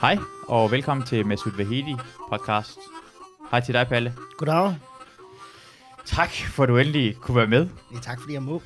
[0.00, 1.96] Hej, og velkommen til Masud Vahedi
[2.30, 2.78] podcast.
[3.50, 4.14] Hej til dig, Palle.
[4.38, 4.74] Goddag.
[6.06, 7.68] Tak for, at du endelig kunne være med.
[7.94, 8.62] Ja, tak fordi jeg må.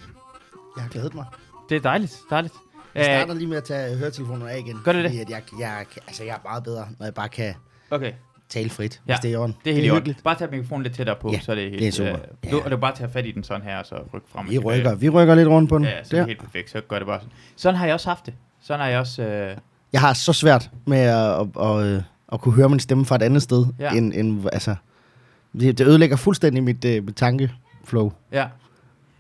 [0.77, 1.25] Jeg har glædet mig.
[1.69, 2.55] Det er dejligt, dejligt.
[2.95, 4.81] Jeg starter lige med at tage høretelefonerne af igen.
[4.85, 5.21] Gør det det?
[5.21, 7.55] At jeg, jeg, altså, jeg er meget bedre, når jeg bare kan
[7.91, 8.13] Okay,
[8.49, 9.57] tale frit, Ja, hvis det er i orden.
[9.65, 9.99] det er helt i orden.
[10.01, 10.25] hyggeligt.
[10.25, 11.79] Bare tag mikrofonen lidt tættere på, Ja, så er det helt...
[11.81, 12.13] det er super.
[12.13, 12.65] Øh, du, Ja.
[12.65, 14.57] og du bare tage fat i den sådan her, og så rykke frem og Vi
[14.57, 14.79] tilbage.
[14.79, 15.85] rykker, vi rykker lidt rundt på den.
[15.87, 16.27] Ja, så er Der.
[16.27, 16.71] det helt perfekt.
[16.71, 17.33] Så gør det bare sådan.
[17.57, 18.35] Sådan har jeg også haft det.
[18.63, 19.23] Sådan har jeg også...
[19.23, 19.57] Øh,
[19.93, 23.15] Jeg har så svært med at, at, at, at, at kunne høre min stemme fra
[23.17, 23.67] et andet sted.
[23.79, 23.91] Ja.
[23.93, 24.75] End, end, altså,
[25.61, 28.13] det, det ødelægger fuldstændig mit, uh, mit tankeflow.
[28.33, 28.47] ja.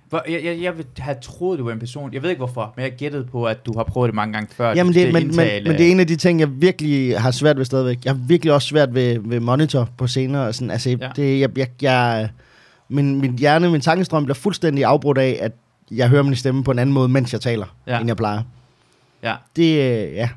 [0.09, 2.15] Hvor, jeg, jeg, jeg vil have troet, du var en person.
[2.15, 4.48] Jeg ved ikke hvorfor, men jeg gættede på, at du har prøvet det mange gange
[4.55, 4.74] før.
[4.74, 7.20] Jamen det, at men, men, indtale- men det er en af de ting, jeg virkelig
[7.20, 8.05] har svært ved stadigvæk.
[8.05, 10.41] Jeg har virkelig også svært ved, ved monitor på scener.
[10.41, 10.70] Og sådan.
[10.70, 11.09] Altså, Ja.
[11.16, 12.29] det, jeg, jeg, jeg,
[12.88, 15.52] min, min hjerne, min tankestrøm bliver fuldstændig afbrudt af, at
[15.90, 17.98] jeg hører min stemme på en anden måde, mens jeg taler, Ja.
[18.01, 18.43] end jeg plejer.
[19.23, 20.29] Ja, Det, øh, ja,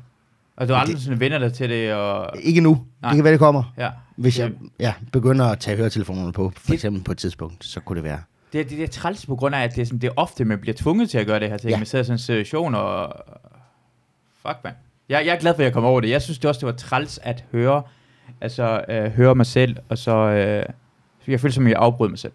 [0.56, 2.30] og du har Det- aldrig sådan venner dig til det, og...
[2.42, 2.80] ikke nu.
[3.02, 3.10] Nej.
[3.10, 3.72] Det kan være, det kommer.
[3.78, 3.88] Ja.
[4.16, 7.64] Hvis jeg Det- ja, begynder at tage høretelefonerne på, for Det- eksempel på et tidspunkt,
[7.64, 8.18] så kunne det være.
[8.52, 10.44] Det, det, det er træls på grund af, at det er, sådan, det er ofte,
[10.44, 11.70] man bliver tvunget til at gøre det her ting.
[11.70, 11.74] Ja.
[11.74, 11.78] Ja.
[11.78, 13.14] Man sidder i sådan en situation, og...
[14.42, 14.72] Fuck, man.
[15.08, 16.10] Jeg, jeg er glad for, at jeg kom over det.
[16.10, 17.82] Jeg synes det også, det var træls at høre,
[18.40, 20.16] altså øh, høre mig selv, og så...
[20.16, 20.64] Øh,
[21.28, 22.32] jeg føler som, jeg afbrød mig selv.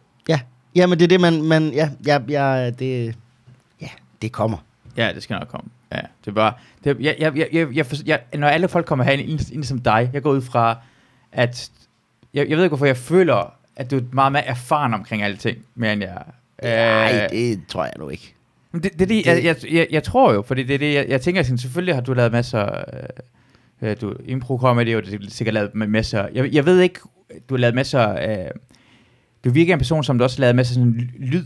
[0.76, 1.42] Ja, men det er det, man...
[1.42, 3.16] man ja, ja, ja, det,
[3.82, 3.88] ja,
[4.22, 4.58] det kommer.
[4.98, 5.70] Ja, det skal nok komme.
[5.92, 6.54] Ja, det er bare...
[6.84, 9.80] Det, jeg, jeg, jeg, jeg, jeg, jeg, når alle folk kommer herind, ind, ind som
[9.80, 10.78] dig, jeg går ud fra,
[11.32, 11.72] at...
[12.34, 15.58] Jeg, jeg ved ikke, hvorfor jeg føler, at du er meget mere erfaren omkring alting,
[15.76, 16.24] mere end jeg...
[16.64, 18.34] Nej, Øh, det tror jeg nu ikke.
[18.72, 20.94] Men Det, det, er det, jeg, jeg, jeg, jeg tror jo, fordi det er det,
[20.94, 22.84] jeg, jeg tænker sådan, selvfølgelig har du lavet masser,
[23.82, 26.80] øh, øh, du impro comedy, og du har sikkert lavet med masser, jeg, jeg ved
[26.80, 27.00] ikke,
[27.50, 28.52] du har lavet masser, øh,
[29.44, 31.46] du virker en person, som du også har lavet masser sådan ly- lyd.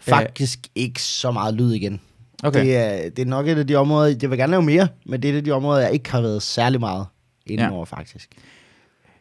[0.00, 2.00] Faktisk ikke så meget lyd igen.
[2.42, 2.60] Okay.
[2.60, 5.22] Det, er, det er nok et af de områder, jeg vil gerne lave mere, men
[5.22, 7.06] det er et af de områder, jeg ikke har været særlig meget
[7.46, 7.96] indenover, ja.
[7.96, 8.28] faktisk.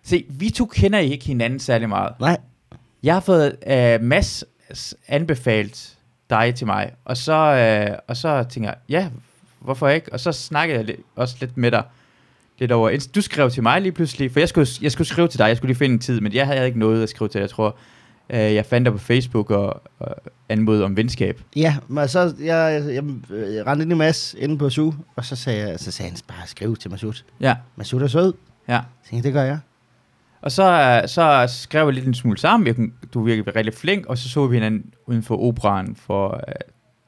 [0.07, 2.13] Se, vi to kender ikke hinanden særlig meget.
[2.19, 2.37] Nej,
[3.03, 4.43] Jeg har fået øh, Mads
[5.07, 5.97] anbefalt
[6.29, 9.09] dig til mig, og så, øh, og så tænker jeg, ja,
[9.59, 10.13] hvorfor ikke?
[10.13, 11.83] Og så snakkede jeg lidt, også lidt med dig,
[12.59, 13.07] lidt over.
[13.15, 15.57] Du skrev til mig lige pludselig, for jeg skulle, jeg skulle skrive til dig, jeg
[15.57, 17.49] skulle lige finde en tid, men jeg havde ikke noget at skrive til dig, jeg
[17.49, 17.75] tror.
[18.29, 20.15] Øh, jeg fandt dig på Facebook og, og
[20.49, 21.41] anmodede om venskab.
[21.55, 23.03] ja, men så jeg, jeg, jeg,
[23.53, 26.19] jeg rendte ind i Mads inde på SU, og så sagde, jeg, så sagde han
[26.27, 27.23] bare, skriv til Masud.
[27.39, 28.33] Ja, Masud er sød.
[28.67, 28.79] ja.
[29.03, 29.59] Så tænkte, det gør jeg.
[30.47, 32.75] Og så, så skrev jeg lidt en smule sammen, jeg,
[33.13, 36.53] du virkede rigtig flink, og så så vi hinanden uden for operan for øh,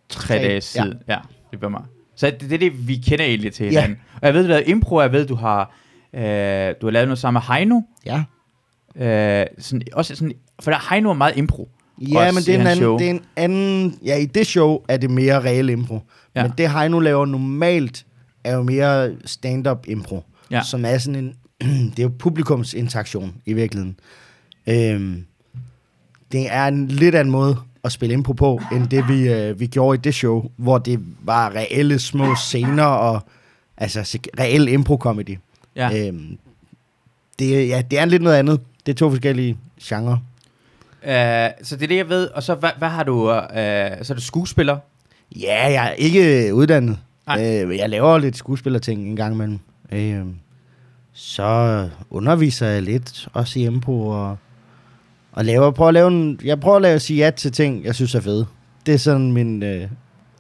[0.09, 0.93] tre Tre, dage siden.
[1.07, 1.13] Ja.
[1.13, 1.19] ja,
[1.51, 1.81] det var mig.
[2.15, 3.97] Så det, det er det, vi kender egentlig til hinanden.
[4.13, 5.75] Og jeg ved, du har lavet impro, og jeg ved, du har,
[6.13, 6.21] øh,
[6.81, 7.81] du har lavet noget sammen med Heino.
[8.05, 8.23] Ja.
[8.95, 11.69] Øh, sådan, også sådan, for der Heino er meget impro.
[12.01, 12.97] Ja, Også men det er, en anden, show.
[12.97, 13.99] det er en anden...
[14.05, 15.95] Ja, i det show er det mere reel impro.
[15.95, 16.41] Ja.
[16.41, 16.47] Ja.
[16.47, 18.05] Men det Heino laver normalt,
[18.43, 20.23] er jo mere stand-up impro.
[20.51, 20.63] Ja.
[20.63, 21.35] Som er sådan en...
[21.95, 23.99] det er jo publikumsinteraktion i virkeligheden.
[24.67, 25.25] Øhm,
[26.31, 29.67] det er en lidt anden måde at spille impro på, end det vi, øh, vi
[29.67, 33.21] gjorde i det show, hvor det var reelle små scener og
[33.77, 35.37] altså reel impro-comedy.
[35.75, 36.07] Ja.
[36.07, 36.37] Øhm,
[37.39, 38.59] det, er- ja, det er lidt noget andet.
[38.85, 40.17] Det er to forskellige genrer.
[41.03, 42.27] Øh, så det er det, jeg ved.
[42.27, 43.39] Og så, hvad, hvad har du, øh,
[44.03, 44.77] så er du skuespiller.
[45.39, 46.97] Ja, jeg er ikke uddannet.
[47.39, 49.59] Øh, jeg laver lidt skuespillerting en gang imellem.
[49.91, 50.25] Øh,
[51.13, 54.37] så underviser jeg lidt, også i impro, og,
[55.31, 57.95] og laver, prøver at lave en, jeg prøver at lave, sige ja til ting, jeg
[57.95, 58.45] synes er fede.
[58.85, 59.87] Det er sådan min, øh,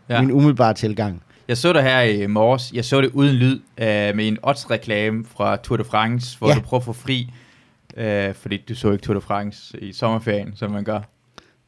[0.09, 0.21] Ja.
[0.21, 1.21] min umiddelbare tilgang.
[1.47, 2.71] Jeg så det her i morges.
[2.73, 6.55] Jeg så det uden lyd øh, med en odds-reklame fra Tour de France, hvor ja.
[6.55, 7.33] Du prøver at få fri,
[7.97, 10.99] øh, fordi du så ikke Tour de France i sommerferien, som man gør.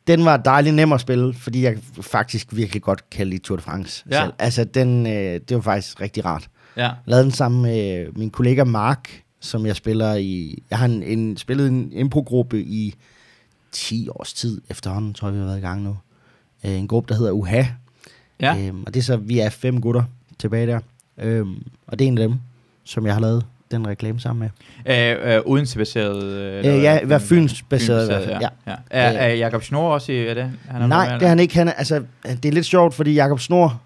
[0.08, 3.64] Den var dejlig nem at spille, fordi jeg faktisk virkelig godt kan lide Tour de
[3.64, 4.04] France.
[4.12, 4.22] Ja.
[4.22, 4.34] Selv.
[4.40, 5.14] Altså, den, øh,
[5.50, 6.48] det var faktisk rigtig rart.
[6.78, 6.90] Ja.
[7.06, 10.64] lavede den sammen med min kollega Mark, som jeg spiller i...
[10.70, 12.96] Jeg har en, en, spillet en improgruppe i
[13.72, 15.98] 10 års tid efterhånden, tror jeg, vi har været i gang nu.
[16.66, 17.66] Øh, en gruppe, der hedder UHA.
[18.40, 18.58] Ja.
[18.60, 20.04] Øhm, og det er så, vi er fem gutter
[20.40, 20.80] tilbage der.
[21.18, 22.38] Øhm, og det er en af dem,
[22.84, 24.50] som jeg har lavet den reklame sammen
[24.86, 25.16] med.
[25.26, 26.24] Øh, øh, Odense-baseret?
[26.24, 28.42] Øh, Øh, ja, hvad Fyns baseret i hvert fald.
[28.42, 28.48] ja.
[28.68, 28.76] Ja.
[28.90, 30.52] Er, er Jacob Snor også i er det?
[30.70, 31.54] Han Nej, med, det er han ikke.
[31.54, 33.82] Han er, altså, det er lidt sjovt, fordi Jakob Snor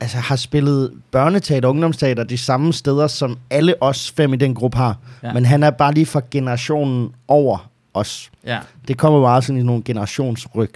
[0.00, 4.54] altså, har spillet børneteater og ungdomsteater de samme steder, som alle os fem i den
[4.54, 4.98] gruppe har.
[5.22, 5.28] Ja.
[5.28, 5.34] Ja.
[5.34, 8.30] Men han er bare lige fra generationen over os.
[8.46, 8.58] Ja.
[8.88, 10.72] Det kommer meget sådan i nogle generationsryg.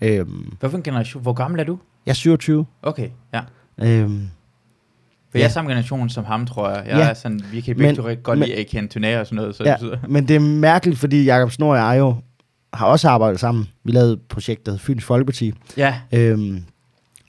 [0.00, 1.22] Øhm, Hvad for en generation?
[1.22, 1.78] Hvor gammel er du?
[2.06, 2.66] jeg er 27.
[2.82, 3.40] Okay, ja.
[3.82, 4.28] Øhm,
[5.30, 5.52] For jeg er Ja.
[5.52, 6.84] samme generation som ham, tror jeg.
[6.86, 7.08] Jeg Ja.
[7.08, 9.56] er sådan, vi kan begge Men- godt men- lide Ken Turner og sådan noget.
[9.56, 12.16] Så ja, det men det er mærkeligt, fordi Jakob Snor og jeg jo
[12.74, 13.68] har også arbejdet sammen.
[13.84, 15.52] Vi lavede projektet Fyns Folkeparti.
[15.76, 16.64] Ja, Øhm,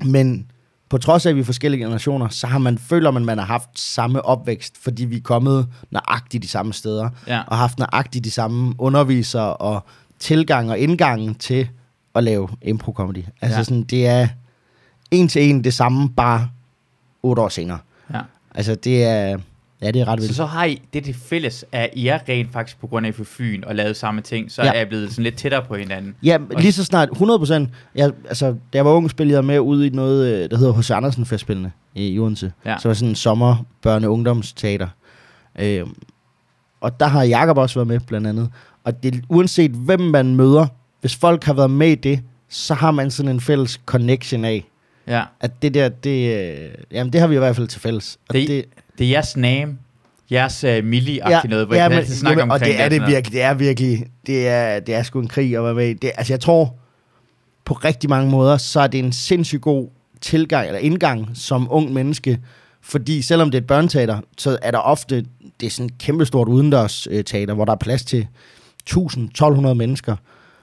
[0.06, 0.52] men
[0.94, 3.46] på trods af, at vi er forskellige generationer, så har man, føler man, man har
[3.46, 7.42] haft samme opvækst, fordi vi er kommet nøjagtigt de samme steder, ja.
[7.48, 9.86] og haft nøjagtigt de samme undervisere og
[10.20, 11.68] tilgang og indgangen til
[12.16, 13.26] at lave impro-comedy.
[13.42, 13.64] Altså ja.
[13.64, 14.28] sådan, det er
[15.12, 16.50] en til en det samme, bare
[17.24, 17.80] otte år senere.
[18.14, 18.22] ja.
[18.56, 19.38] Altså, det er,
[19.84, 20.36] ja, det er ret Så vildt.
[20.36, 23.24] så har I det til fælles, at I er rent faktisk på grund af, fra
[23.28, 24.72] Fyn og lavet samme ting, så Ja.
[24.74, 26.16] er I blevet sådan lidt tættere på hinanden.
[26.24, 27.70] Ja, lige så snart, 100 procent.
[27.96, 30.74] Jeg, altså, da jeg var ung, spillede jeg med ud i noget, øh, der hedder
[30.74, 30.92] H.C.
[30.92, 32.52] Andersen Festspillene i Odense.
[32.66, 32.78] Ja.
[32.80, 34.88] Så var sådan en sommer børne ungdomsteater.
[35.60, 35.84] Øh,
[36.82, 38.50] og der har Jakob også været med, blandt andet.
[38.84, 40.68] Og det, uanset hvem man møder,
[41.02, 42.20] hvis folk har været med i det,
[42.50, 44.66] så har man sådan en fælles connection af,
[45.08, 45.24] Ja.
[45.40, 48.18] at det der, det, øh, jamen det har vi i hvert fald til fælles.
[48.30, 48.66] Og Det- det,
[48.98, 49.78] Det er jeres name,
[50.32, 52.86] jeres uh, milli ja, noget, hvor ja, I kan altid snakke jamen, omkring og det
[52.86, 55.74] er det virkelig, det er virkelig, det er, det er sgu en krig at være
[55.74, 55.96] med.
[55.96, 56.76] Det, altså jeg tror,
[57.66, 59.88] på rigtig mange måder, så er det en sindssygt god
[60.22, 62.40] tilgang, eller indgang som ung menneske,
[62.82, 65.26] fordi selvom det er et børneteater, så er der ofte,
[65.60, 68.28] det er sådan et kæmpestort udendørs øh, teater, hvor der er plads til
[68.90, 70.16] 1000-1200 mennesker.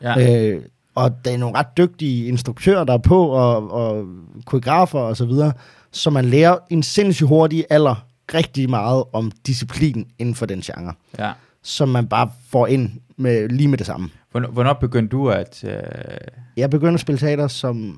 [0.03, 0.43] Ja.
[0.43, 0.63] Øh,
[0.95, 4.07] og der er nogle ret dygtige instruktører, der er på, og, og
[4.45, 5.53] koreografer og så videre,
[5.93, 8.05] så man lærer en sindssygt hurtig alder
[8.35, 11.33] rigtig meget om disciplin inden for den genre, ja.
[11.63, 14.09] som man bare får ind med, lige med det samme.
[14.31, 15.65] Hvornår, hvornår begyndte du at...
[15.65, 15.71] Uh,
[16.57, 17.91] Jeg begyndte at spille teater som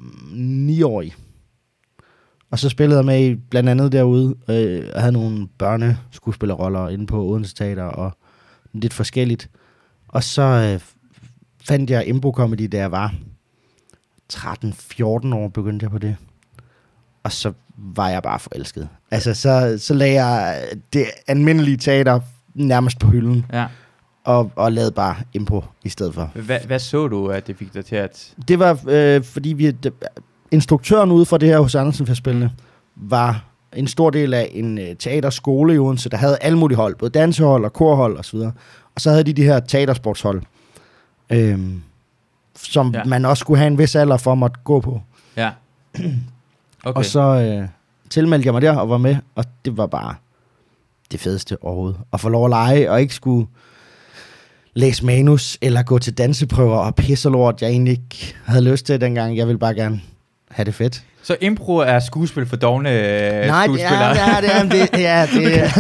[0.69, 1.15] 9-årig.
[2.51, 4.35] Og så spillede jeg med i blandt andet derude.
[4.49, 8.13] Øh, jeg havde nogle børneskuespillerroller inde på Odense Teater og
[8.73, 9.51] lidt forskelligt.
[10.09, 10.81] Og så øh,
[11.65, 13.15] fandt jeg impro-comedy, da jeg var
[14.33, 15.03] 13-14
[15.35, 16.17] år, begyndte jeg på det.
[17.23, 18.89] Og så var jeg bare forelsket.
[19.11, 22.21] Altså, så, så lagde jeg det almindelige teater
[22.55, 23.67] nærmest på hylden, ja.
[24.25, 26.31] og, og lavede bare impro i stedet for.
[26.35, 28.35] Hvad, hvad så du, at det fik dig til at...
[28.49, 29.93] Det var, øh, fordi vi, det,
[30.51, 32.53] instruktøren ude for det her hos Andersen Festspillene
[32.97, 36.95] var en stor del af en øh, teaterskole i Odense, der havde alle mulige hold,
[36.95, 38.37] både dansehold og korhold osv.
[38.37, 38.53] Og,
[38.95, 40.43] og så havde de de her teatersportshold,
[41.31, 41.59] øh,
[42.57, 43.05] som ja.
[43.05, 45.03] man også skulle have en vis alder for at måtte gå på.
[45.37, 45.51] Ja.
[46.85, 46.99] Okay.
[46.99, 47.69] Og så øh,
[48.11, 50.15] tilmeldte jeg mig der og var med, og det var bare
[51.13, 52.01] det fedeste overhovedet.
[52.13, 53.47] At få lov at lege og ikke skulle
[54.75, 59.01] læse manus eller gå til danseprøver og pisse lort, jeg egentlig ikke havde lyst til
[59.01, 59.37] dengang.
[59.37, 60.01] Jeg ville bare gerne
[60.51, 61.05] have det fedt.
[61.23, 64.19] Så impro er skuespil for dogne øh, Nej, det skuespillere?
[64.19, 65.71] er, det er, det er, det, ja,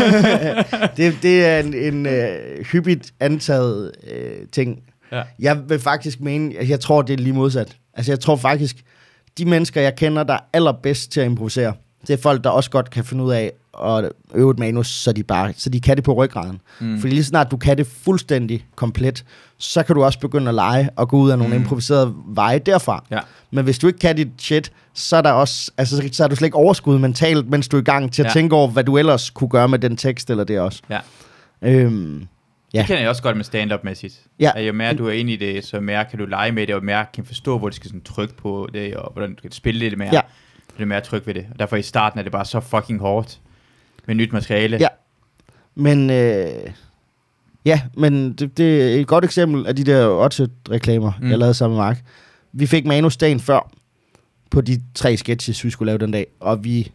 [0.86, 4.78] det, det, det er en, en øh, hyppigt antaget øh, ting.
[5.12, 5.22] Ja.
[5.38, 7.76] Jeg vil faktisk mene, at jeg tror, det er lige modsat.
[7.94, 8.76] Altså, jeg tror faktisk,
[9.38, 11.72] de mennesker, jeg kender, der er allerbedst til at improvisere,
[12.06, 13.52] det er folk, der også godt kan finde ud af
[13.84, 16.60] at øve et manus, så de, bare, så de kan det på ryggraden.
[16.80, 17.00] Mm.
[17.00, 19.24] Fordi lige snart du kan det fuldstændig komplet,
[19.58, 21.62] så kan du også begynde at lege og gå ud af nogle Mm.
[21.62, 23.04] improviserede veje derfra.
[23.10, 23.18] Ja.
[23.50, 26.36] Men hvis du ikke kan dit shit, så er, der også, altså, så- er du
[26.36, 28.32] slet ikke overskud mentalt, mens du er i gang til at ja.
[28.32, 30.82] tænke over, hvad du ellers kunne gøre med den tekst eller det også.
[30.90, 30.98] Ja.
[31.62, 32.26] Øhm,
[32.74, 32.78] Ja.
[32.78, 34.20] Det kender jeg også godt med stand-up-mæssigt.
[34.40, 34.52] Ja.
[34.56, 36.74] At jo mere du er inde i det, så mere kan du lege med det,
[36.74, 39.52] og mere kan forstå, hvor du skal sådan trykke på det, og hvordan du kan
[39.52, 40.10] spille lidt mere.
[40.12, 40.20] Ja.
[40.76, 41.46] Det er mere tryg ved det.
[41.52, 43.38] Og derfor i starten er det bare så fucking hårdt
[44.06, 44.76] med nyt materiale.
[44.80, 44.88] Ja.
[45.74, 46.46] Men øh,
[47.64, 51.24] ja, men det, det er et godt eksempel af de der Otto-reklamer, Mm.
[51.24, 51.30] mm.
[51.30, 52.02] jeg lavede sammen med Mark.
[52.52, 53.70] Vi fik manus dagen før
[54.50, 56.92] på de tre sketches, vi skulle lave den dag, og vi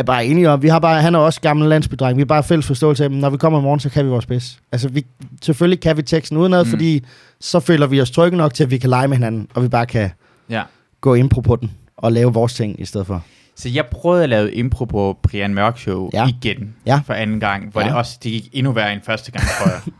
[0.00, 2.42] er bare enige om, vi har bare, han er også gammel landsbydreng, vi har bare
[2.42, 4.58] fælles forståelse af, at når vi kommer i morgen, så kan vi vores bedst.
[4.72, 5.06] Altså, vi,
[5.42, 6.70] selvfølgelig kan vi teksten udenad, Mm.
[6.70, 7.04] fordi
[7.40, 9.68] så føler vi os trygge nok til, at vi kan lege med hinanden, og vi
[9.68, 10.10] bare kan
[10.50, 10.62] ja.
[11.00, 13.22] gå impro på den, og lave vores ting i stedet for.
[13.56, 16.28] Så jeg prøvede at lave impro på Brian Mørk Show ja.
[16.28, 17.00] Igen Ja.
[17.06, 17.86] for anden gang, hvor ja.
[17.86, 19.80] Det også det gik endnu værre end første gang, tror jeg.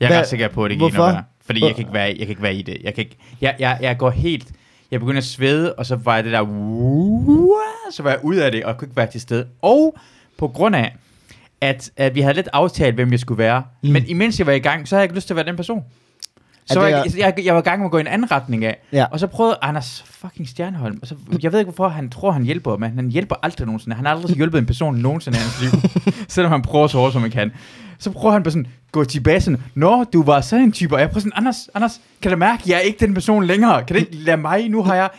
[0.00, 1.02] Jeg er Hvad- ret sikker på, at det gik hvorfor?
[1.04, 1.24] endnu værre.
[1.46, 2.76] Fordi jeg kan, ikke være, jeg kan ikke være i det.
[2.84, 4.48] Jeg, kan ikke, jeg, jeg, jeg går helt...
[4.94, 6.40] Jeg begynder at svede, og så var det der...
[7.90, 9.46] Så var jeg ud af det, og kunne ikke være til stede.
[9.62, 9.94] Og
[10.38, 10.96] på grund af,
[11.60, 13.62] at, at vi havde lidt aftalt, hvem jeg skulle være.
[13.82, 13.90] Mm.
[13.90, 15.56] Men imens jeg var i gang, så havde jeg ikke lyst til at være den
[15.56, 15.84] person.
[16.66, 18.64] Så var jeg, jeg, jeg var i gang med at gå i en anden retning
[18.64, 18.78] af.
[18.92, 19.04] Ja.
[19.10, 20.98] Og så prøvede Anders fucking Stjernholm.
[21.02, 23.96] Og så, jeg ved ikke, hvorfor han tror, han hjælper, men han hjælper aldrig nogensinde.
[23.96, 25.90] Han har aldrig hjulpet en person nogensinde i hans liv.
[26.28, 27.52] selvom han prøver så hårdt, som han kan.
[27.98, 30.94] Så prøver han bare sådan, gå tilbage sådan, Nå, du var sådan en type.
[30.94, 33.84] Og jeg prøver sådan, Anders, Anders, kan du mærke, jeg er ikke den person længere?
[33.84, 34.68] Kan du ikke lade mig?
[34.68, 35.10] Nu har jeg...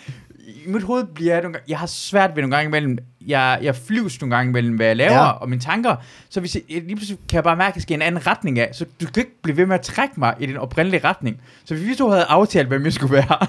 [0.48, 3.60] I mit hoved bliver jeg nogle gange, jeg har svært ved nogle gange imellem, jeg,
[3.62, 5.14] jeg flyves nogle gange mellem, hvad jeg laver.
[5.14, 5.30] Ja.
[5.30, 5.96] og mine tanker.
[6.30, 8.28] Så hvis jeg, lige pludselig kan jeg bare mærke, at jeg skal i en anden
[8.28, 8.70] retning af.
[8.74, 11.42] Så du kan ikke blive ved med at trække mig i den oprindelige retning.
[11.66, 13.48] Så hvis vi to havde aftalt, hvem jeg skulle være,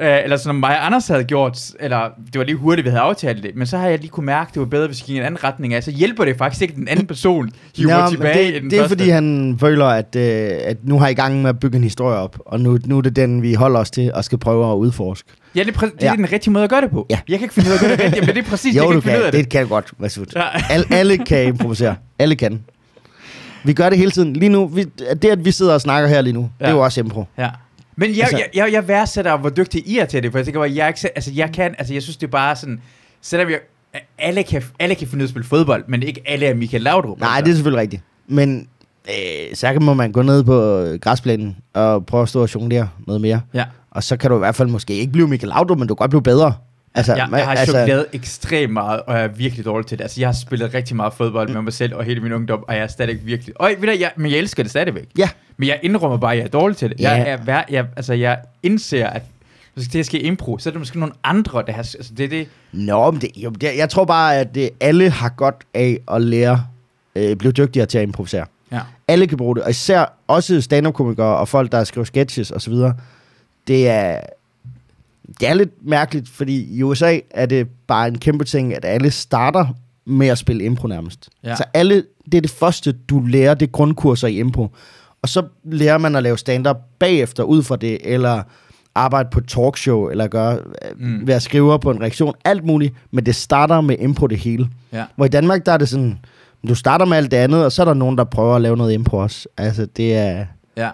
[0.00, 2.00] Øh, eller som mig og Anders havde gjort, eller
[2.32, 4.48] det var lige hurtigt, vi havde aftalt det, men så har jeg lige kunne mærke,
[4.48, 6.36] at det var bedre, hvis vi gik i en anden retning af, så hjælper det
[6.38, 8.96] faktisk ikke den anden person, hiver Nå, tilbage det, den det er første.
[8.98, 12.16] fordi, han føler, at, øh, at nu har I gang med at bygge en historie
[12.18, 14.76] op, og nu, nu er det den, vi holder os til og skal prøve at
[14.76, 15.28] udforske.
[15.54, 16.16] Ja, det er, præ- det er Ja.
[16.16, 17.06] den rigtige måde at gøre det på.
[17.10, 17.18] Ja.
[17.28, 18.82] Jeg kan ikke finde ud af at gøre det rigtigt, men det er præcis, jeg
[18.82, 19.26] Jo, kan du ikke finde ud kan.
[19.26, 19.44] af det.
[19.44, 20.26] Det kan jeg godt, Masud.
[20.36, 20.42] Ja.
[20.70, 21.96] Al, alle kan improvisere.
[22.18, 22.60] Alle kan.
[23.64, 24.32] Vi gør det hele tiden.
[24.32, 24.84] Lige nu, vi,
[25.22, 26.64] det at vi sidder og snakker her lige nu, ja.
[26.64, 27.24] det er jo også impro.
[27.38, 27.48] Ja.
[28.00, 30.44] Men jeg, Altså- jeg, jeg, jeg værdsætter, hvor dygtig I er til det, for jeg
[30.46, 32.80] tænker, jeg, ikke, altså, jeg kan, altså, jeg synes, det er bare sådan,
[33.22, 33.58] selvom jeg,
[34.18, 36.82] alle kan, alle kan finde ud af at spille fodbold, men ikke alle er Michael
[36.82, 37.20] Laudrup.
[37.20, 37.44] Nej, altså.
[37.44, 38.02] det er selvfølgelig rigtigt.
[38.28, 38.68] Men
[39.08, 42.88] øh, så må man gå ned på øh, græsplænen og prøve at stå og jonglere
[43.06, 43.40] noget mere.
[43.54, 45.94] Ja, Og så kan du i hvert fald måske ikke blive Michael Laudrup, men du
[45.94, 46.54] kan godt blive bedre.
[46.94, 50.04] Altså, jeg, jeg har altså, jongleret ekstremt meget, og jeg er virkelig dårlig til det.
[50.04, 52.74] Altså, jeg har spillet rigtig meget fodbold med mig selv og hele min ungdom, og
[52.74, 53.60] jeg er stadig virkelig...
[53.60, 55.08] Og ved du, jeg, men jeg elsker det stadigvæk.
[55.18, 55.28] Ja.
[55.56, 57.00] Men jeg indrømmer bare, at jeg er dårlig til det.
[57.00, 57.10] Ja.
[57.10, 59.22] Jeg, er, vær- jeg, altså, jeg indser, at
[59.74, 61.78] hvis det skal impro, så er det måske nogle andre, der har...
[61.78, 62.48] Altså, det det...
[62.72, 66.22] Nå, men det, jo, det, jeg tror bare, at det, alle har godt af at
[66.22, 66.66] lære,
[67.14, 68.46] øh, blive dygtigere til at improvisere.
[68.72, 68.80] Ja.
[69.08, 72.74] Alle kan bruge det, og især også stand-up-komikere og folk, der skriver sketches osv.
[73.66, 74.20] Det er,
[75.40, 79.10] det er lidt mærkeligt, fordi i USA er det bare en kæmpe ting, at alle
[79.10, 79.66] starter
[80.04, 81.28] med at spille impro nærmest.
[81.44, 81.56] Ja.
[81.56, 84.68] Så alle, det er det første, du lærer, det er grundkurser i impro.
[85.22, 88.42] Og så lærer man at lave stand-up bagefter ud fra det, eller
[88.94, 90.58] arbejde på et talkshow, eller gøre,
[90.96, 91.26] mm.
[91.26, 94.68] være skriver på en reaktion, alt muligt, men det starter med impro det hele.
[94.92, 95.04] Ja.
[95.16, 96.18] Hvor i Danmark, der er det sådan,
[96.68, 98.76] du starter med alt det andet, og så er der nogen, der prøver at lave
[98.76, 99.48] noget impro også.
[99.56, 100.46] Altså, det er...
[100.76, 100.90] Ja.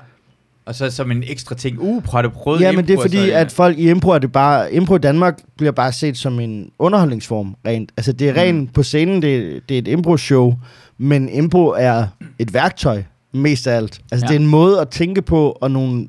[0.66, 3.16] Og så som en ekstra ting, uh, prøv at prøve Ja, men det er fordi,
[3.16, 3.40] så, ja.
[3.40, 4.72] at folk i impro er det bare...
[4.72, 7.92] Impro i Danmark bliver bare set som en underholdningsform, rent.
[7.96, 8.38] Altså, det er Mm.
[8.38, 10.54] rent på scenen, det, det er et impro-show,
[10.98, 12.06] men impro er
[12.38, 14.00] et værktøj, mest af alt.
[14.12, 14.28] Altså, Ja.
[14.28, 16.06] det er en måde at tænke på, og nogle,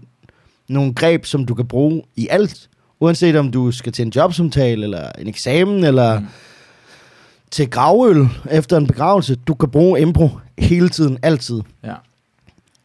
[0.69, 2.69] nogle greb, som du kan bruge i alt.
[2.99, 6.23] Uanset om du skal til en jobsamtale, eller en eksamen, eller Mm.
[6.25, 6.29] mm.
[7.51, 9.35] til gravøl efter en begravelse.
[9.35, 11.61] Du kan bruge impro hele tiden, altid.
[11.83, 11.93] Ja.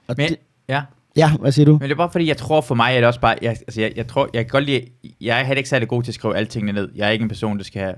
[0.09, 0.37] Og Men, det,
[0.69, 0.81] ja
[1.17, 1.73] ja, hvad siger du?
[1.73, 3.81] Men det er bare fordi, jeg tror for mig, at det også bare, jeg, altså
[3.81, 4.87] jeg, jeg tror, jeg kan godt lide,
[5.21, 6.89] jeg er heller ikke særlig god til at skrive alle tingene ned.
[6.95, 7.95] Jeg er ikke en person, der skal have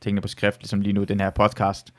[0.00, 1.92] tingene på skrift, ligesom lige nu, den her podcast.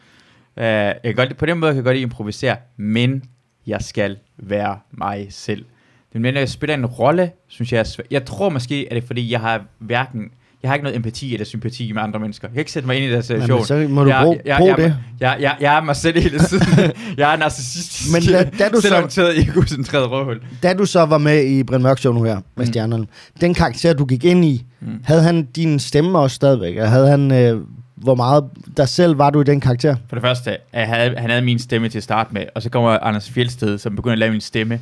[0.58, 3.24] Uh, jeg kan godt, lide- på den måde kan jeg godt lide at improvisere, men
[3.68, 5.65] jeg skal være mig selv.
[6.13, 8.00] Det mener, jeg spiller en rolle, synes jeg er.
[8.12, 10.32] Jeg tror måske, at det er fordi, jeg har hverken,
[10.63, 12.48] jeg har ikke noget empati eller sympati med andre mennesker.
[12.48, 13.50] Jeg kan ikke sætte mig ind i deres situation.
[13.70, 14.96] Jamen, så må du jeg, bruge, jeg, bruge jeg, det.
[15.20, 16.91] Jeg, jeg, jeg er mig selv hele tiden.
[17.18, 18.13] jeg er narcissistisk.
[18.13, 20.41] Men da- da du så- egocentreret røvhul.
[20.63, 22.65] Da du så var med i Brind Mørk Show nu her, med Mm.
[22.65, 23.06] stjernerne,
[23.41, 24.88] den karakter, du gik ind i, Mm.
[25.03, 26.75] havde han din stemme også stadigvæk?
[26.75, 27.62] Eller havde han, øh,
[27.96, 28.44] hvor meget
[28.77, 29.96] der selv var du i den karakter?
[30.10, 32.89] For det første, havde, han havde min stemme til at starte med, og så kommer
[33.01, 34.80] Anders Fjeldsted, som begynder at lave min stemme.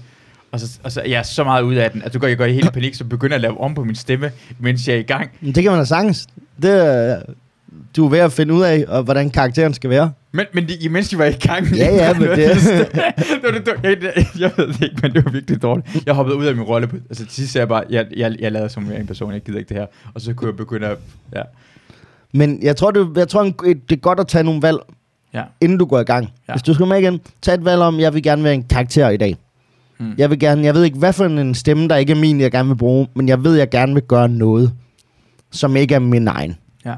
[0.51, 2.37] Og så, og så jeg er så meget ud af den, at du går, jeg
[2.37, 4.99] går i helt panik, så begynder at lave om på min stemme, mens jeg er
[4.99, 5.29] i gang.
[5.41, 6.27] Men Det kan man da sagtens.
[6.61, 7.23] Det,
[7.95, 10.11] du er ved at finde ud af, og hvordan karakteren skal være.
[10.31, 11.67] Men, men de, imens de var i gang...
[11.75, 12.37] Ja, ja, men det-
[13.17, 15.87] det var det, jeg, jeg ved det ikke, men det var virkelig dårligt.
[16.05, 16.87] Jeg hoppede ud af min rolle.
[16.87, 19.59] På, altså til sidst jeg bare, jeg, jeg, jeg lavede som en person, jeg gider
[19.59, 19.85] ikke det her.
[20.13, 20.97] Og så kunne jeg begynde at...
[21.35, 21.41] Ja,
[22.33, 24.77] Men jeg tror, det, jeg tror det er godt at tage nogle valg,
[25.33, 26.29] ja, inden du går i gang.
[26.47, 26.53] Ja.
[26.53, 29.09] Hvis du skal med igen, tag et valg om, jeg vil gerne være en karakter
[29.09, 29.37] i dag.
[29.99, 30.13] Mm.
[30.17, 32.51] Jeg vil gerne, jeg ved ikke, hvad for en stemme, der ikke er min, jeg
[32.51, 34.73] gerne vil bruge, men jeg ved, jeg gerne vil gøre noget,
[35.51, 36.57] som ikke er min egen.
[36.85, 36.95] ja.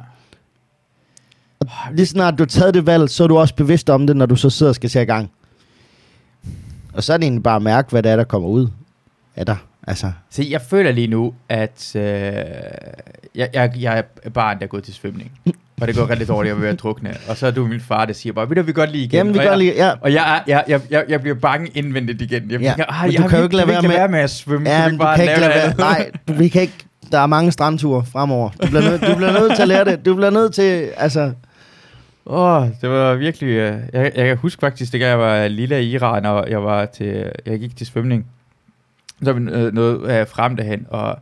[1.93, 4.25] Lige snart du har taget det valg, så er du også bevidst om det, når
[4.25, 5.31] du så sidder og skal til i gang.
[6.93, 8.67] Og så er det egentlig bare at mærke, hvad det er, der kommer ud
[9.36, 9.58] af dig.
[9.88, 12.01] Altså, Se, jeg føler lige nu, at øh,
[13.36, 15.31] jeg, jeg, jeg er barn, der er gået til svømning.
[15.82, 17.14] Og det går rigtig dårligt, jeg vil være drukne.
[17.30, 19.18] Og så er du min far, der siger bare, ved du, vi godt lige igen.
[19.18, 19.74] jamen, vi og gør jeg, lige...
[19.76, 22.52] Ja, Og jeg, jeg, jeg, jeg, jeg bliver bange indvendigt igen.
[22.52, 24.30] Jeg, Ja, jeg, ah, jeg du kan jo ikke lade være med- være med at
[24.30, 24.70] svømme.
[24.70, 25.74] ja du ikke kan bare ikke lade være...
[25.78, 26.74] Nej, du, vi kan ikke...
[27.12, 28.50] Der er mange strandture fremover.
[28.50, 30.06] Du bliver, nødt, du bliver nødt til at lære det.
[30.06, 30.90] Du bliver nødt til...
[30.98, 31.32] Altså,
[32.26, 33.48] Åh, oh, det var virkelig...
[33.50, 36.86] Uh, jeg, jeg kan huske faktisk, det jeg var lille i Iran, og jeg var
[36.86, 38.26] til, jeg gik til svømning.
[39.24, 41.20] Så var vi øh, noget frem derhen, og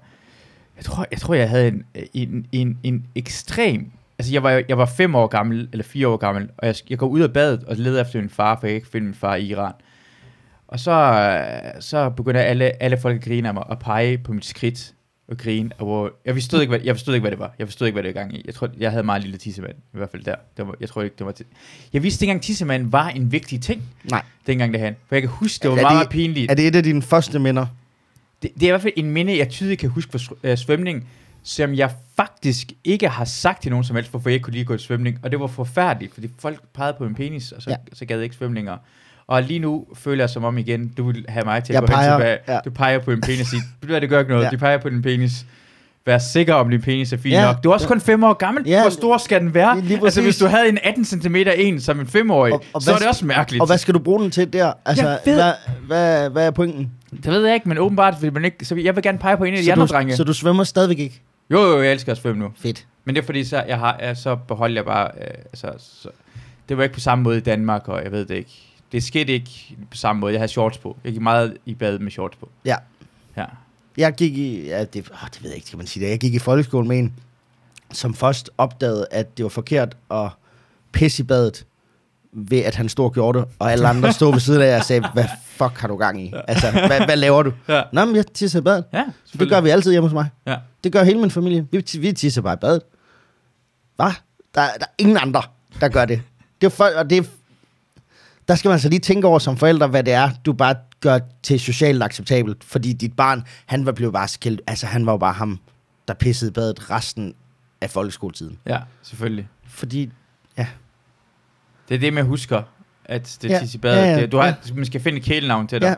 [0.78, 3.86] jeg tror, jeg tror, jeg havde en, en, en, en ekstrem...
[4.19, 6.97] Altså, jeg var, jeg var fem år gammel, eller fire år gammel, og jeg, jeg
[6.97, 9.13] går ud af badet og leder efter min far, for jeg kan ikke finde min
[9.15, 9.73] far i Iran.
[10.67, 14.33] Og så, øh, så begynder alle, alle folk at grine af mig, og pege på
[14.33, 14.93] mit skridt
[15.27, 15.69] og grine.
[15.77, 17.53] Og hvor, jeg, forstod ikke, hvad, jeg forstod ikke, hvad det var.
[17.59, 18.41] Jeg forstod ikke, hvad det var gang i.
[18.45, 20.35] Jeg tror, jeg havde meget lille tissemand, i hvert fald der.
[20.57, 21.45] Det var, jeg tror ikke, det var til.
[21.93, 24.21] Jeg vidste ikke engang, tissemand var en vigtig ting, nej.
[24.47, 24.95] dengang det han.
[25.07, 26.51] For jeg kan huske, det var Er meget, det- meget pinligt.
[26.51, 27.65] Er det et af dine første minder?
[28.41, 31.07] Det, det er i hvert fald en minde, jeg tydeligt kan huske fra øh, svømning,
[31.43, 34.65] som jeg faktisk ikke har sagt til nogen som helst, hvorfor jeg ikke kunne lige
[34.65, 35.19] gå i svømning.
[35.24, 37.75] Og det var forfærdeligt, fordi folk pegede på en penis, og så, ja.
[37.93, 38.77] Så gad jeg ikke svømninger.
[39.27, 41.81] Og lige nu føler jeg som om igen, du vil have mig til at Jeg
[41.81, 42.38] gå hen peger, tilbage.
[42.48, 42.60] ja.
[42.65, 44.46] Du peger på en penis og siger, du hvad, det gør ikke noget.
[44.46, 44.50] Ja.
[44.50, 45.46] De peger på din penis.
[46.10, 47.46] Være sikker om din penis er fin Ja.
[47.46, 47.63] nok.
[47.63, 48.63] Du er også kun 5 år gammel.
[48.68, 48.82] Ja.
[48.82, 49.75] Hvor stor skal den være?
[49.75, 52.82] Lige- lige altså, hvis du havde en 18 cm en som en 5-årig, Og- og
[52.82, 53.62] så er hvad- det også mærkeligt.
[53.62, 54.74] Og hvad skal du bruge den til der?
[54.86, 55.54] Altså, hvad,
[55.88, 56.92] hvad, hvad er pointen?
[57.24, 58.66] Det ved jeg ikke, men åbenbart vil man ikke...
[58.66, 60.16] Så jeg vil gerne pege på en af de Så andre du, drenge.
[60.16, 61.22] så du svømmer stadigvæk ikke?
[61.51, 62.51] Jo, jo, jeg elsker at svømme nu.
[62.58, 62.86] Fedt.
[63.06, 65.10] Men det er fordi, så, jeg har, jeg, så beholder jeg bare...
[65.22, 65.68] Øh, altså,
[66.01, 66.10] så,
[66.70, 68.51] det var ikke på samme måde i Danmark, og jeg ved det ikke.
[68.92, 69.50] Det skete ikke
[69.92, 70.34] på samme måde.
[70.34, 70.98] Jeg havde shorts på.
[71.04, 72.50] Jeg gik meget i bad med shorts på.
[72.66, 72.75] Ja.
[73.38, 73.46] Ja.
[74.00, 76.12] Jeg gik i, ja, det, åh, det ved jeg ikke, skal man sige det.
[76.12, 77.13] Jeg gik i folkeskolen med en,
[77.91, 80.29] som først opdagede, at det var forkert at
[80.91, 81.65] pisse i badet,
[82.32, 84.84] ved at han stod og gjorde det, og alle andre stod ved siden af og
[84.84, 86.34] sagde, hvad fuck har du gang i?
[86.48, 87.51] Altså, hvad, hvad laver du?
[87.68, 87.84] Ja.
[87.94, 88.84] Nå, men jeg tisser i badet.
[88.94, 89.06] Ja,
[89.39, 90.29] Det gør vi altid hjemme hos mig.
[90.48, 90.56] Ja.
[90.84, 91.68] Det gør hele min familie.
[91.72, 92.82] Vi, vi tisser bare i badet.
[93.96, 94.12] Hvad?
[94.56, 95.41] Der, der er ingen andre,
[95.82, 96.22] der gør det.
[96.62, 97.24] Det er for, og det er,
[98.50, 101.20] der skal man så lige tænke over som forældre, hvad det er, du bare gør
[101.44, 102.63] til socialt acceptabelt.
[102.63, 104.62] Fordi dit barn, han var blevet bare skilt.
[104.68, 105.60] Altså, han var jo bare ham,
[106.08, 107.34] der pissede badet resten
[107.82, 108.58] af folkeskoletiden.
[108.65, 109.48] Ja, selvfølgelig.
[109.68, 110.10] Fordi,
[111.89, 112.62] Det er det, man husker,
[113.06, 113.62] at det er Ja.
[113.74, 113.77] ja.
[113.77, 113.98] badet.
[113.98, 114.53] Ja, ja, Det, du har, ja.
[114.75, 115.96] man skal finde et kælenavn til dig.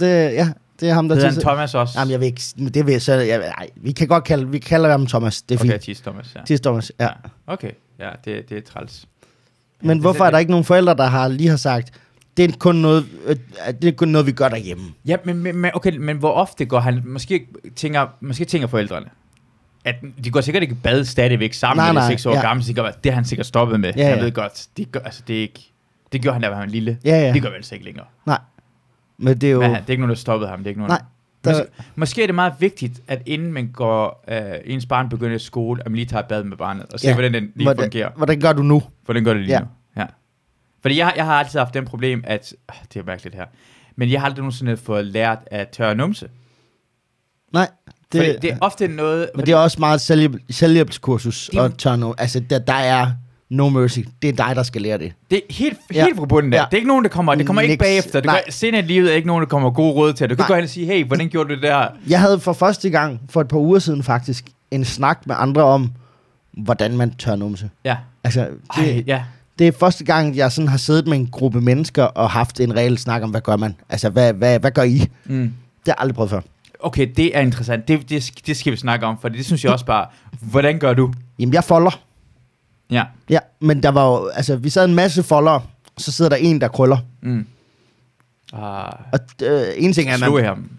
[0.00, 1.40] ja, det, ja, det er ham, der Hedder han.
[1.40, 1.98] Thomas også?
[1.98, 2.40] Jamen, jeg vil ikke,
[2.74, 5.42] det vil jeg så, jeg, nej, vi kan godt kalde, vi kalder ham Thomas.
[5.42, 5.82] Det er okay, fint.
[5.82, 6.40] Tis Thomas, ja.
[6.44, 7.08] Tis Thomas, ja.
[7.46, 9.04] Okay, ja, det, det er træls.
[9.80, 11.92] Men det- hvorfor er der ikke nogen forældre, der har lige har sagt,
[12.36, 13.36] det er kun noget, øh,
[13.82, 14.84] det er kun noget vi gør derhjemme.
[15.06, 19.06] Ja, men, men, okay, men hvor ofte går han, måske tænker, måske tænker forældrene,
[19.84, 19.94] at
[20.24, 22.40] de går sikkert ikke i bad stadigvæk sammen Nej, med nej, de seks år ja.
[22.40, 23.92] gamle, så det, kan være- det har han sikkert stoppet med.
[23.96, 24.22] Ja, Jeg ja.
[24.24, 25.72] ved godt, det, gør, altså, det, er ikke,
[26.12, 26.98] det gjorde han, da han var lille.
[27.04, 27.32] Ja, ja.
[27.32, 28.06] Det gør vel altså ikke længere.
[28.26, 28.38] Nej.
[29.18, 29.60] Men det er jo...
[29.60, 30.58] Men han, det er ikke nogen, der stoppede ham.
[30.58, 31.02] Det er ikke nogen, Nej,
[31.44, 35.36] der- Måske, måske er det meget vigtigt, at inden man går, øh, ens barn begynder
[35.36, 37.14] i skole, at man lige tager et bad med barnet, og ser, Ja.
[37.14, 38.10] hvordan den lige hvordan, fungerer.
[38.16, 38.82] Hvordan gør du nu?
[39.04, 39.60] Hvordan gør det lige Ja.
[39.60, 39.66] nu?
[39.96, 40.06] Ja.
[40.82, 42.54] Fordi jeg, jeg har altid haft den problem, at...
[42.70, 43.44] Øh, det er mærkeligt her.
[43.96, 46.28] Men jeg har aldrig nogensinde fået lært at tørre numse.
[47.52, 47.68] Nej,
[48.12, 49.30] Det, fordi det er ofte noget...
[49.34, 53.10] men det er også meget selvhjælp, selvhjælpskursus Det- at tørre no, Altså, der, der er
[53.50, 53.98] no mercy.
[54.22, 55.12] Det er dig, der skal lære det.
[55.30, 56.04] Det er helt, Ja.
[56.04, 56.56] helt fra bunden af.
[56.58, 56.62] Ja.
[56.64, 57.34] Det er ikke nogen, der kommer...
[57.34, 57.80] Det kommer ikke Niks.
[57.84, 58.20] bagefter.
[58.20, 60.30] Det gør, senere i livet er ikke nogen, der kommer gode råd til.
[60.30, 60.46] Du kan Nej.
[60.48, 61.86] gå hen og sige, hey, hvordan gjorde du det der?
[62.08, 65.62] Jeg havde for første gang, for et par uger siden faktisk, en snak med andre
[65.62, 65.92] om,
[66.52, 67.70] hvordan man tør numse.
[67.84, 67.96] Ja.
[68.24, 68.40] Altså,
[68.76, 69.22] Ej, det, ja.
[69.58, 72.76] det er første gang, jeg sådan har siddet med en gruppe mennesker og haft en
[72.76, 73.74] reel snak om, hvad gør man?
[73.88, 74.98] Altså, hvad, hvad, hvad gør I?
[74.98, 75.40] Det Mm.
[75.40, 75.50] har
[75.86, 76.40] jeg aldrig prøvet før.
[76.80, 77.88] Okay, det er interessant.
[77.88, 80.06] Det, det, det skal vi snakke om, for det synes jeg også bare...
[80.40, 81.12] Hvordan gør du?
[81.38, 82.00] Jamen, jeg folder.
[82.90, 83.04] Ja.
[83.30, 85.60] Ja, men der var jo, altså, vi sad en masse folder,
[85.98, 86.96] så sidder der en, der krøller.
[87.22, 87.46] Mm.
[88.52, 90.28] Ah, Og øh, en ting er, at man...
[90.28, 90.70] slog ham.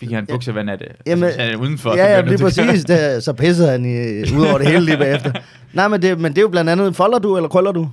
[0.00, 0.88] Fik han buksevand af det?
[1.06, 1.90] Jamen, altså, han er udenfor.
[1.90, 2.84] så Ja, ja, lige præcis.
[2.84, 5.32] Det, så pissede han i, ud over det hele lige bagefter.
[5.72, 7.88] Nej, men det, men det er jo blandt andet, folder du, eller krøller du?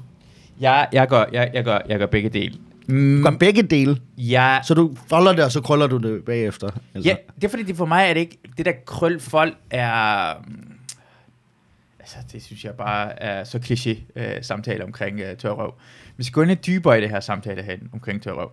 [0.59, 2.55] Jeg, jeg, gør, jeg, jeg, gør, jeg gør begge dele.
[2.87, 3.97] Mm, Du gør begge dele.
[4.17, 6.69] jeg, Så du folder det, og så krøller du det bagefter.
[6.95, 7.09] Altså.
[7.09, 8.37] ja, det er fordi, det for mig er det ikke...
[8.57, 10.33] Det der krøl folk er...
[12.05, 15.73] Altså, det synes jeg bare er så kliché øh, samtale omkring øh, tørrøv.
[16.17, 18.51] Vi skal gå lidt dybere i det her samtale her omkring tørrøv.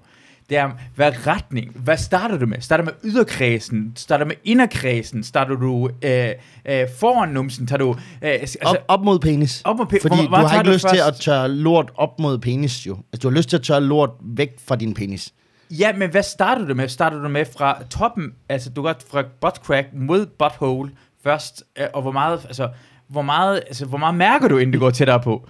[0.49, 2.61] Det er, hvad retning, hvad starter du med?
[2.61, 3.93] Starter du med yderkredsen?
[3.97, 5.25] Starter du med inderkredsen?
[5.25, 6.29] Starter du øh,
[6.65, 7.67] øh, foran numsen?
[7.67, 7.91] Tager du...
[7.93, 9.63] Øh, altså, Op, op mod penis.
[9.65, 11.23] op mod pe- Fordi hvor- du har ikke du lyst til at først?
[11.23, 12.97] tørre lort op mod penis, jo.
[13.13, 15.33] Altså, du har lyst til at tørre lort væk fra din penis.
[15.71, 16.89] Ja, men hvad starter du med?
[16.89, 20.91] Starter du med fra toppen, altså du går fra butt crack mod butthole
[21.25, 22.69] først, øh, og hvor meget, altså,
[23.13, 25.49] hvor meget, altså, hvor meget mærker du, inden det går tættere på?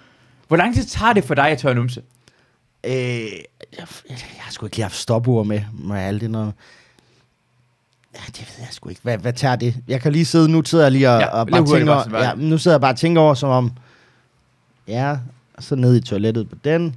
[0.48, 2.02] Hvor lang tid tager det for dig at tørre numse?
[2.84, 3.26] Øh, jeg,
[3.78, 6.52] jeg, jeg har sgu ikke lige haft stopord med, med alt det noget.
[8.14, 9.00] Ja, det ved jeg sgu ikke.
[9.02, 9.74] Hvad, hvad tager det?
[9.88, 12.34] Jeg kan lige sidde, nu sidder jeg lige og, Ja, og bare tænker, bare- ja,
[12.34, 13.72] nu sidder jeg bare og tænker over, som om,
[14.88, 15.16] ja,
[15.58, 16.96] så ned i toilettet på den,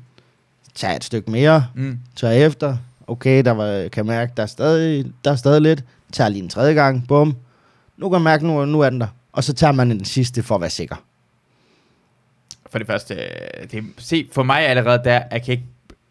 [0.75, 1.99] tager et stykke mere, Mm.
[2.15, 6.29] tør efter, okay, der var, kan mærke, der er stadig, der er stadig lidt, tager
[6.29, 7.35] lige en tredje gang, bum,
[7.97, 10.43] nu kan jeg mærke, nu, nu er den der, og så tager man den sidste
[10.43, 10.95] for at være sikker.
[12.71, 15.63] For det første, øh, det, se, for mig allerede der, jeg kan ikke,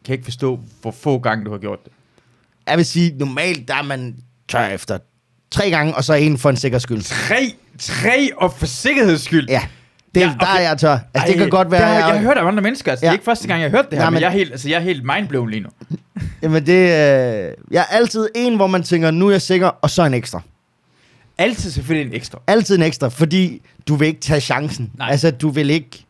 [0.04, 1.92] kan ikke forstå, hvor få gange du har gjort det.
[2.66, 4.16] Jeg vil sige, normalt, der er man
[4.48, 4.98] tør efter
[5.50, 7.02] tre gange, og så en for en sikker skyld.
[7.02, 9.48] Tre, tre, og for sikkerheds skyld.
[9.48, 9.62] Ja,
[10.14, 10.38] det, Ja, okay.
[10.40, 10.90] der er jeg tør.
[10.90, 12.62] Altså, Ej, det kan godt være, Det har, jeg, jeg, jeg har hørt af andre
[12.62, 13.10] mennesker, altså, ja.
[13.10, 14.32] det er ikke første gang, jeg har hørt det her, Nej, men, men- jeg er
[14.32, 15.68] helt, altså, jeg er helt mindblown lige nu.
[16.42, 19.90] Jamen det, øh, jeg er altid en, hvor man tænker, nu er jeg sikker, og
[19.90, 20.40] så en ekstra.
[21.38, 22.38] Altid selvfølgelig en ekstra.
[22.46, 24.90] Altid en ekstra, fordi du vil ikke tage chancen.
[24.94, 25.08] Nej.
[25.10, 26.04] Altså, du vil ikke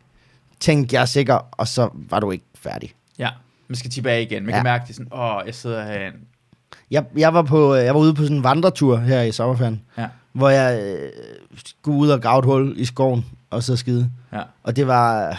[0.61, 2.93] tænke, jeg er sikker, og så var du ikke færdig.
[3.19, 3.29] Ja,
[3.69, 4.43] man skal tilbage igen.
[4.43, 4.57] Man ja.
[4.57, 6.17] Kan mærke, det er sådan, åh, jeg sidder herinde.
[6.91, 9.81] Jeg, jeg, var på, øh, jeg var ude på sådan en vandretur her i sommerferien,
[9.99, 11.11] Ja, hvor jeg øh,
[11.67, 14.11] skulle ud og grave et hul i skoven, og så skide.
[14.33, 14.41] ja.
[14.63, 15.39] Og det var...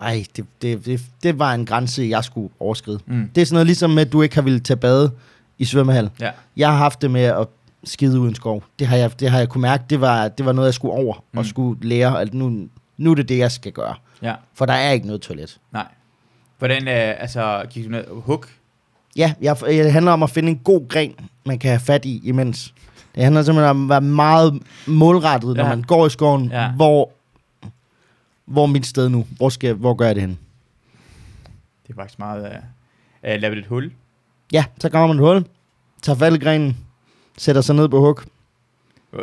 [0.00, 2.98] Ej, det, det, det, det var en grænse, jeg skulle overskride.
[3.06, 3.30] Mm.
[3.34, 5.10] Det er sådan noget ligesom med, at du ikke har ville tage bade
[5.58, 6.10] i svømmehal.
[6.20, 7.46] Ja, Jeg har haft det med at
[7.84, 8.64] skide uden skov.
[8.78, 10.94] Det har jeg, det har jeg kunne mærke, det var, det var noget, jeg skulle
[10.94, 11.38] over mm.
[11.38, 13.94] og skulle lære, at nu, nu er det det, jeg skal gøre.
[14.22, 15.60] Ja, For der er ikke noget toilet.
[15.72, 15.86] nej.
[16.58, 18.44] Hvordan, øh, altså, gik du ned hug?
[19.16, 21.14] Ja, jeg, det handler om at finde en god gren,
[21.46, 22.74] man kan have fat i imens.
[23.14, 25.68] Det handler simpelthen om at være meget målrettet, når Ja.
[25.68, 26.50] man går i skoven.
[26.50, 26.70] Ja.
[26.72, 27.10] Hvor,
[28.44, 29.26] hvor er mit sted nu?
[29.36, 30.38] Hvor, skal, hvor gør jeg det hen?
[31.86, 32.44] Det er faktisk meget...
[33.24, 33.92] Øh, øh, lavede et hul.
[34.52, 35.44] Ja, så graver man et hul,
[36.02, 36.76] tager fat i grenen,
[37.40, 38.20] sætter sig ned på hug.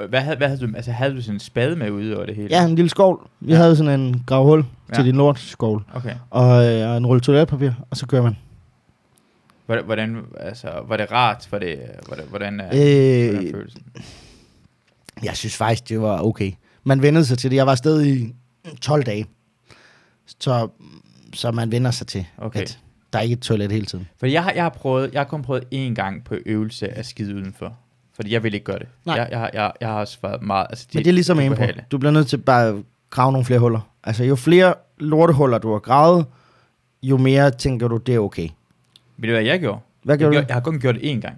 [0.10, 2.36] Hvad havde, hvad havde du, altså havde du sådan en spade med ude over det
[2.36, 2.48] hele?
[2.52, 3.28] Ja, en lille skovl.
[3.40, 3.58] Vi Ja.
[3.58, 4.94] havde sådan en gravhul ja.
[4.96, 5.84] til din lort skovl.
[5.94, 6.16] Okay.
[6.30, 8.38] Og, øh, og en rulle toiletpapir, og så kører man.
[9.66, 11.48] Hvordan, altså, var det rart?
[11.52, 13.82] Var det, hvordan, hvordan, øh, hvordan Øh, følelsen?
[15.24, 16.52] jeg synes faktisk, det var okay.
[16.84, 17.58] Man vendede sig til det.
[17.58, 18.34] Jeg var afsted i
[18.82, 19.26] 12 dage.
[20.40, 20.68] Så,
[21.34, 22.62] så man vender sig til, Okay.
[22.62, 22.80] at
[23.14, 24.08] der er ikke et toilet hele tiden.
[24.20, 27.06] For jeg har, jeg har prøvet, jeg har kun prøvet én gang på øvelse at
[27.06, 27.74] skide udenfor.
[28.18, 28.88] Fordi jeg vil ikke gøre det.
[29.06, 29.16] Nej.
[29.16, 30.68] Jeg, jeg, har- jeg, jeg har også været meget...
[30.70, 31.64] Altså, Men det er ligesom en på.
[31.92, 32.76] Du bliver nødt til bare at
[33.10, 33.92] grave nogle flere huller.
[34.04, 36.26] Altså, jo flere lortehuller du har gravet,
[37.04, 38.50] jo mere tænker du, det er okay.
[39.18, 39.80] Ved du, hvad jeg gjorde?
[40.04, 40.48] Hvad Jeg, gjorde gjorde, du?
[40.50, 41.36] jeg har kun gjort det én gang.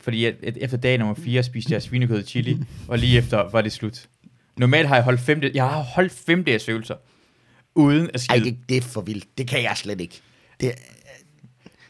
[0.00, 2.58] Fordi jeg, et- efter dag nummer 4 spiste jeg svinekød og chili,
[2.88, 4.06] og lige efter var det slut.
[4.56, 6.94] Normalt har jeg holdt fem, jeg har holdt fem dages øvelser,
[7.74, 8.50] uden at Ej, skide.
[8.50, 9.24] det, det er for vildt.
[9.38, 10.20] Det kan jeg slet ikke.
[10.60, 10.72] Det,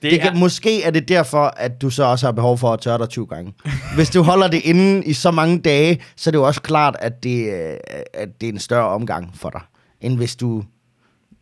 [0.02, 2.80] det, det kan, måske er det derfor, at du så også har behov for at
[2.80, 3.54] tørre dig 20 gange.
[3.94, 6.96] Hvis du holder det inde i så mange dage, så er det jo også klart,
[7.00, 7.76] at det, øh,
[8.14, 9.60] at det er en større omgang for dig,
[10.00, 10.64] end hvis du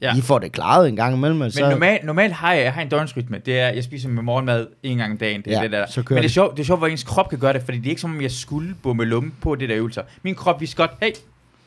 [0.02, 0.12] ja.
[0.12, 1.38] lige får det klaret en gang imellem.
[1.38, 3.38] Men så, normalt, normalt har jeg, jeg har en døgnsrytme.
[3.38, 5.42] Det er, jeg spiser med morgenmad en gang om dagen.
[5.42, 5.86] Det er Ja, det der.
[5.86, 7.62] så kører Men det er, sjovt, det er sjovt, hvor ens krop kan gøre det,
[7.62, 10.02] fordi det er ikke som om, jeg skulle bomme lumme på det der øvelser.
[10.22, 11.10] Min krop vidste godt, hey,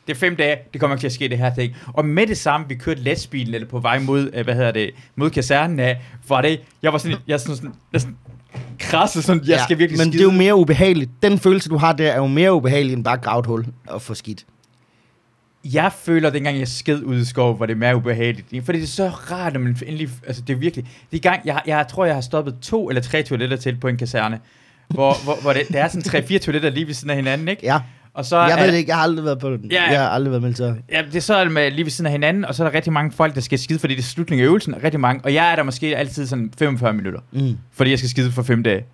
[0.08, 1.76] det er fem dage, det kommer ikke til at ske det her ting.
[1.88, 4.90] Og med det samme, vi kørte lastbilen, eller på vej mod, øh, hvad hedder det,
[5.16, 8.18] mod kasernen af, var det, jeg var sådan, jeg sådan, sådan næsten
[8.80, 10.24] krasset sådan, jeg skal virkelig Men skide.
[10.24, 11.12] det er jo mere ubehageligt.
[11.24, 14.02] Den følelse, du har der, er jo mere ubehagelig, end bare grave et hul og
[14.02, 14.46] få skidt.
[15.64, 18.66] Jeg føler, at dengang jeg sked ud i skov, var det mere ubehageligt.
[18.66, 20.10] Fordi det er så rart, når man endelig...
[20.28, 20.86] Altså, det er virkelig...
[21.12, 23.88] Det er gang, jeg, jeg tror, jeg har stoppet to eller tre toiletter til på
[23.88, 24.40] en kaserne.
[24.88, 27.66] Hvor, hvor, hvor det, der er sådan tre-fire toiletter lige ved siden af hinanden, ikke?
[27.66, 27.80] Ja,
[28.18, 28.90] Og så jeg er, ved det ikke.
[28.90, 29.72] Jeg har aldrig været på den.
[29.72, 29.84] Ja.
[29.92, 30.74] Jeg har aldrig været militær.
[30.92, 32.94] Ja, det er så med, lige ved siden af hinanden, og så er der rigtig
[32.94, 34.76] mange folk, der skal skide, fordi det er slutningen af øvelsen.
[34.84, 35.22] Rigtig mange.
[35.26, 37.58] Og jeg er der måske altid sådan 45 minutter, Mm.
[37.74, 38.86] fordi jeg skal skide for fem dage.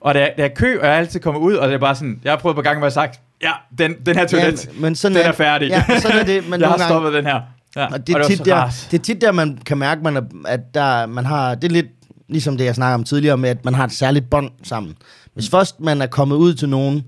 [0.00, 1.94] Og der, der er kø, og jeg er altid kommet ud, og det er bare
[1.94, 2.20] sådan...
[2.24, 4.80] Jeg har prøvet på gange, hvor jeg har sagt, ja, den, den her toilet, Ja,
[4.80, 5.68] men sådan den er færdig.
[5.68, 6.48] Ja, sådan er det.
[6.50, 7.40] Men jeg har nogle gange, stoppet den her.
[7.76, 7.86] Ja.
[7.92, 8.88] Og det er, var tit så der, rart.
[8.90, 11.72] det er tit der, man kan mærke, man er, at der, man har, det er
[11.72, 11.86] lidt
[12.28, 14.94] ligesom det, jeg snakker om tidligere, med at man har et særligt bånd sammen.
[15.34, 17.04] Hvis først man er kommet ud til nogen,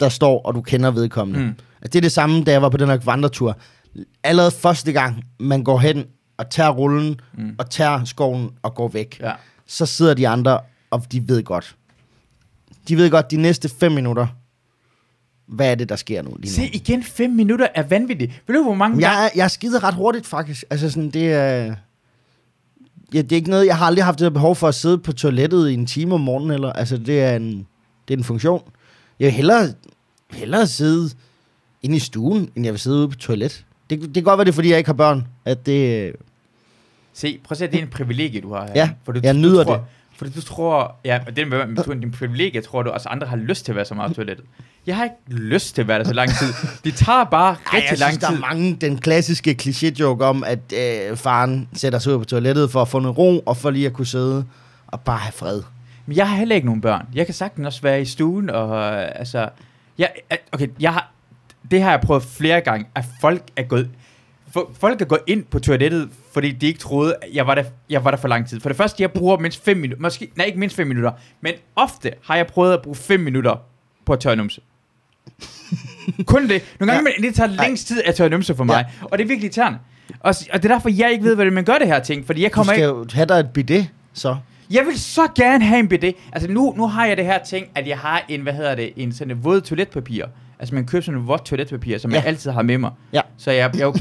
[0.00, 1.40] der står, og du kender vedkommende.
[1.46, 1.54] Mm.
[1.82, 3.56] Det er det samme, da jeg var på den her vandretur.
[4.24, 6.04] Allerede første gang, man går hen
[6.36, 7.54] og tager rullen, Mm.
[7.58, 9.32] og tager skoven og går væk, Ja.
[9.66, 11.76] så sidder de andre, og de ved godt.
[12.88, 14.26] De ved godt, de næste fem minutter,
[15.46, 16.66] hvad er det, der sker nu lige nu.
[16.66, 18.42] Se, igen, 5 minutter er vanvittigt.
[18.46, 19.08] Ved du, hvor mange gange...
[19.18, 20.64] Jeg, er- jeg skider ret hurtigt, faktisk.
[20.70, 21.74] Altså sådan, det er...
[23.14, 25.12] Ja, det er ikke noget, jeg har aldrig haft det behov for at sidde på
[25.12, 27.66] toilettet i en time om morgenen, eller, altså det er en,
[28.08, 28.62] det er en funktion.
[29.20, 29.72] Jeg vil hellere,
[30.30, 31.10] hellere sidde
[31.82, 33.64] inde i stuen, end jeg vil sidde ude på toilet.
[33.90, 36.12] Det, det kan godt være, det er, fordi jeg ikke har børn, at det...
[37.12, 38.72] Se, prøv at se, det er en privilegie, du har her.
[38.74, 39.82] Ja, for du, jeg nyder tror, det.
[40.16, 43.36] For du tror, ja, og det med, med din privilegie, tror du også andre har
[43.36, 44.44] lyst til at være så meget på toilettet.
[44.86, 46.46] Jeg har ikke lyst til at være der så lang tid.
[46.84, 48.36] Det tager bare Ej, rigtig jeg lang synes, der tid.
[48.36, 52.82] er mange, den klassiske kliché-joke om, at øh, faren sætter sig ud på toilettet for
[52.82, 54.44] at få noget ro, og for lige at kunne sidde
[54.86, 55.62] og bare have fred.
[56.06, 57.06] Men jeg har heller ikke nogen børn.
[57.14, 59.48] Jeg kan sagtens også være i stuen, og øh, altså...
[59.98, 60.10] Jeg,
[60.52, 61.12] okay, jeg har,
[61.70, 63.90] det har jeg prøvet flere gange, at folk er gået...
[64.52, 67.64] For, folk er gået ind på toilettet, fordi de ikke troede, at jeg var, der,
[67.90, 68.60] jeg var der for lang tid.
[68.60, 71.52] For det første, jeg bruger mindst 5 minutter, måske, nej ikke mindst 5 minutter, men
[71.76, 73.56] ofte har jeg prøvet at bruge 5 minutter
[74.06, 74.60] på at tørre numse.
[76.26, 76.62] Kun det.
[76.80, 77.22] Nogle gange, Ja.
[77.22, 77.26] ja.
[77.26, 79.78] det tager længst tid at tørre numse for mig, og det er virkelig irriterende.
[80.20, 82.42] Og, og det er derfor, jeg ikke ved, hvordan man gør det her ting, fordi
[82.42, 82.88] jeg Du kommer skal ikke...
[82.98, 84.36] jo have dig et bidet, så.
[84.70, 86.14] Jeg vil så gerne have en bidet.
[86.32, 88.92] Altså nu, nu har jeg det her ting, at jeg har en, hvad hedder det,
[88.96, 90.24] en sådan en våd toiletpapir.
[90.58, 92.16] Altså man køber sådan en vådt toiletpapir, som ja.
[92.16, 92.28] jeg Ja.
[92.28, 92.90] altid har med mig.
[93.12, 93.20] Ja.
[93.38, 93.92] Så jeg, jeg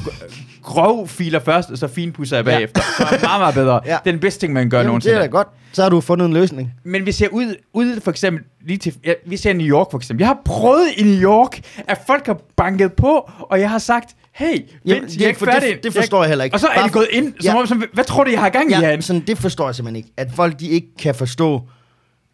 [0.64, 2.52] grov filer først, og så finpudser jeg Ja.
[2.56, 2.82] bagefter.
[2.98, 3.82] Så er meget, meget bedre.
[3.86, 3.92] Ja.
[4.04, 5.16] Det er den bedste ting, man gør Jamen, det nogensinde.
[5.16, 5.48] er da godt.
[5.74, 6.74] Så har du fundet en løsning.
[6.84, 9.98] Men hvis jeg ud, ud for eksempel, lige til, ja, vi ser New York for
[9.98, 10.22] eksempel.
[10.22, 14.16] Jeg har prøvet i New York, at folk har banket på, og jeg har sagt,
[14.36, 15.70] hey, vent, Jamen, jeg er ikke for færdig.
[15.76, 16.56] det, det forstår jeg heller ikke.
[16.56, 17.60] Og så er Bare de gået ind, som Ja.
[17.62, 19.04] om, som, hvad tror du, jeg har gang i Ja, herinde?
[19.04, 20.10] sådan, det forstår jeg simpelthen ikke.
[20.18, 21.62] At folk de ikke kan forstå,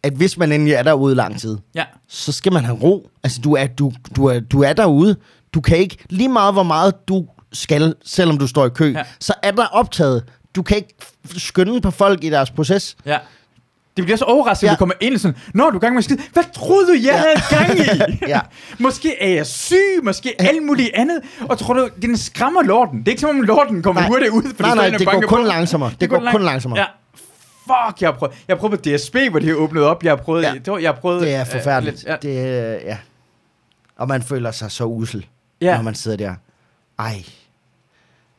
[0.02, 1.84] at hvis man endelig er derude lang tid, Ja.
[2.08, 3.08] så skal man have ro.
[3.22, 5.16] Altså, du er, du, du er, du er derude.
[5.54, 9.02] Du kan ikke, lige meget hvor meget du skal, selvom du står i kø, Ja.
[9.20, 10.24] så er der optaget.
[10.54, 10.94] Du kan ikke
[11.36, 12.96] skynde på folk i deres proces.
[13.06, 13.18] Ja.
[14.00, 14.72] De bliver så overrasket, Ja.
[14.72, 16.20] at vi kommer ind sådan, Nå, du er gang med at skide.
[16.32, 17.16] Hvad troede du, jeg Ja.
[17.16, 18.14] havde gang i?
[18.28, 18.40] Ja.
[18.78, 21.20] Måske er jeg syg, måske alt muligt andet.
[21.48, 22.98] Og tror du, den skræmmer lorten.
[22.98, 24.08] Det er ikke som om lorten kommer Nej.
[24.08, 25.48] hurtigt ud, for Nej, nej, og det går kun på.
[25.48, 25.92] langsommere.
[26.00, 26.80] Det går kun langsommere.
[26.80, 26.86] Ja.
[27.62, 30.04] Fuck, jeg har prøvet, jeg har prøvet på DSB, hvor de har åbnet op.
[30.04, 30.52] Jeg har prøvet, Ja.
[30.64, 31.96] det var, jeg har prøvet, Det er øh, forfærdeligt.
[31.96, 32.16] lidt- ja.
[32.22, 32.96] Det er, ja.
[33.98, 35.26] Og man føler sig så usel,
[35.60, 35.76] Ja.
[35.76, 36.34] når man sidder der.
[36.98, 37.24] Ej.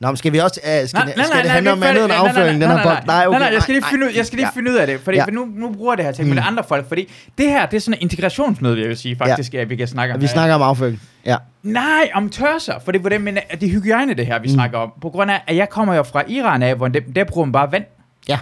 [0.01, 0.59] Nå, men skal vi også...
[0.63, 2.69] Uh, skal, Nej, det, nej, skal nej, det nej, handle om andet end afføring, den
[2.69, 3.07] nej, her nej, podcast?
[3.07, 3.39] nej, okay.
[3.39, 4.51] nej, nej, jeg skal lige finde ud, jeg skal lige Ja.
[4.59, 5.23] finde ud af det, fordi Ja.
[5.25, 6.31] for nu, nu bruger det her med Mm.
[6.35, 9.53] det andre folk, fordi det her, det er sådan en integrationsmøde, jeg vil sige faktisk,
[9.53, 10.21] at vi kan snakke om.
[10.21, 11.01] Vi snakker om afføring.
[11.25, 11.35] Ja.
[11.63, 14.53] Nej, om tørser, for det er, hvordan, men det er hygiejne, det her, vi mm.
[14.53, 14.91] snakker om.
[15.01, 17.51] På grund af, at jeg kommer jo fra Iran af, hvor der, der bruger man
[17.51, 17.83] bare vand.
[18.27, 18.39] Ja.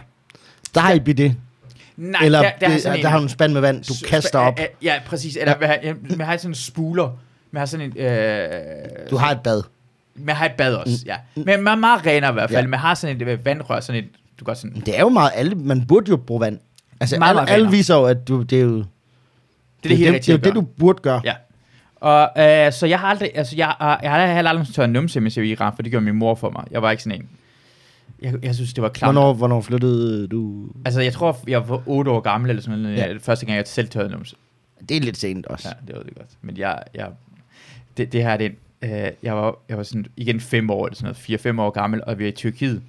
[0.76, 1.36] Der er i bidet.
[1.98, 4.40] Nej, Eller der, der, er det, der har du en spand med vand, du kaster
[4.40, 4.60] op.
[4.84, 5.38] Ja, præcis.
[5.42, 5.94] Eller ja.
[6.18, 7.10] Jeg har sådan en spuler.
[7.52, 7.98] Man har sådan en...
[7.98, 8.50] Øh,
[9.10, 9.64] Du har et bad.
[10.20, 11.16] Man har et bad også, ja.
[11.36, 12.62] Men man er meget renere i hvert fald.
[12.66, 12.68] Ja.
[12.70, 14.10] Man har sådan et øh, vandrør, sådan et...
[14.40, 14.82] Du kan sådan...
[14.86, 15.32] Det er jo meget...
[15.36, 16.60] Alle, man burde jo bruge vand.
[17.00, 18.76] Altså, Meget, alle, meget alle viser jo, at du, det er jo...
[18.78, 18.84] Det
[19.84, 21.22] er det, helt det, rigtige det, er jo det, du burde gøre.
[21.26, 21.34] Ja.
[21.96, 25.20] Og øh, så jeg har aldrig, altså jeg, har- jeg har heller aldrig tørret numse,
[25.22, 26.64] mens jeg var i Iran, for det gjorde min mor for mig.
[26.72, 27.30] Jeg var ikke sådan en.
[28.22, 29.14] Jeg, jeg synes, det var klart.
[29.14, 30.66] Hvornår, hvornår flyttede du?
[30.86, 33.08] Altså, jeg tror, jeg var 8 år gammel, eller sådan noget, Ja.
[33.12, 33.18] ja.
[33.22, 34.36] første gang, jeg selv tørrede numse.
[34.90, 35.68] Det er lidt sent også.
[35.68, 36.28] Ja, det var det godt.
[36.42, 37.08] Men jeg, jeg
[37.98, 41.16] det, det her, det, øh, jeg var, jeg var sådan, igen fem år, eller sådan
[41.30, 42.84] noget, 4-5 år gammel, og vi er i Tyrkiet.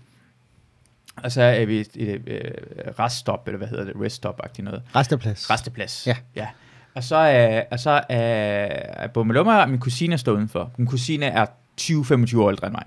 [1.16, 2.54] Og så er vi i et, et, et
[2.98, 4.82] reststop, eller hvad hedder det, reststop-agtigt noget.
[4.96, 5.50] Resteplads.
[5.50, 6.06] Resteplads.
[6.06, 6.16] Ja.
[6.36, 6.48] ja.
[6.94, 10.70] Og så, øh, og så øh, er Bummelummer, og min kusine står udenfor.
[10.76, 11.46] Min kusine er
[11.80, 12.84] 20-25 år ældre end mig.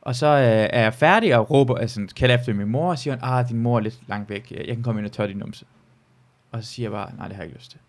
[0.00, 3.16] Og så øh, er jeg færdig og råber, altså kalder efter min mor, og siger,
[3.22, 5.64] ah, din mor er lidt langt væk, jeg kan komme ind og tørre din numse.
[6.52, 7.80] Og så siger jeg bare, nej, det har jeg ikke lyst til.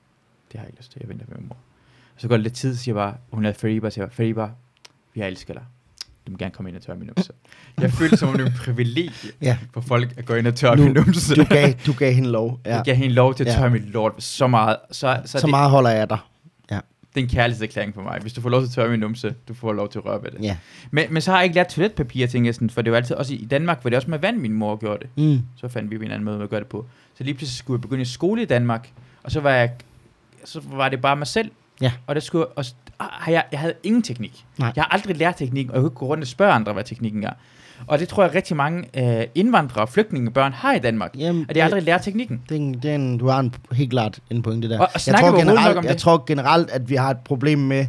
[0.51, 1.58] Det har jeg ikke lyst til, jeg venter på min mor.
[2.17, 4.47] Så går det lidt tid, så siger jeg bare, hun lavede Fariba, og siger, Fariba,
[5.15, 5.63] jeg elsker dig.
[6.28, 7.34] Du må gerne komme ind og tørre min numse.
[7.82, 9.58] Jeg følte som om det var en privilegie Ja.
[9.73, 11.36] for folk at gå ind og tørre Nu- min numse.
[11.36, 12.60] Du gav, du gav hende lov.
[12.65, 12.75] Ja.
[12.75, 13.58] Jeg gav hende lov til at Ja.
[13.60, 14.78] tørre mit lort så meget.
[14.91, 16.17] Så, så, Så, det, meget holder jeg dig.
[16.69, 18.19] det er en kærlighedserklæring for mig.
[18.21, 20.23] Hvis du får lov til at tørre min numse, du får lov til at røre
[20.23, 20.41] ved det.
[20.41, 20.58] Ja.
[20.91, 23.15] Men, men så har jeg ikke lært toiletpapir, tænker jeg sådan, for det var altid,
[23.15, 25.23] også i Danmark, var det også med vand, min mor gjorde det.
[25.23, 25.39] Mm.
[25.58, 26.86] Så fandt vi en anden måde at gøre det på.
[27.17, 28.89] Så lige pludselig skulle jeg begynde i skole i Danmark,
[29.23, 29.71] og så var jeg,
[30.45, 31.51] så var det bare mig selv.
[31.82, 31.92] Ja.
[32.08, 32.66] Og der skulle, og,
[33.00, 34.46] ah, har jeg, jeg havde ingen teknik.
[34.60, 34.72] Nej.
[34.76, 36.84] Jeg har aldrig lært teknikken, og jeg kunne ikke gå rundt og spørge andre, hvad
[36.84, 37.32] teknikken er.
[37.88, 38.84] Og det tror jeg rigtig mange
[39.20, 41.12] øh, indvandrere og flygtningebørn har i Danmark.
[41.18, 42.42] Jamen, At de aldrig lært teknikken.
[42.50, 44.80] det, er en- det er en, du har en, helt klart en pointe der.
[44.80, 46.02] Og- og jeg, tror generelt, om jeg det?
[46.02, 47.86] tror generelt, at vi har et problem med,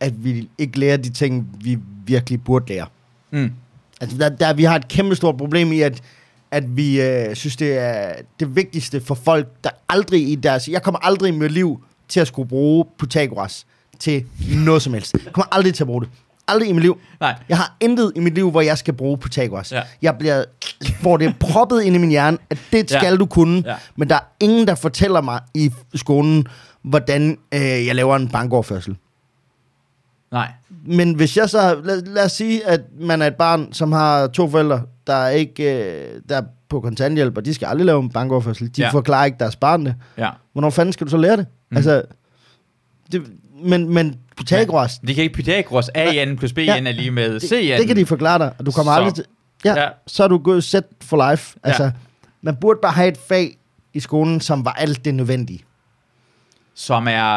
[0.00, 2.86] at vi ikke lærer de ting, vi virkelig burde lære.
[3.30, 3.52] Mm.
[4.00, 6.02] Altså, der, der, vi har et kæmpe stort problem i, at,
[6.50, 10.68] at vi øh, synes, det er det vigtigste for folk, der aldrig i deres...
[10.68, 13.66] Jeg kommer aldrig i mit liv til at skulle bruge Pythagoras
[13.98, 14.24] til
[14.64, 15.14] noget som helst.
[15.24, 16.10] Jeg kommer aldrig til at bruge det.
[16.48, 16.98] Aldrig i mit liv.
[17.20, 17.34] Nej.
[17.48, 19.72] Jeg har intet i mit liv, hvor jeg skal bruge Pythagoras.
[19.72, 19.82] Ja.
[20.02, 20.44] Jeg bliver,
[21.02, 22.98] får det proppet ind i min hjerne, at det Ja.
[22.98, 23.62] skal du kunne.
[23.66, 23.74] Ja.
[23.96, 26.46] Men der er ingen, der fortæller mig i skolen,
[26.82, 28.96] hvordan øh, jeg laver en bankoverførsel.
[30.32, 30.48] Nej.
[30.86, 34.26] Men hvis jeg så, lad, lad os sige, at man er et barn, som har
[34.26, 38.00] to forældre, der er ikke øh, der er på kontanthjælp, og de skal aldrig lave
[38.02, 38.66] en bankoverførsel.
[38.76, 38.86] De Ja.
[38.86, 38.92] ja.
[38.92, 39.94] forklarer ikke deres barn det.
[40.18, 40.30] Ja.
[40.52, 41.46] Hvornår fanden skal du så lære det?
[41.70, 41.76] Mm.
[41.76, 42.02] Altså,
[43.12, 43.22] det,
[43.64, 46.76] men, men Pythagoras, De kan ikke Pythagoras A n plus B n Ja.
[46.84, 47.78] er lige med det, C n.
[47.80, 48.96] det kan de forklare dig, og du kommer Så.
[48.96, 49.24] aldrig til...
[49.64, 49.82] Ja, Ja.
[49.82, 51.56] ja, så er du gået set for life.
[51.62, 51.90] Altså,
[52.42, 53.56] man burde bare have et fag
[53.94, 55.60] i skolen, som var alt det nødvendige.
[56.74, 57.34] Som er...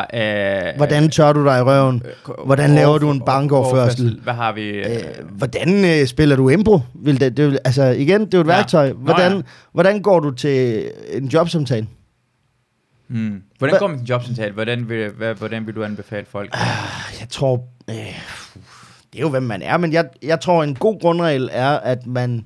[0.70, 2.02] Øh, Hvordan tør du dig i røven?
[2.06, 4.20] øh, hvordan laver du en bankoverførsel?
[4.24, 4.62] Hvad har vi?
[4.70, 6.80] Øh, Øh, hvordan øh, spiller du impro?
[6.94, 8.52] Vil det, det, altså igen, det er jo et Ja.
[8.52, 8.58] ja.
[8.58, 8.88] værktøj.
[8.90, 9.42] Nå, Hvordan, ja.
[9.72, 11.88] hvordan går du til en jobsamtale?
[13.08, 13.44] Hmm.
[13.58, 14.54] Hvordan går din jobsamtale?
[14.54, 16.50] Hvordan vil, hvad, hvordan vil du anbefale folk?
[16.54, 17.96] Ah, Jeg tror, øh,
[19.14, 22.06] det er jo, hvem man er, men jeg, jeg tror, en god grundregel er, at
[22.06, 22.46] man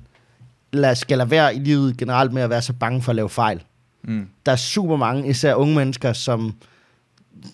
[0.72, 3.28] lad, skal lade være i livet generelt med at være så bange for at lave
[3.28, 3.62] fejl.
[4.02, 4.28] Mm.
[4.46, 6.54] Der er super mange, især unge mennesker, som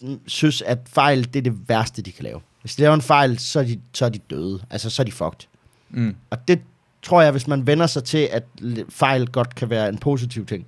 [0.03, 2.41] mm, synes, at fejl, det er det værste, de kan lave.
[2.61, 4.61] Hvis de laver en fejl, så er de, så er de døde.
[4.71, 5.49] Altså, så er de fucked.
[5.91, 6.17] Mm.
[6.31, 6.61] Og det
[7.03, 8.45] tror jeg, hvis man vender sig til, at
[8.89, 10.67] fejl godt kan være en positiv ting.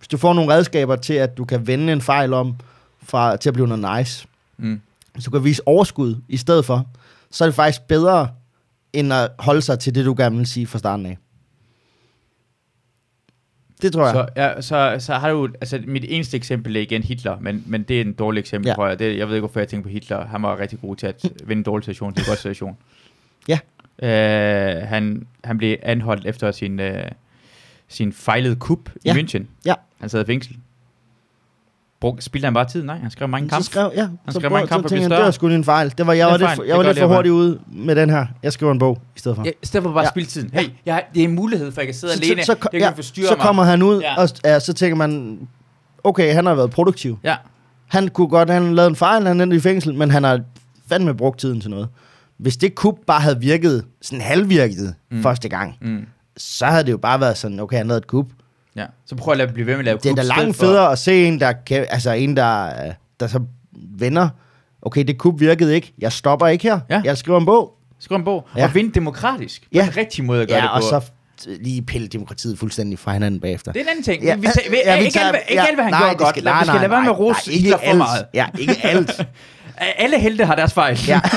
[0.00, 2.56] Hvis du får nogle redskaber til, at du kan vende en fejl om
[3.02, 4.80] fra, til at blive noget nice, Mm.
[5.14, 6.86] hvis du kan vise overskud i stedet for,
[7.30, 8.28] så er det faktisk bedre,
[8.92, 11.18] end at holde sig til det, du gerne vil sige fra starten af.
[13.82, 14.12] Det tror jeg.
[14.12, 17.82] Så, ja, så, så har du, altså mit eneste eksempel er igen Hitler, men, men
[17.82, 18.74] det er en dårlig eksempel, ja.
[18.74, 18.98] Tror jeg.
[18.98, 20.26] Det, jeg ved ikke, hvorfor jeg tænker på Hitler.
[20.26, 22.76] Han var rigtig god til at vinde en dårlig situation til en god situation.
[23.48, 23.58] Ja.
[24.02, 27.10] Øh, han, han blev anholdt efter sin, øh,
[27.90, 29.16] sin fejlede kup Ja.
[29.16, 29.42] i München.
[29.64, 29.74] Ja.
[30.00, 30.56] Han sad i fængsel.
[32.00, 32.82] Brug, spildte han bare tid?
[32.82, 33.64] Nej, han skrev mange så kampe.
[33.64, 35.94] skrev, ja, Han så, skrev mange så for at tænkte det var sgu en fejl.
[35.98, 37.60] Det var, jeg Det var, lidt for, Det jeg var lidt det for hurtigt ude
[37.72, 38.26] med den her.
[38.42, 39.44] Jeg skriver en bog i stedet for.
[39.44, 40.08] Ja, i stedet for bare Ja.
[40.10, 40.50] spilde tiden.
[40.52, 42.44] Hey, jeg, det er en mulighed for, at jeg kan sidde så, alene.
[42.44, 43.46] så, jeg ja, kan forstyrre så mig.
[43.46, 44.10] kommer han ud, Ja.
[44.12, 44.22] ja.
[44.22, 45.38] og ja, så tænker man,
[46.04, 47.18] okay, han har været produktiv.
[47.24, 47.36] Ja.
[47.86, 50.40] Han kunne godt, han lavede en fejl, han endte i fængsel, men han har
[50.88, 51.88] fandme brugt tiden til noget.
[52.38, 55.22] Hvis det kup bare havde virket, sådan halvvirket mm.
[55.22, 56.06] første gang, Mm.
[56.40, 58.26] Så havde det jo bare været sådan, okay, han lavede et kup.
[58.76, 58.84] Ja.
[59.06, 60.64] Så prøv at lade, blive ved med at lave Det er da langt stedet for-
[60.66, 62.70] federe at se en, der, kan, altså en, der,
[63.20, 63.40] der så
[63.98, 64.28] vender,
[64.82, 67.00] okay, det kup virkede ikke, jeg stopper ikke her, Ja.
[67.04, 67.72] jeg skriver en bog.
[67.98, 68.46] Skriv en bog.
[68.56, 68.64] Ja.
[68.64, 69.62] Og vinde demokratisk.
[69.72, 69.78] Ja.
[69.78, 69.82] Ja.
[69.82, 70.86] Det er en rigtig måde at gøre Ja, det og på.
[70.88, 70.98] så
[71.46, 73.72] f- lige pille demokratiet fuldstændig fra hinanden bagefter.
[73.72, 74.22] Det er en anden ting.
[74.24, 76.10] Ja, vi, vi, vi, ja, vi ikke, tager- alt, ja, alt, hvad han nej, gjorde
[76.10, 76.28] det godt.
[76.28, 77.98] skal- Lad- nej, vi skal nej, lade være med nej, nej, ikke Hitler for alt.
[77.98, 78.26] meget.
[78.34, 79.20] Ja, ikke alt.
[80.04, 80.98] Alle helte har deres fejl.
[81.08, 81.20] Ja.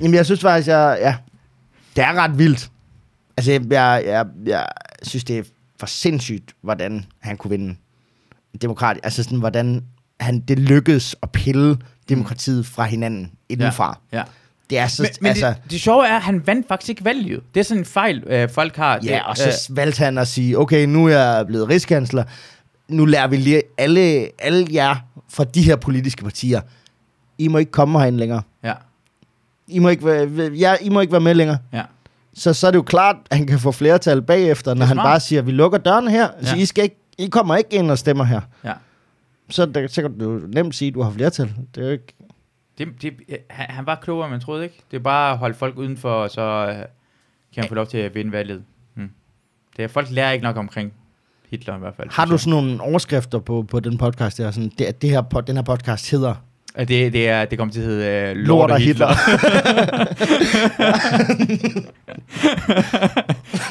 [0.00, 1.14] Jamen, jeg synes faktisk, jeg, ja,
[1.96, 2.70] det er ret vildt.
[3.36, 4.66] Altså, jeg, jeg, jeg, jeg
[5.02, 5.42] synes, det er
[5.80, 7.76] for sindssygt, hvordan han kunne vinde
[8.62, 9.00] demokrati.
[9.02, 9.84] Altså, sådan, hvordan
[10.20, 13.98] han, det lykkedes at pille demokratiet fra hinanden indenfra.
[14.12, 14.22] ja.
[14.70, 17.04] Det er så, Men, men altså, det, det sjove er, at han vandt faktisk ikke
[17.04, 17.40] valget.
[17.54, 19.00] Det er sådan en fejl, øh, folk har.
[19.04, 22.24] ja, det, og så valgte han at sige, okay, nu er jeg blevet rigskansler,
[22.88, 24.96] nu lærer vi lige alle, alle jer
[25.28, 26.60] fra de her politiske partier,
[27.38, 28.42] I må ikke komme herinde længere.
[29.70, 31.58] I må ikke være, ja, I må ikke være med længere.
[31.72, 31.82] ja.
[32.34, 35.20] Så, så er det jo klart, at han kan få flertal bagefter, når han bare
[35.20, 36.60] siger, vi lukker dørene her, så Ja.
[36.62, 38.40] I, skal ikke, I kommer ikke ind og stemmer her.
[38.64, 38.72] ja.
[39.50, 41.52] Så, der, så kan du nemt sige, at du har flertal.
[41.74, 42.14] Det er jo ikke...
[42.78, 43.12] Det, det,
[43.50, 44.82] han, han var klogere, man troede ikke.
[44.90, 46.84] Det er bare at holde folk udenfor, og så øh, kan
[47.56, 48.62] han få lov til at vinde valget.
[48.94, 49.10] Hmm.
[49.76, 50.92] Det er, folk lærer ikke nok omkring
[51.50, 52.08] Hitler i hvert fald.
[52.12, 54.50] Har du sådan nogle overskrifter på, på den podcast der?
[54.50, 56.34] Sådan, det, det her, den her podcast hedder
[56.78, 59.06] Det, det, er, det kommer til at hedde øh, Lord, Lord og og Hitler.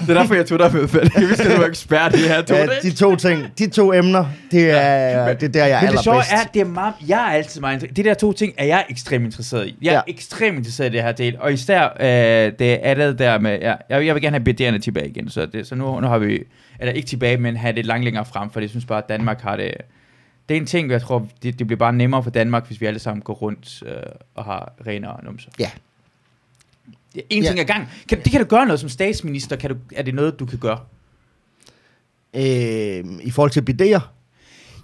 [0.01, 2.21] det er derfor, jeg tog dig med, for jeg vidste, at du var ekspert i
[2.21, 2.41] det her.
[2.41, 2.71] Tog Ja, det?
[2.83, 5.91] de to ting, de to emner, det er, Men- det er der, jeg er Men
[5.91, 7.97] det sjove er, det er meget, jeg er altid meget interesseret.
[7.97, 9.75] De der to ting er jeg ekstremt interesseret i.
[9.81, 10.01] Jeg er Ja.
[10.07, 11.35] ekstremt interesseret i det her del.
[11.39, 15.07] Og især øh, det andet der med, ja, jeg, jeg vil gerne have BD'erne tilbage
[15.09, 15.29] igen.
[15.29, 16.39] Så, det, så nu, nu har vi,
[16.79, 19.41] eller ikke tilbage, men have det langt længere frem, for jeg synes bare, at Danmark
[19.41, 19.71] har det,
[20.49, 22.85] det er en ting, jeg tror, det, det bliver bare nemmere for Danmark, hvis vi
[22.85, 23.93] alle sammen går rundt øh,
[24.35, 25.49] og har renere numser.
[25.59, 25.69] Ja.
[27.15, 27.49] Det er en Ja.
[27.49, 27.89] ting ad gang.
[28.09, 29.55] Kan, det kan du gøre noget som statsminister.
[29.55, 30.79] Kan du, er det noget, du kan gøre?
[32.33, 33.99] Øh, I forhold til bidéer,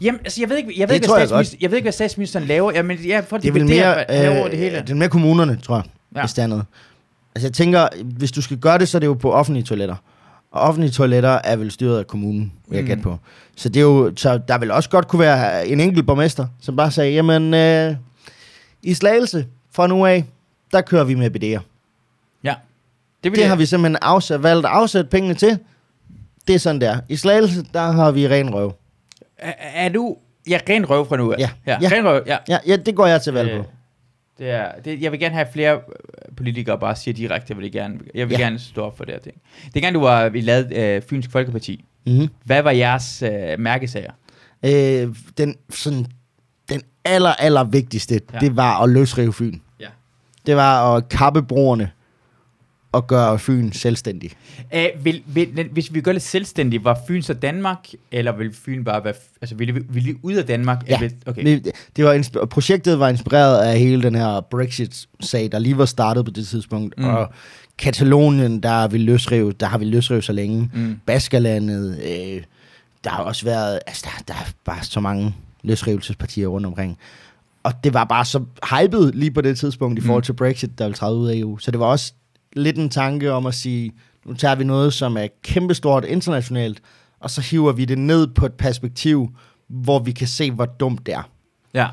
[0.02, 1.86] Jamen, altså, jeg ved ikke, jeg ved Det ikke, hvad jeg statsminister, jeg ved ikke,
[1.86, 2.72] hvad statsministeren laver.
[2.72, 3.98] Jamen, jeg får det er vel mere,
[4.32, 4.78] øh, over det hele.
[4.78, 6.20] det er mere kommunerne, tror jeg, Ja.
[6.20, 6.26] ja.
[6.26, 6.66] hvis det er noget.
[7.36, 9.96] Altså jeg tænker, hvis du skal gøre det, så er det jo på offentlige toiletter.
[10.56, 12.88] Og offentlige toiletter er vel styret af kommunen, vil jeg Mm.
[12.88, 13.18] gætte på.
[13.56, 16.76] Så, det er jo, så der vil også godt kunne være en enkelt borgmester, som
[16.76, 17.96] bare sagde, jamen, øh,
[18.84, 20.26] i Slagelse fra nu af,
[20.72, 21.62] der kører vi med BD'er.
[22.44, 22.56] Ja.
[23.24, 25.60] Det, Det jeg, har vi simpelthen afsat, valgt at afsætte pengene til.
[26.48, 26.98] Det er sådan der.
[27.10, 28.74] I Slagelse, der har vi ren røv.
[29.38, 30.18] er, er du...
[30.50, 31.38] Ja, ren røv fra nu af.
[31.40, 31.50] Ja.
[31.68, 31.78] ja.
[31.82, 31.90] Ja.
[31.92, 32.38] Ren røv, ja.
[32.50, 33.70] Ja, ja det går jeg til valg Øh, på.
[34.38, 37.72] Det er, det, jeg vil gerne have flere øh, politikere bare siger direkte, jeg vil
[37.72, 38.44] gerne, jeg vil Ja.
[38.44, 39.36] gerne stå op for det her ting.
[39.74, 42.28] Det gang du var, vi lavede øh, Fynsk Folkeparti, Mm-hmm.
[42.44, 44.12] hvad var jeres øh, mærkesager?
[44.66, 46.06] Øh, den, sådan,
[46.70, 48.40] den aller, aller vigtigste, ja.
[48.40, 49.60] det var at løsrive Fyn.
[49.80, 49.88] Ja.
[50.46, 51.92] Det var at kappe broerne
[52.96, 54.32] og gøre Fyn selvstændig.
[54.74, 58.84] Æh, vil, vil, hvis vi gør det selvstændigt, var Fyn så Danmark, eller vil Fyn
[58.84, 59.14] bare være...
[59.42, 60.84] Altså, ville, vi- ville I ud af Danmark?
[60.90, 61.10] Ja.
[61.26, 61.62] Okay.
[61.96, 66.32] Det, var projektet var inspireret af hele den her Brexit-sag, der lige var startet på
[66.32, 66.94] det tidspunkt.
[66.98, 67.04] Mm.
[67.04, 67.10] Mm.
[67.10, 67.30] Og
[67.78, 70.70] Katalonien, der vil løsrive, der har vi løsrive så længe.
[70.74, 71.00] Mm.
[71.06, 72.44] Baskerlandet, øh,
[73.04, 76.98] der har også været, altså der, der er bare så mange løsrivelsespartier rundt omkring.
[77.64, 78.44] Og det var bare så
[78.82, 81.58] hypet lige på det tidspunkt i forhold til Brexit, der ville træde ud af EU.
[81.58, 82.14] Så det var også
[82.56, 83.92] lidt en tanke om at sige,
[84.26, 86.82] nu tager vi noget, som er kæmpestort internationalt,
[87.20, 89.36] og så hiver vi det ned på et perspektiv,
[89.68, 91.30] hvor vi kan se, hvor dumt det er.
[91.74, 91.88] Ja.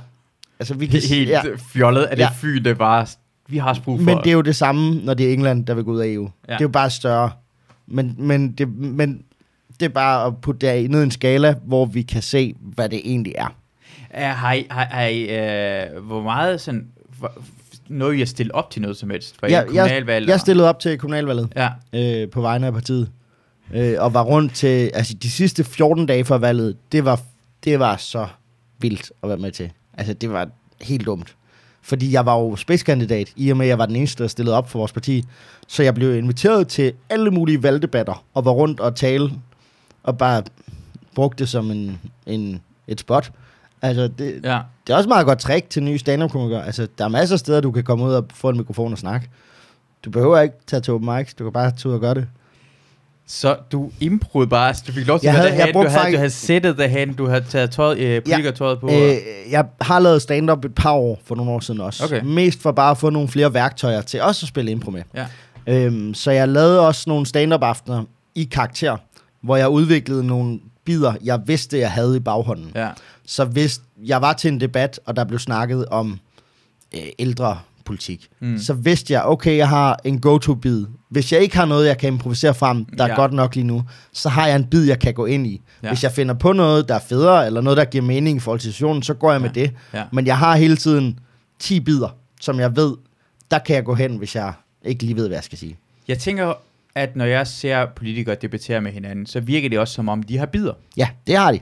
[0.59, 2.29] Altså, vi kan Helt ja, fjollet, at det Ja.
[2.35, 3.07] Fyn, det bare...
[3.49, 4.05] Vi har brug for...
[4.05, 6.09] men det er jo det samme, når det er England, der vil gå ud af
[6.09, 6.31] EU.
[6.49, 6.53] Ja.
[6.53, 7.31] Det er jo bare større.
[7.87, 9.23] Men, men, det, men
[9.81, 12.89] det er bare at putte det ned i en skala, hvor vi kan se, hvad
[12.89, 13.57] det egentlig er.
[14.11, 16.89] Er, har I, har, har I øh, hvor meget sådan...
[17.19, 17.33] Hvor,
[17.89, 19.37] noget, I at stille op til noget som helst?
[19.41, 20.27] For Jeg, jeg, kommunalvalg?
[20.27, 23.11] jeg og- stillede op til kommunalvalget Ja, øh, på vegne af partiet.
[23.75, 27.21] Øh, og var rundt til, altså de sidste 14 dage før valget, det var,
[27.65, 28.27] det var så
[28.79, 29.71] vildt at være med til.
[29.95, 30.49] Altså det var
[30.81, 31.37] helt dumt.
[31.83, 34.57] Fordi jeg var jo spidskandidat, i og med at jeg var den eneste, der stillede
[34.57, 35.25] op for vores parti.
[35.69, 39.31] Så jeg blev inviteret til alle mulige valgdebatter, og var rundt og tale,
[40.03, 40.43] og bare
[41.15, 43.33] brugte det som en, en, et spot.
[43.83, 44.59] Altså, det, ja.
[44.87, 47.35] det er også et meget godt trick til nye stand up Altså, der er masser
[47.37, 49.29] af steder, du kan komme ud og få en mikrofon og snakke.
[50.05, 52.27] Du behøver ikke tage til open mics, du kan bare tage ud og gøre det.
[53.27, 55.79] Så du improede bare, altså, du fik lov til Jeg at havde- jeg derhen, du
[55.79, 58.87] brugte havde, du havde sættet derhen, du havde taget tøjet, øh, politikertøjet på.
[58.87, 59.15] Øh,
[59.51, 62.05] jeg har lavet stand-up et par år, for nogle år siden også.
[62.05, 62.23] Okay.
[62.25, 65.03] Mest for bare at få nogle flere værktøjer til også at spille impro med.
[65.15, 65.27] Ja.
[65.67, 68.05] Øhm, så jeg lavede også nogle stand-up aftener
[68.35, 68.97] i karakter,
[69.43, 72.73] hvor jeg udviklede nogle bider, jeg vidste, jeg havde i baghånden.
[72.75, 72.89] Ja.
[73.27, 76.19] Så hvis jeg var til en debat, og der blev snakket om
[76.95, 78.59] øh, ældre politik, Mm.
[78.59, 80.85] så vidste jeg, okay, jeg har en go-to-bid.
[81.09, 83.15] Hvis jeg ikke har noget, jeg kan improvisere frem, der er Ja.
[83.15, 85.61] godt nok lige nu, så har jeg en bid, jeg kan gå ind i.
[85.83, 85.89] Ja.
[85.89, 88.61] Hvis jeg finder på noget, der er federe, eller noget, der giver mening i forhold
[88.61, 89.61] til situationen, så går jeg med Ja.
[89.61, 89.73] det.
[89.95, 90.05] Ja.
[90.13, 91.19] Men jeg har hele tiden
[91.59, 92.09] 10 bidder,
[92.41, 92.95] som jeg ved,
[93.51, 94.53] der kan jeg gå hen, hvis jeg
[94.85, 95.77] ikke lige ved, hvad jeg skal sige.
[96.09, 96.53] Jeg tænker,
[96.95, 100.39] at når jeg ser politikere debattere med hinanden, så virker det også som om, de
[100.39, 100.73] har bider.
[100.97, 101.61] Ja, det har de.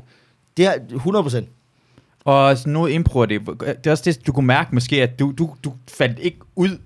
[0.60, 1.48] Det er 100 procent.
[2.24, 5.34] Og sådan noget impro, det, det er også det, du kunne mærke måske, at du,
[5.38, 6.78] du, du faldt ikke ud.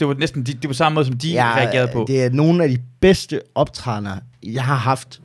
[0.00, 2.04] Det var næsten de, det var samme måde, som de ja, reagerede på.
[2.08, 5.20] Det er nogle af de bedste optræner, jeg har haft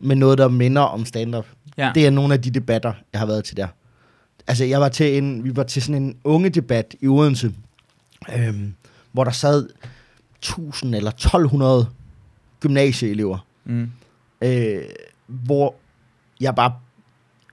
[0.00, 1.46] med noget, der minder om stand-up.
[1.78, 1.90] ja.
[1.94, 3.66] Det er nogle af de debatter, jeg har været til der.
[4.46, 7.52] Altså, jeg var til en, vi var til sådan en unge debat i Odense,
[8.38, 8.74] øhm,
[9.12, 9.68] hvor der sad
[10.38, 11.86] 1000 eller 1200
[12.60, 13.90] gymnasieelever, Mm.
[14.42, 14.82] øh,
[15.26, 15.74] hvor
[16.40, 16.72] jeg bare,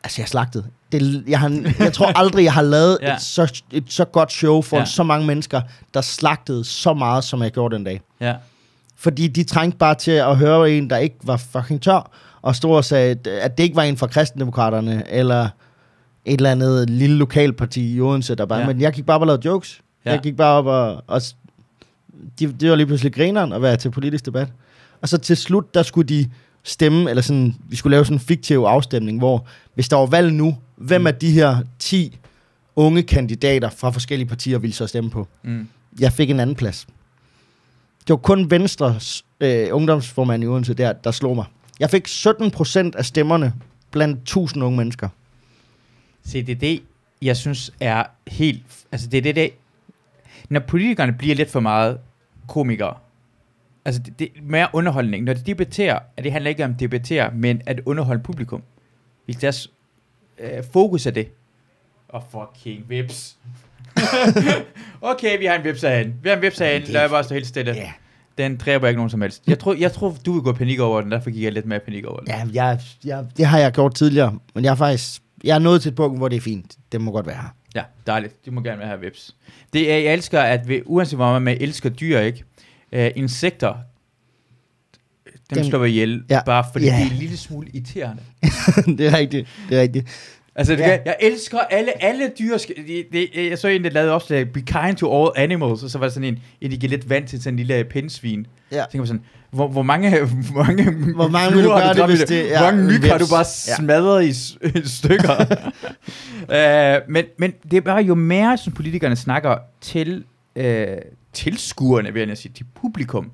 [0.04, 0.66] altså jeg slagtede.
[0.92, 3.16] Det, jeg, har, jeg tror aldrig, jeg har lavet Ja.
[3.16, 4.86] et, så, et så godt show for Ja.
[4.86, 5.62] så mange mennesker,
[5.94, 8.02] der slagtede så meget, som jeg gjorde den dag.
[8.22, 8.36] Ja.
[8.98, 12.76] Fordi de trængte bare til at høre en, der ikke var fucking tør, og stod
[12.76, 15.44] og sagde, at det ikke var en fra kristendemokraterne, eller
[16.26, 18.68] et eller andet lille lokalparti i Odense, der bare, Ja.
[18.68, 19.82] men jeg gik bare op og lavede jokes.
[20.06, 20.12] Ja.
[20.12, 21.22] Jeg gik bare op og, og
[22.40, 24.48] de, det var lige pludselig grineren at være til politisk debat.
[25.02, 26.30] Og så til slut, der skulle de
[26.64, 30.34] stemme, eller sådan, vi skulle lave sådan en fiktiv afstemning, hvor hvis der var valg
[30.34, 31.08] nu, hvem Mm.
[31.08, 32.18] af de her 10
[32.76, 35.28] unge kandidater fra forskellige partier ville så stemme på?
[35.44, 35.68] Mm.
[36.00, 36.88] Jeg fik en anden plads.
[38.00, 41.46] Det var kun Venstres øh, ungdomsformand i Odense der, der slog mig.
[41.80, 43.54] Jeg fik 17 procent af stemmerne
[43.92, 45.10] blandt 1000 unge mennesker.
[46.26, 46.84] Se, det er det,
[47.22, 48.64] jeg synes er helt...
[48.92, 49.50] Altså, det er det, det
[50.50, 51.98] Når politikerne bliver lidt for meget
[52.48, 52.94] komikere,
[53.86, 55.24] altså, det, det er mere underholdning.
[55.24, 58.64] Når de debatterer, at det handler ikke om at debattere, men at underholde publikum.
[59.26, 59.70] Hvis deres
[60.40, 61.28] øh, fokus er det.
[62.10, 63.38] Og oh, fucking vips.
[65.02, 66.14] okay, vi har en vips herhen.
[66.24, 66.82] Vi har en vips herhen.
[66.82, 67.72] det- Lad bare stå helt stille.
[67.72, 67.92] Ja,
[68.38, 69.44] Den dræber ikke nogen som helst.
[69.48, 71.80] Jeg tror, jeg tror du vil gå panik over den, derfor gik jeg lidt mere
[71.80, 72.28] panik over den.
[72.28, 75.82] ja jeg, jeg, det har jeg gjort tidligere, men jeg er faktisk jeg er nået
[75.82, 76.76] til et punkt, hvor det er fint.
[76.92, 77.56] Det må godt være her.
[77.76, 78.46] Ja, dejligt.
[78.46, 79.36] Du må gerne have vips.
[79.74, 82.44] Det er, jeg elsker, at vi, uanset hvor meget man elsker dyr, ikke?
[82.98, 83.74] Uh, insekter,
[85.50, 86.40] dem Dem- slår vi ihjel, Ja.
[86.46, 86.92] bare fordi Ja.
[86.96, 88.22] det er en lille smule irriterende.
[88.98, 89.48] det er rigtigt.
[89.70, 90.08] Det er rigtigt.
[90.56, 90.90] Altså, det, Ja.
[90.92, 90.98] ja.
[91.06, 92.58] jeg elsker alle, alle dyr.
[92.58, 95.98] Det, det, jeg så en, der lavede opslag, be kind to all animals, og så
[95.98, 98.48] var der sådan en, en de lidt vand til sådan en lille pindsvin.
[98.72, 98.76] Ja.
[98.78, 99.22] Jeg tænker på sådan,
[99.52, 102.60] hvor, hvor mange, hvor mange, Hvor mange vil du gøre det, i hvis det er
[102.62, 103.76] Hvor mange myg har du bare Ja.
[103.76, 105.46] smadret i, s- i stykker?
[106.42, 110.24] uh, men, men det er bare jo mere, som politikerne snakker til
[110.60, 110.64] uh,
[111.34, 113.32] tilskuerne, vil jeg sige, til publikum,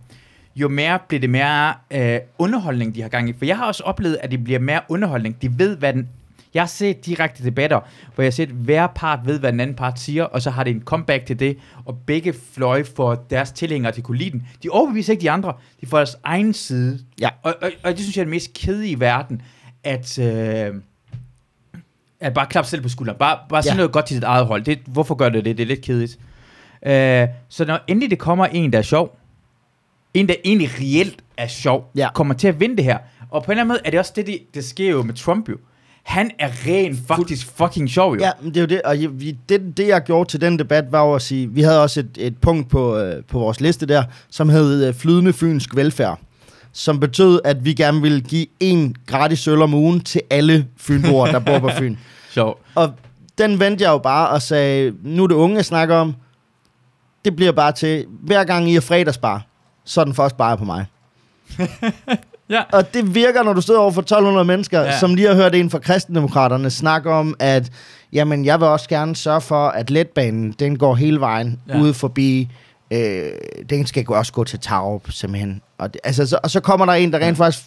[0.62, 2.00] jo mere bliver det mere uh,
[2.38, 3.34] underholdning, de har gang i.
[3.38, 5.42] For jeg har også oplevet, at det bliver mere underholdning.
[5.42, 6.10] De ved, hvad den
[6.54, 7.80] jeg har set direkte debatter,
[8.16, 10.50] hvor jeg har set, at hver part ved, hvad den anden part siger, og så
[10.50, 14.32] har det en comeback til det, og begge fløje får deres tilhængere til kunne lide
[14.32, 14.48] den.
[14.64, 17.00] De overbeviser ikke de andre, de får deres egen side.
[17.22, 17.30] Ja.
[17.44, 19.42] Og, og, og det synes jeg er det mest kedelige i verden,
[19.84, 20.74] at, øh,
[22.20, 23.18] at bare klappe selv på skulderen.
[23.20, 23.78] Bare, bare sige Ja.
[23.78, 24.64] noget godt til dit eget hold.
[24.64, 25.58] Det, hvorfor gør det det?
[25.58, 26.20] Det er lidt kedeligt.
[26.86, 29.20] Øh, så når endelig det kommer en, der er sjov,
[30.14, 32.08] en, der egentlig reelt er sjov, Ja.
[32.14, 32.98] kommer til at vinde det her.
[33.32, 35.14] Og på en eller anden måde er det også det, det, det sker jo med
[35.14, 35.58] Trump jo.
[36.04, 38.20] Han er rent faktisk fucking sjov jo.
[38.20, 40.92] Ja, men det er jo det, og vi- det, det jeg gjorde til den debat
[40.92, 43.86] var jo at sige, vi havde også et, et punkt på, øh, på vores liste
[43.86, 46.20] der, som hed øh, flydende fynsk velfærd,
[46.72, 51.26] som betød, at vi gerne ville give en gratis øl om ugen til alle fynboer,
[51.32, 51.96] der bor på Fyn.
[52.34, 52.60] Sjov.
[52.76, 52.94] Og
[53.38, 56.16] den vendte jeg jo bare og sagde, nu er det unge, jeg snakker om,
[57.26, 59.46] det bliver bare til, hver gang I er fredagsbar,
[59.90, 60.86] så er den først bare på mig.
[62.50, 62.62] Ja.
[62.74, 64.86] Og det virker, når du sidder over for 1200 mennesker, Ja.
[64.86, 65.00] ja.
[65.00, 67.72] som lige har hørt en fra kristendemokraterne snakke om, at
[68.14, 71.78] jamen, jeg vil også gerne sørge for, at letbanen, den går hele vejen Ja.
[71.78, 71.82] ja.
[71.84, 72.50] ude forbi.
[72.92, 73.24] Øh,
[73.70, 75.62] den skal også gå til Tarup, simpelthen.
[75.78, 77.64] Og, det, altså, så, og så kommer der en, der rent faktisk,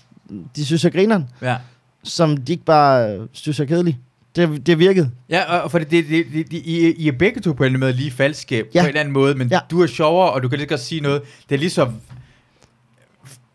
[0.57, 1.57] de synes er grineren, Ja.
[2.05, 3.99] som de ikke bare synes er kedelig.
[4.37, 5.11] Det, det virkede.
[5.29, 7.79] Ja, og for det, det, det, det, I, I er begge to på en eller
[7.79, 8.63] anden måde lige falske ja.
[8.75, 8.81] Ja.
[8.81, 9.55] på en eller anden måde, men ja.
[9.57, 9.61] Ja.
[9.71, 11.23] du er sjovere, og du kan lige så godt sige noget.
[11.49, 11.95] Det er ligesom...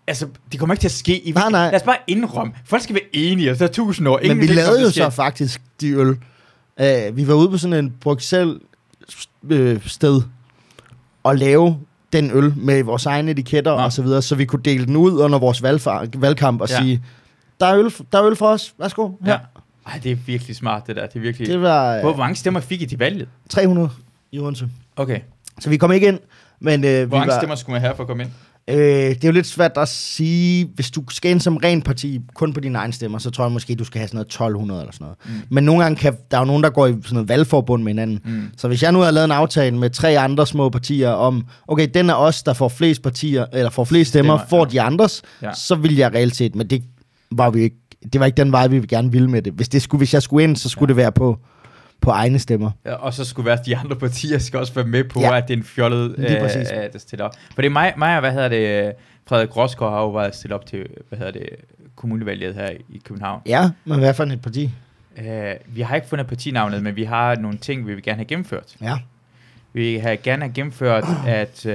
[0.08, 1.20] Altså, det kommer ikke til at ske.
[1.28, 1.66] I, Nej, nej.
[1.66, 2.54] Lad os bare indrømme.
[2.66, 4.18] Folk skal være enige, og så er tusind år.
[4.18, 6.10] Men Ingen vi vil lavede jo så faktisk de øl.
[6.10, 8.58] Uh, vi var ude på sådan en Bruxelles
[9.50, 10.22] øh, sted
[11.24, 11.78] og lave
[12.14, 13.84] den øl med vores egne etiketter Nå.
[13.84, 16.76] og så videre, så vi kunne dele den ud under vores valgfar- valgkamp og Ja.
[16.76, 16.82] ja.
[16.82, 17.04] sige,
[17.60, 19.10] der er, øl, der er øl for os, værsgo.
[19.26, 19.38] Ja.
[19.88, 21.06] Ej, det er virkelig smart, det der.
[21.06, 21.48] Det er virkelig...
[21.48, 23.28] Det var Hvor uh, mange stemmer fik I til valget?
[23.50, 23.90] 300
[24.32, 24.70] i Odense.
[24.96, 25.20] Okay.
[25.60, 26.20] Så vi kom ikke ind,
[26.60, 28.32] men vi Hvor mange var stemmer skulle man have for at komme ind?
[28.70, 32.20] Øh, det er jo lidt svært at sige, hvis du skal ind som ren parti,
[32.34, 34.82] kun på dine egne stemmer, så tror jeg måske, du skal have sådan noget 1200
[34.82, 35.18] eller sådan noget.
[35.26, 35.32] Mm.
[35.50, 37.92] Men nogle gange kan, der er jo nogen, der går i sådan noget valgforbund med
[37.92, 38.20] hinanden.
[38.26, 38.44] Mm.
[38.58, 41.88] Så hvis jeg nu har lavet en aftale med tre andre små partier om, okay,
[41.94, 44.72] den er os, der får flest partier, eller får flest stemmer, Stemmer, får ja.
[44.72, 45.54] de andres, Ja.
[45.54, 46.84] så vil jeg reelt set, men det
[47.32, 47.76] var vi ikke,
[48.14, 49.54] det var ikke den vej, vi gerne ville med det.
[49.54, 50.94] Hvis, det skulle, hvis jeg skulle ind, så skulle ja.
[50.94, 51.40] det være på,
[52.02, 52.72] på egne stemmer.
[52.86, 55.38] Ja, og så skulle være, de andre partier skal også være med på, Ja.
[55.38, 56.72] at det er en fjollet, Lige præcis.
[56.72, 57.32] øh, der stiller op.
[57.56, 58.94] For det er mig, mig og, hvad hedder det,
[59.28, 61.50] Frederik Rosgaard har jo været stillet op til, hvad hedder det,
[61.96, 63.42] kommunevalget her i København.
[63.46, 64.72] Ja, men hvad for et parti?
[65.18, 65.26] Uh,
[65.76, 68.76] vi har ikke fundet partinavnet, men vi har nogle ting, vi vil gerne have gennemført.
[68.82, 68.98] Ja.
[69.74, 71.66] Vi vil have gerne have gennemført, at...
[71.66, 71.72] Uh,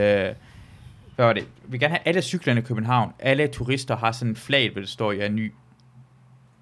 [1.17, 1.43] hvad var det?
[1.43, 3.13] Vi vil gerne have alle cyklerne i København.
[3.19, 5.53] Alle turister har sådan en flag, hvor det står, jeg er ny.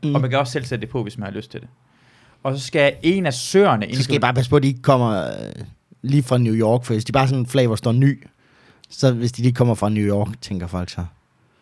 [0.04, 0.14] Mm.
[0.14, 1.68] Og man kan også selv sætte det på, hvis man har lyst til det.
[2.42, 3.86] Og så skal en af søerne...
[3.94, 5.64] Så skal I bare passe på, at de ikke kommer øh,
[6.02, 8.26] lige fra New York, for hvis de bare sådan hvor står ny,
[8.90, 11.04] så hvis de lige kommer fra New York, tænker folk så.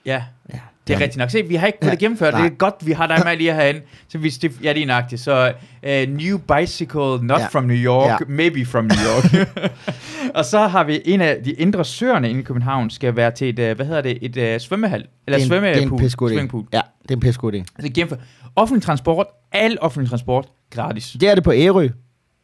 [0.06, 0.22] Ja,
[0.52, 1.02] Ja, Det er ja.
[1.04, 1.30] rigtigt nok.
[1.30, 2.34] Se, vi har ikke fået Ja, det gennemført.
[2.34, 2.42] nej.
[2.42, 3.80] Det er godt, vi har dig med lige herinde.
[4.08, 5.20] Så vi stif- ja, det er nøjagtigt.
[5.22, 7.46] Så uh, new bicycle, not Ja.
[7.46, 8.26] from New York, Ja.
[8.28, 9.48] maybe from New York.
[10.38, 13.48] og så har vi en af de indre søerne inde i København, skal være til
[13.60, 15.04] et, uh, hvad hedder det, et uh, svømmehal.
[15.26, 16.06] Eller det er en, det er en svømmepool.
[16.06, 16.08] idé.
[16.08, 16.66] Swimmingpool.
[16.72, 17.64] Ja, det er en pissegod idé.
[17.80, 18.16] Så gennemfør.
[18.56, 21.16] Offentlig transport, al offentlig transport, gratis.
[21.20, 21.88] Det er det på Ærø,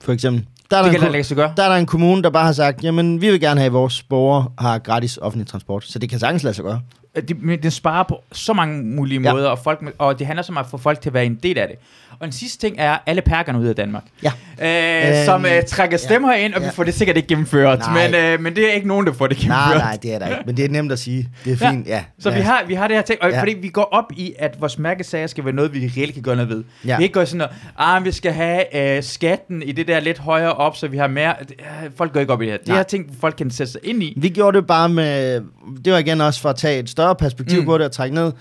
[0.03, 0.47] for eksempel.
[0.71, 1.53] Der er, Det der, kan en, lade sig gøre.
[1.57, 3.73] der er der en kommune, der bare har sagt, jamen, vi vil gerne have, at
[3.73, 5.85] vores borgere har gratis offentlig transport.
[5.85, 6.81] Så det kan sagtens lade sig gøre.
[7.29, 9.33] Det, men det sparer på så mange mulige Ja.
[9.33, 11.59] måder, og, folk, og det handler så meget for folk til at være en del
[11.59, 11.77] af det.
[12.25, 14.03] Og den sidste ting er alle perkerne ud af Danmark.
[14.23, 14.33] Ja.
[14.63, 16.45] Øh, Øhm, som øh, trækker stemmer ja.
[16.45, 16.67] ind, og Ja.
[16.69, 17.79] vi får det sikkert ikke gennemført.
[17.79, 18.07] Nej.
[18.11, 19.69] Men, øh, men det er ikke nogen, der får det gennemført.
[19.69, 20.43] Nej, nej, det er der ikke.
[20.47, 21.29] Men det er nemt at sige.
[21.45, 21.71] Det er Ja.
[21.71, 22.05] fint, ja.
[22.19, 22.37] Så ja.
[22.37, 23.35] vi har, vi har det her ting, og Ja.
[23.35, 23.41] ja.
[23.43, 26.37] fordi vi går op i, at vores mærkesager skal være noget, vi reelt kan gøre
[26.37, 26.65] noget ved.
[26.85, 26.89] Ja.
[26.89, 26.97] Ja.
[26.97, 30.19] Vi ikke går sådan noget, ah, vi skal have øh, skatten i det der lidt
[30.19, 31.35] højere op, så vi har mere...
[31.41, 32.59] Øh, folk går ikke op i det her.
[32.59, 32.77] Det Nej.
[32.77, 34.15] her ting, folk kan sætte sig ind i.
[34.17, 35.41] Vi gjorde det bare med,
[35.85, 37.61] det var igen også for at tage et større perspektiv.
[37.61, 37.67] Mm.
[37.67, 38.33] på det og trække ned,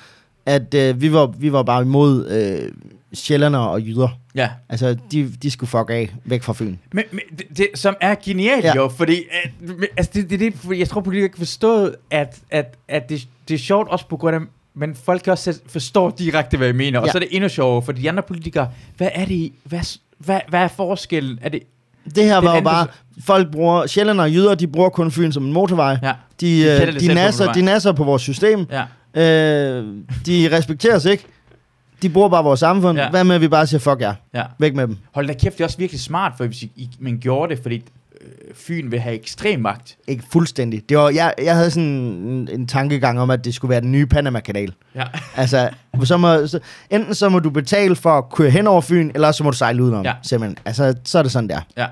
[0.46, 2.72] at øh, vi, var, vi var bare imod øh,
[3.14, 4.08] sjælderne og jyder.
[4.36, 4.50] Ja.
[4.70, 6.76] Altså, de, de skulle fuck af, væk fra Fyn.
[6.94, 8.76] Men, men det, det, som er genialt Ja.
[8.76, 12.39] jo, fordi at, men, altså det, det, det, fordi jeg tror, politikere ikke forstået, at,
[12.52, 14.41] at, at det, det er sjovt også på grund af,
[14.76, 17.12] men folk kan også selv forstå direkte, hvad jeg mener, og Ja.
[17.12, 20.60] så er det endnu sjovere, for de andre politikere, hvad er det, hvad, hvad, hvad
[20.60, 21.39] er forskellen?
[21.41, 21.64] Er det,
[22.16, 22.88] Det her Den var jo bare,
[23.26, 25.98] folk bruger, sjælderne og jyder, de bruger kun Fyn som en motorvej.
[26.04, 28.66] ja, De, De øh, de, nasser, de nasser på vores system.
[28.72, 28.84] ja.
[29.16, 29.86] Øh,
[30.26, 31.26] de respekterer os ikke.
[32.01, 32.97] De bruger bare vores samfund.
[32.97, 33.09] Ja.
[33.09, 34.14] Hvad med, at vi bare siger, fuck jer.
[34.34, 34.43] ja.
[34.59, 34.97] Væk med dem.
[35.14, 37.61] Hold da kæft, det er også virkelig smart, for hvis I, I, man gjorde det,
[37.64, 37.76] fordi
[38.22, 39.97] øh, Fyn vil have ekstrem magt.
[40.07, 40.89] Ikke fuldstændig.
[40.89, 43.91] Det var, jeg, jeg havde sådan en, en tankegang om, at det skulle være den
[43.91, 44.74] nye Panama-kanal.
[44.95, 45.03] Ja.
[45.36, 45.70] Altså,
[46.03, 46.59] så må, så,
[46.89, 49.57] enten så må du betale for at køre hen over Fyn, eller så må du
[49.57, 50.05] sejle udenom.
[50.05, 50.14] Ja.
[50.22, 50.57] Simpelthen.
[50.66, 51.61] Altså, så er det sådan der.
[51.78, 51.86] ja.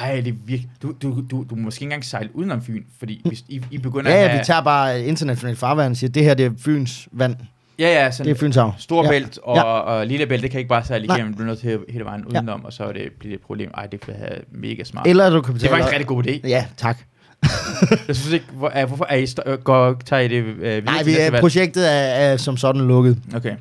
[0.00, 0.70] Ej, det er virkelig...
[0.82, 3.78] Du, du, du, du må måske ikke engang sejle udenom Fyn, fordi hvis I, I
[3.78, 4.38] begynder Ja, at ja, have...
[4.40, 7.36] vi tager bare internationalt farvand og siger, det her det er Fyns vand.
[7.78, 8.72] Ja, ja, sådan, Det er Fyns havn.
[8.78, 9.50] Storbælt ja.
[9.50, 9.62] og, Ja.
[9.62, 11.16] og Lillebælt, det kan ikke bare sejle Nej.
[11.16, 12.66] igennem, du er nødt til hele vejen udenom, ja.
[12.66, 13.70] og så er det, bliver det et problem.
[13.74, 14.16] Ej, det bliver
[14.52, 15.06] mega smart.
[15.06, 15.70] Eller du kan det betale...
[15.76, 16.48] faktisk en rigtig god idé.
[16.48, 16.98] Ja, tak.
[18.08, 20.56] Jeg synes ikke, hvor, er, hvorfor er I st- øh, går, tager I det øh,
[20.58, 23.18] videre Nej, vi er, projektet er, er som sådan lukket.
[23.36, 23.56] Okay,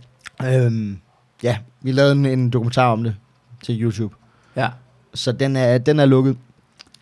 [0.46, 0.98] Øhm,
[1.44, 3.16] ja, vi lavede en, en dokumentar om det
[3.64, 4.16] til YouTube.
[4.56, 4.68] ja.
[5.18, 6.38] Så den er, den er lukket.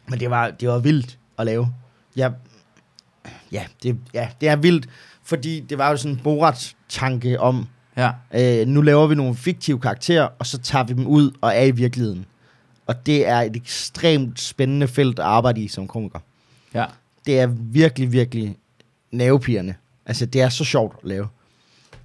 [0.07, 1.73] Men det var, det var vildt at lave.
[2.15, 2.29] Ja,
[3.51, 4.89] ja, det, ja, det er vildt,
[5.23, 9.79] fordi det var jo sådan en Borat-tanke om, Ja, øh, nu laver vi nogle fiktive
[9.79, 12.25] karakterer, og så tager vi dem ud og er i virkeligheden.
[12.87, 16.19] Og det er et ekstremt spændende felt at arbejde i som komiker.
[16.73, 16.85] ja.
[17.25, 18.57] Det er virkelig, virkelig
[19.11, 19.73] nervepirrende.
[20.05, 21.27] Altså, det er så sjovt at lave.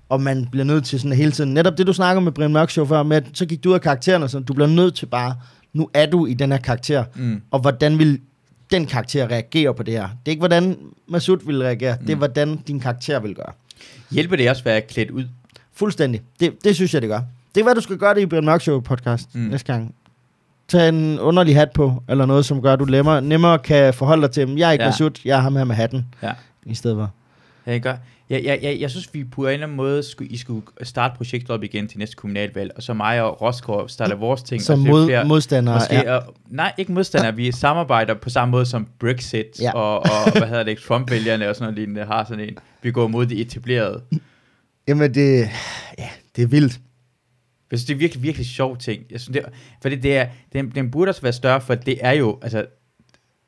[0.08, 2.70] Og man bliver nødt til sådan hele tiden, netop det du snakker med Brian Mørk
[2.70, 4.94] Show før, med at så gik du ud af karakteren og sådan, du bliver nødt
[4.94, 5.36] til bare,
[5.72, 7.42] nu er du i den her karakter, Mm.
[7.50, 8.20] og hvordan vil
[8.70, 10.02] den karakter reagere på det her?
[10.02, 10.76] Det er ikke, hvordan
[11.08, 12.06] Masud vil reagere, mm.
[12.06, 12.18] det er, Mm.
[12.18, 13.52] hvordan din karakter vil gøre.
[14.10, 15.24] Hjælper det også at være klædt ud?
[15.72, 16.20] Fuldstændig.
[16.40, 17.20] Det, det synes jeg, det gør.
[17.54, 19.40] Det er, hvad du skal gøre det i Brian Mørk Show podcast mm.
[19.40, 19.94] Næste gang.
[20.68, 24.22] Tag en underlig hat på, eller noget, som gør, at du nemmere, nemmere kan forholde
[24.22, 24.56] dig til.
[24.56, 24.88] Jeg er ikke ja.
[24.90, 26.06] Masud, jeg er ham her med hatten.
[26.22, 26.32] Ja.
[26.66, 27.10] I stedet for.
[27.66, 27.94] Jeg, gør.
[28.30, 31.16] Jeg, jeg, jeg, jeg synes, vi på en eller anden måde, skulle, I skulle starte
[31.16, 34.62] projektet op igen til næste kommunalvalg, og så mig og Rosgaard starter vores ting.
[34.62, 35.74] Som og mod, flere- modstandere.
[35.74, 36.14] Måske, ja.
[36.14, 36.20] ja.
[36.48, 37.36] nej, ikke modstandere.
[37.36, 39.72] Vi samarbejder på samme måde som Brexit Ja.
[39.72, 42.58] og, og, hvad hedder det, Trump-vælgerne og sådan noget lignende har sådan en.
[42.82, 44.02] Vi går mod de etablerede.
[44.88, 45.48] Jamen, det,
[45.98, 46.80] ja, det er vildt.
[47.70, 49.02] Jeg synes, det er virkelig, virkelig sjov ting.
[49.10, 49.44] Jeg synes, det,
[49.82, 52.66] for det, det er, den, den burde også være større, for det er jo, altså,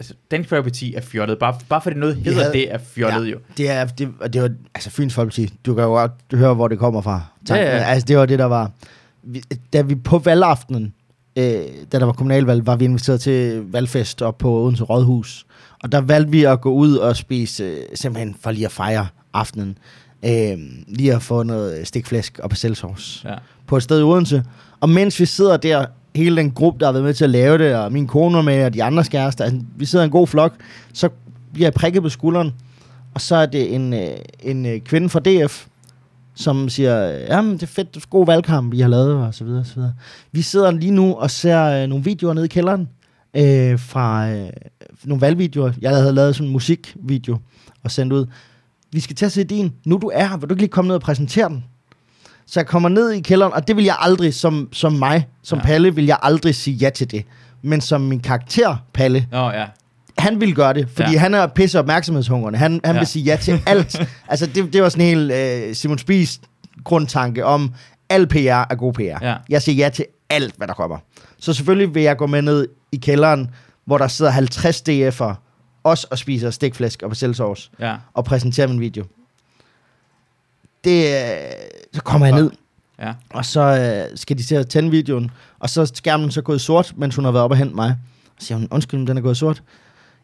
[0.02, 1.38] altså Dansk Folkeparti er fjollet.
[1.38, 3.38] Bare, bare fordi noget hedder havde- det, er fjollet jo.
[3.56, 6.68] Det er, det, og det var, altså Fyns Folkeparti, du kan jo godt høre, hvor
[6.68, 7.20] det kommer fra.
[7.48, 7.62] Ja, ja.
[7.62, 8.70] Altså, det var det, der var,
[9.22, 9.42] vi,
[9.72, 10.94] da vi på valgaftenen
[11.36, 11.44] øh,
[11.92, 15.46] da der var kommunalvalg, var vi inviteret til valgfest op på Odense Rådhus.
[15.82, 19.06] Og der valgte vi at gå ud og spise, øh, simpelthen for lige at fejre
[19.32, 19.78] aftenen.
[20.24, 23.34] Øh, lige at få noget stikflæsk og persillesauce Ja.
[23.66, 24.44] på et sted i Odense.
[24.80, 27.58] Og mens vi sidder der, hele den gruppe, der har været med til at lave
[27.58, 30.54] det, og min kone med, og de andre kærester, altså, vi sidder en god flok,
[30.92, 31.08] så
[31.52, 32.52] bliver jeg prikket på skulderen,
[33.14, 34.08] og så er det en, øh,
[34.40, 35.66] en øh, kvinde fra DF,
[36.34, 39.66] som siger, ja, det er fedt, god valgkamp, I har lavet, og så videre, og
[39.66, 39.94] så videre.
[40.32, 42.88] Vi sidder lige nu og ser øh, nogle videoer nede i kælderen,
[43.36, 44.50] øh, fra øh,
[45.04, 45.72] nogle valgvideoer.
[45.80, 47.38] Jeg havde lavet sådan en musikvideo
[47.82, 48.26] og sendt ud.
[48.92, 49.72] Vi skal til at se din.
[49.86, 51.64] Nu du er her, vil du ikke lige komme ned og præsentere den?
[52.52, 55.58] Så jeg kommer ned i kælderen, og det vil jeg aldrig, som, som mig, som
[55.58, 55.64] Ja.
[55.64, 57.24] Palle, vil jeg aldrig sige ja til det.
[57.62, 59.66] Men som min karakter, Palle, Nå, ja.
[60.18, 61.18] han vil gøre det, fordi Ja.
[61.18, 62.58] han er pisse opmærksomhedshungrende.
[62.58, 63.00] Han, han Ja.
[63.00, 64.00] vil sige ja til alt.
[64.28, 65.32] altså, det, det var sådan en helt
[65.68, 66.40] øh, Simon Spies
[66.84, 67.74] grundtanke om,
[68.08, 68.36] al PR
[68.70, 69.00] er god PR.
[69.26, 69.36] Ja.
[69.48, 70.98] Jeg siger ja til alt, hvad der kommer.
[71.38, 73.50] Så selvfølgelig vil jeg gå med ned i kælderen,
[73.84, 75.34] hvor der sidder 50 DF'er,
[75.84, 77.94] også og spiser stikflæsk og persillesauce, Ja.
[78.14, 79.04] og præsenterer min video.
[80.84, 81.50] Det, øh,
[81.92, 82.50] så kommer jeg ned,
[82.98, 83.12] Ja.
[83.30, 86.60] og så øh, skal de til at tænde videoen, og så er skærmen så gået
[86.60, 87.96] sort, mens hun har været oppe og hente mig.
[88.38, 89.62] Så siger hun, undskyld, den er gået sort.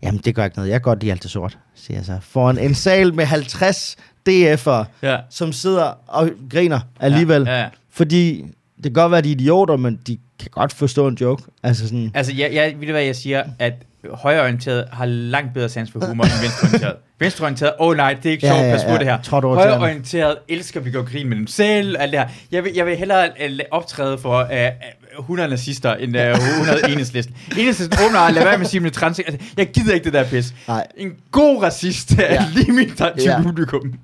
[0.03, 0.71] Jamen, det gør ikke noget.
[0.71, 2.19] Jeg kan godt lide alt det sort, siger jeg så.
[2.23, 3.97] Foran en sal med 50
[4.29, 5.16] DF'ere, Ja.
[5.31, 7.43] som sidder og griner alligevel.
[7.43, 7.69] Ja, ja.
[7.91, 8.45] Fordi
[8.77, 11.43] det kan godt være, de er idioter, men de kan godt forstå en joke.
[11.62, 13.45] Altså sådan, Altså, jeg, jeg, ved du hvad jeg siger?
[13.59, 13.73] At
[14.15, 16.95] højreorienteret har langt bedre sans for humor end venstreorienteret.
[17.21, 18.99] venstreorienteret, åh oh, nej, det er ikke Ja, sjovt, ja, pas på ja.
[18.99, 19.23] det her.
[19.23, 19.55] Tror.
[19.55, 22.29] Højreorienteret elsker vi går grin med dem selv, alt det her.
[22.53, 27.37] Jeg vil, jeg vil hellere uh, optræde for uh, 100 nazister end uh, 100 enhedslisten.
[27.59, 29.19] Enhedslisten åbner og lad være med at sige trans.
[29.19, 30.55] Altså, jeg gider ikke det der pis.
[30.69, 30.87] nej.
[30.97, 32.45] En god racist er Ja.
[32.55, 33.43] lige mit til Ja.
[33.43, 33.95] publikum.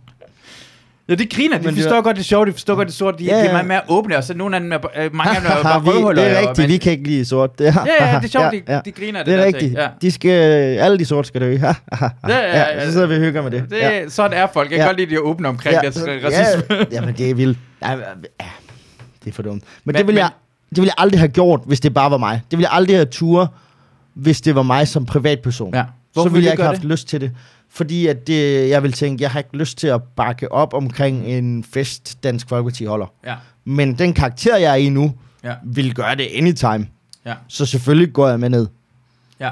[1.09, 1.59] Ja, det griner.
[1.59, 3.19] De Men det forstår var- godt det sjove, de forstår godt det sorte.
[3.19, 3.53] De, Ja, de er ja.
[3.53, 5.83] meget mere åbne, og så nogle af dem er, øh, mange af dem er bare
[5.83, 6.23] vi, rødhuller.
[6.23, 7.59] det er rigtigt, vi kan ikke lide sort.
[7.59, 9.75] Det er, Ja, ja, det er sjovt, de, ja, de griner af Det er rigtigt.
[9.75, 9.89] Ja.
[10.03, 10.31] De skal,
[10.79, 11.51] alle de sorte skal dø.
[11.63, 12.87] ja, Ja, ja, ja.
[12.87, 13.65] Så sidder vi og hygger med det.
[13.71, 14.09] Det, ja.
[14.09, 14.71] Sådan er folk.
[14.71, 14.87] Jeg kan Ja.
[14.89, 16.65] godt lide, at de er åbne omkring ja, deres så- racisme.
[16.77, 17.59] Ja, jamen, det er vildt.
[17.83, 17.97] Ja, ja,
[19.25, 19.53] det er for dumt.
[19.55, 20.31] Men, Men- det, ville men- jeg,
[20.71, 22.41] det ville jeg aldrig have gjort, hvis det bare var mig.
[22.51, 23.55] Det ville jeg aldrig have tur,
[24.15, 25.75] hvis det var mig som privatperson.
[25.75, 25.83] Ja.
[25.83, 27.31] så Hvorfor ville vil jeg ikke have haft lyst til det.
[27.75, 31.27] Fordi at det, jeg vil tænke, jeg har ikke lyst til at bakke op omkring
[31.27, 33.07] en fest, Dansk Folkeparti holder.
[33.27, 35.15] Ja, Men den karakter, jeg er i nu,
[35.45, 36.87] ja, vil gøre det anytime.
[37.27, 38.67] ja, Så selvfølgelig går jeg med ned.
[39.41, 39.51] ja.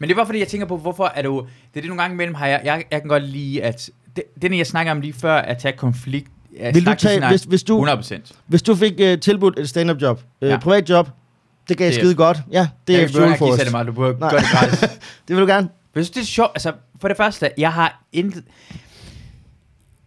[0.00, 1.40] Men det var fordi, jeg tænker på, hvorfor er du...
[1.40, 2.60] Det er det nogle gange imellem har jeg...
[2.64, 3.90] Jeg, jeg kan godt lide, at...
[4.16, 6.30] Det, den, jeg snakker om lige før, at tage konflikt...
[6.60, 8.32] at Vil du tage, hvis, hvis, du, 100 procent.
[8.46, 10.58] hvis du fik uh, tilbudt et stand-up job, uh, Ja.
[10.58, 11.08] privat job,
[11.68, 12.38] det gav Det- skide godt.
[12.50, 14.80] Ja, det er jeg vil ikke give fuel det meget, du burde gøre det gratis.
[15.28, 15.68] Det vil du gerne.
[15.94, 16.50] Men jeg synes, det er sjovt.
[16.54, 18.44] Altså, for det første, jeg har intet...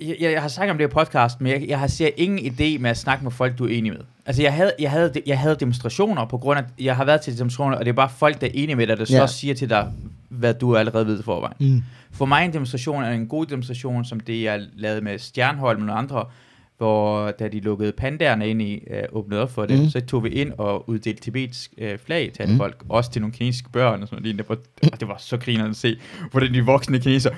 [0.02, 2.40] Jeg, jeg, jeg har sagt om det her podcast, men jeg, jeg har ser ingen
[2.54, 4.02] idé med at snakke med folk, du er enig med.
[4.26, 7.38] Altså, jeg havde, jeg havde, jeg havde demonstrationer på grund af, jeg har været til
[7.38, 9.28] demonstrationer, og det er bare folk, der er enige med dig, der så Ja.
[9.28, 9.92] siger til dig,
[10.30, 11.56] hvad du allerede ved forvejen.
[11.60, 11.84] Mm.
[12.12, 15.98] For mig en demonstration er en god demonstration, som det jeg lavede med Stjernholm og
[15.98, 16.26] andre,
[16.82, 19.90] hvor da de lukkede pandaerne ind i, øh, åbnede op for det, Mm.
[19.90, 22.56] så tog vi ind og uddelte tibetisk øh, flag til alle Mm.
[22.56, 22.60] mm.
[22.60, 24.24] folk, også til nogle kinesiske børn og sådan noget.
[24.26, 25.98] lignende, hvor- Og det var så grinerende at se,
[26.32, 27.30] hvordan de voksne kineser,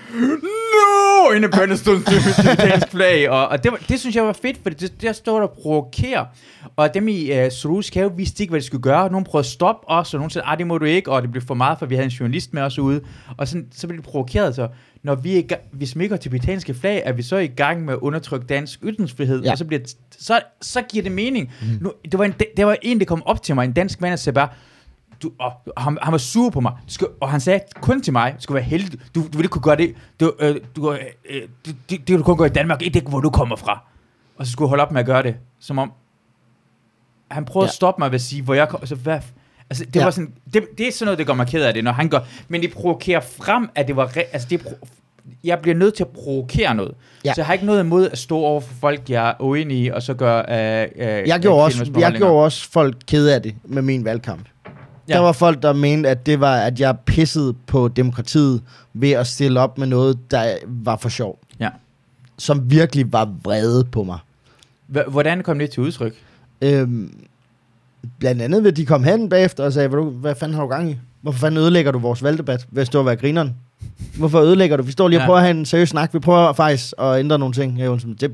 [1.33, 1.37] no!
[1.37, 4.57] Inde i børnestunden til tibetansk flag, og, og det, var, det synes jeg var fedt,
[4.63, 6.25] for det, der står der provokerer,
[6.75, 9.11] og dem i uh, Soros have vidste ikke, hvad de skulle gøre.
[9.11, 11.31] Nogen prøvede at stoppe os, og nogen sagde, ah, det må du ikke, og det
[11.31, 13.01] blev for meget, for vi havde en journalist med os ude.
[13.37, 14.67] Og sådan, så blev de provokeret, så
[15.03, 17.99] når vi, i ga- vi smækker tibetanske flag, er vi så i gang med at
[17.99, 19.51] undertrykke dansk ytringsfrihed, Ja.
[19.51, 21.51] og så, bliver, det- så, så giver det mening.
[21.61, 21.67] Mm.
[21.81, 24.13] Nu, det, var en, det var en, der kom op til mig, en dansk mand,
[24.13, 24.49] og sagde bare,
[25.23, 28.13] du, og, han, han var sur på mig, du skal, og han sagde kun til
[28.13, 30.91] mig, du skal være heldig, du, du vil ikke kunne gøre det, du, øh, du,
[30.93, 30.99] øh,
[31.31, 33.83] det, det, det kan du kun gøre i Danmark, ikke det, hvor du kommer fra.
[34.37, 35.91] Og så skulle jeg holde op med at gøre det, som om,
[37.31, 37.69] han prøvede ja.
[37.69, 39.19] At stoppe mig ved at sige, hvor jeg kom, altså, hvad,
[39.69, 40.03] altså, det Ja.
[40.03, 42.09] var sådan, det, det er sådan noget, der gør mig ked af det, når han
[42.09, 44.87] går, men det provokerer frem, at det var, re, altså det, pro,
[45.43, 46.93] jeg bliver nødt til at provokere noget.
[47.25, 47.33] Ja.
[47.33, 49.87] Så jeg har ikke noget imod at stå over for folk, jeg er uenig i,
[49.87, 50.45] og så gøre...
[50.49, 54.45] Øh, øh, Jeg gjorde, også, jeg gjorde også folk kede af det med min valgkamp.
[55.09, 55.13] Ja.
[55.13, 58.61] Der var folk, der mente, at det var, at jeg pissede på demokratiet
[58.93, 61.39] ved at stille op med noget, der var for sjov.
[61.59, 61.69] Ja.
[62.37, 64.17] Som virkelig var vrede på mig.
[64.87, 66.13] H- Hvordan kom det til udtryk?
[66.61, 67.13] Øhm,
[68.19, 70.63] blandt andet ved, at de kom hen bagefter og sagde, hvad, du, hvad fanden har
[70.63, 70.97] du gang i?
[71.21, 73.55] Hvorfor fanden ødelægger du vores valgdebat ved at stå og være grineren?
[74.17, 74.83] Hvorfor ødelægger du?
[74.83, 75.25] Vi står lige og Ja.
[75.25, 76.13] prøver at have en seriøs snak.
[76.13, 77.79] Vi prøver faktisk at ændre nogle ting.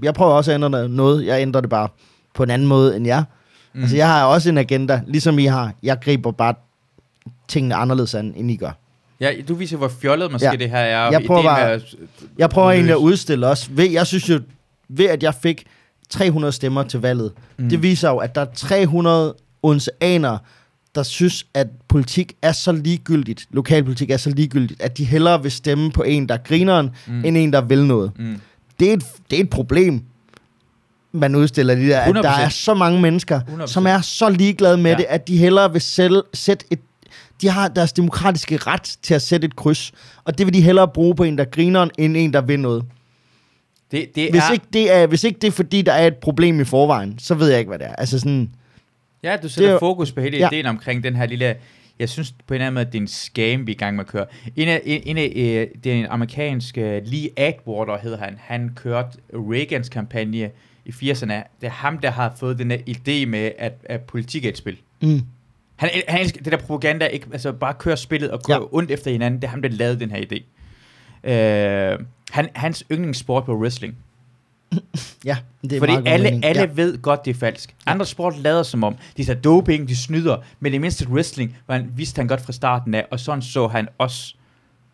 [0.04, 1.26] Jeg prøver også at ændre noget.
[1.26, 1.88] Jeg ændrer det bare
[2.34, 3.24] på en anden måde end jer.
[3.74, 3.82] Mm.
[3.82, 5.74] Altså, jeg har også en agenda, ligesom I har.
[5.84, 6.54] Jeg griber bare
[7.48, 8.72] tingene anderledes an, end I gør.
[9.20, 10.56] Ja, du viser, hvor fjollet måske Ja.
[10.56, 11.12] det her er.
[11.12, 11.96] Jeg prøver bare- at-
[12.38, 13.68] Jeg prøver egentlig at udstille også.
[13.72, 14.40] Ved, jeg synes jo,
[14.90, 15.64] ved at jeg fik
[16.10, 17.70] 300 stemmer til valget, mm.
[17.70, 20.40] Det viser jo, at der er 300 odenseanere,
[20.96, 25.52] der synes, at politik er så ligegyldigt, lokalpolitik er så ligegyldigt, at de hellere vil
[25.52, 27.26] stemme på en, der er grineren, mm.
[27.26, 28.12] end en, der vil noget.
[28.20, 28.42] Mm.
[28.80, 30.02] Det er et, det er et problem,
[31.12, 32.42] man udstiller de der, at der 100%.
[32.42, 33.68] er så mange mennesker, 100%.
[33.68, 34.98] som er så ligeglade med Ja.
[34.98, 36.80] det, at de hellere vil selv sætte et
[37.42, 39.92] de har deres demokratiske ret til at sætte et kryds,
[40.24, 42.84] og det vil de hellere bruge på en, der griner, end en, der vil noget.
[43.92, 46.16] Det, det Hvis er, ikke, det er, hvis ikke det er, fordi der er et
[46.16, 47.96] problem i forvejen, så ved jeg ikke, hvad det er.
[47.96, 48.50] Altså sådan,
[49.24, 50.48] Ja, du Det sætter er jo- fokus på hele Ja.
[50.52, 51.56] ideen omkring den her lille...
[52.00, 53.78] Jeg synes på en eller anden måde, at det er en scam, vi er i
[53.78, 54.26] gang med at køre.
[54.56, 58.38] En af, en, en af øh, det er en amerikansk, øh, Lee Atwater hedder han,
[58.40, 60.50] han kørte Reagans kampagne
[61.02, 61.34] i 80'erne.
[61.34, 64.58] Det er ham, der har fået den der idé med, at, at politik er et
[64.58, 64.78] spil.
[65.02, 65.22] mm,
[65.76, 68.64] Han, han elsker det der propaganda, ikke, altså bare køre spillet og køre ja.
[68.72, 69.42] Ondt efter hinanden.
[69.42, 70.44] Det er ham, der lavede den her idé.
[71.32, 72.00] Øh,
[72.32, 73.96] han, hans yndlingssport var wrestling.
[75.26, 76.46] ja, det er Fordi meget alle, mening.
[76.46, 76.68] alle ja.
[76.74, 77.76] ved godt, det er falsk.
[77.86, 81.76] Andre sport lader som om, de tager doping, de snyder, men det mindste wrestling, var
[81.76, 84.36] han, vidste han godt fra starten af, og sådan så han også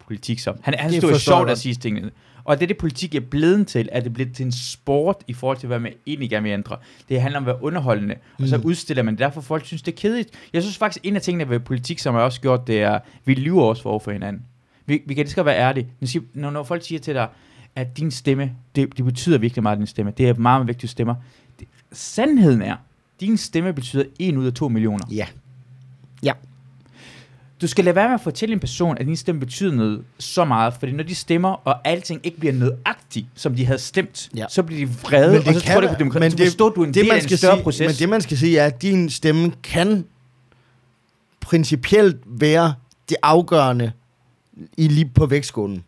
[0.05, 0.57] politik som.
[0.63, 2.11] Han, han stod sjovt at sige tingene.
[2.45, 5.15] Og det er det, politik er blevet til, at det er blevet til en sport
[5.27, 6.77] i forhold til, hvad man egentlig gerne vil ændre.
[7.09, 8.65] Det handler om at være underholdende, og så Mm.
[8.65, 9.19] udstiller man det.
[9.19, 10.29] Derfor folk synes, det er kedeligt.
[10.53, 13.33] Jeg synes faktisk, en af tingene ved politik, som jeg også gjort, det er, vi
[13.33, 14.41] lyver også for for hinanden.
[14.85, 15.87] Vi, vi kan lige skal være ærlige.
[16.33, 17.27] Når, når, folk siger til dig,
[17.75, 20.13] at din stemme, det, det betyder virkelig meget, din stemme.
[20.17, 21.15] Det er meget, meget vigtigt, stemmer.
[21.59, 22.75] Det, sandheden er,
[23.19, 25.05] din stemme betyder 1 ud af 2 millioner.
[26.23, 26.33] Ja.
[27.65, 30.45] Du skal lade være med at fortælle en person, at din stemme betyder noget så
[30.45, 34.45] meget, fordi når de stemmer, og alting ikke bliver nødagtigt, som de havde stemt, Ja.
[34.49, 36.23] så bliver de vrede, og så tror de på demokrati.
[36.29, 37.87] Men det, forstår, du er en det, del af man en skal større sige, proces.
[37.87, 40.05] Men det, man skal sige, er, at din stemme kan
[41.41, 42.73] principielt være
[43.09, 43.91] det afgørende
[44.77, 45.83] i lige på vægtskålen.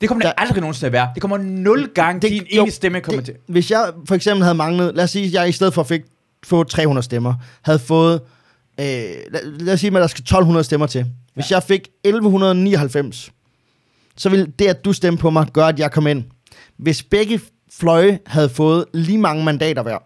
[0.00, 1.10] det kommer det der- aldrig nogensinde at være.
[1.14, 3.34] Det kommer nul gange, Det- din jo, ene stemme kommer det, til.
[3.46, 6.02] Hvis jeg for eksempel havde manglet, lad os sige, at jeg i stedet for fik
[6.44, 8.20] få 300 stemmer, havde fået,
[8.80, 11.06] øh, lad, lad os sige, at der skal 1200 stemmer til.
[11.34, 11.54] Hvis Ja.
[11.56, 13.30] jeg fik 1199,
[14.16, 16.24] så ville det, at du stemte på mig, gøre, at jeg kom ind.
[16.76, 17.40] Hvis begge
[17.72, 19.98] fløje havde fået lige mange mandater hver,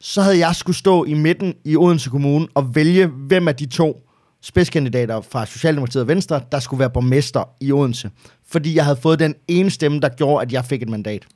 [0.00, 3.66] så havde jeg skulle stå i midten i Odense Kommune og vælge, hvem af de
[3.66, 4.02] to
[4.42, 8.10] spidskandidater fra Socialdemokratiet og Venstre, der skulle være borgmester i Odense.
[8.48, 11.26] Fordi jeg havde fået den ene stemme, der gjorde, at jeg fik et mandat.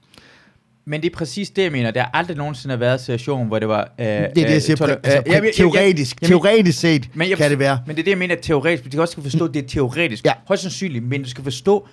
[0.91, 1.91] Men det er præcis det, jeg mener.
[1.91, 3.81] Der har aldrig nogensinde været en situation, hvor det var...
[3.99, 4.83] Øh, Det er det, jeg siger.
[4.85, 7.79] øh, Øh, altså, øh, jamen, teoretisk, jeg- teoretisk set Men jeg, kan det være.
[7.87, 8.85] Men det er det, jeg mener teoretisk.
[8.85, 10.25] Du skal også forstå, at det er teoretisk.
[10.25, 10.33] Ja.
[10.49, 11.89] Højst sandsynligt, men du skal forstå,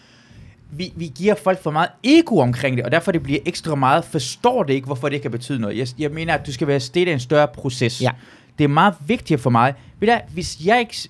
[0.72, 4.06] vi, vi giver folk for meget ego omkring det, og derfor det bliver ekstra meget,
[4.06, 5.78] forstår det ikke, hvorfor det kan betyde noget.
[5.78, 8.02] Jeg, jeg mener, at du skal være sted af en større proces.
[8.02, 8.10] Ja.
[8.58, 9.74] Det er meget vigtigt for mig.
[10.00, 11.10] Ved du, hvis jeg ikke...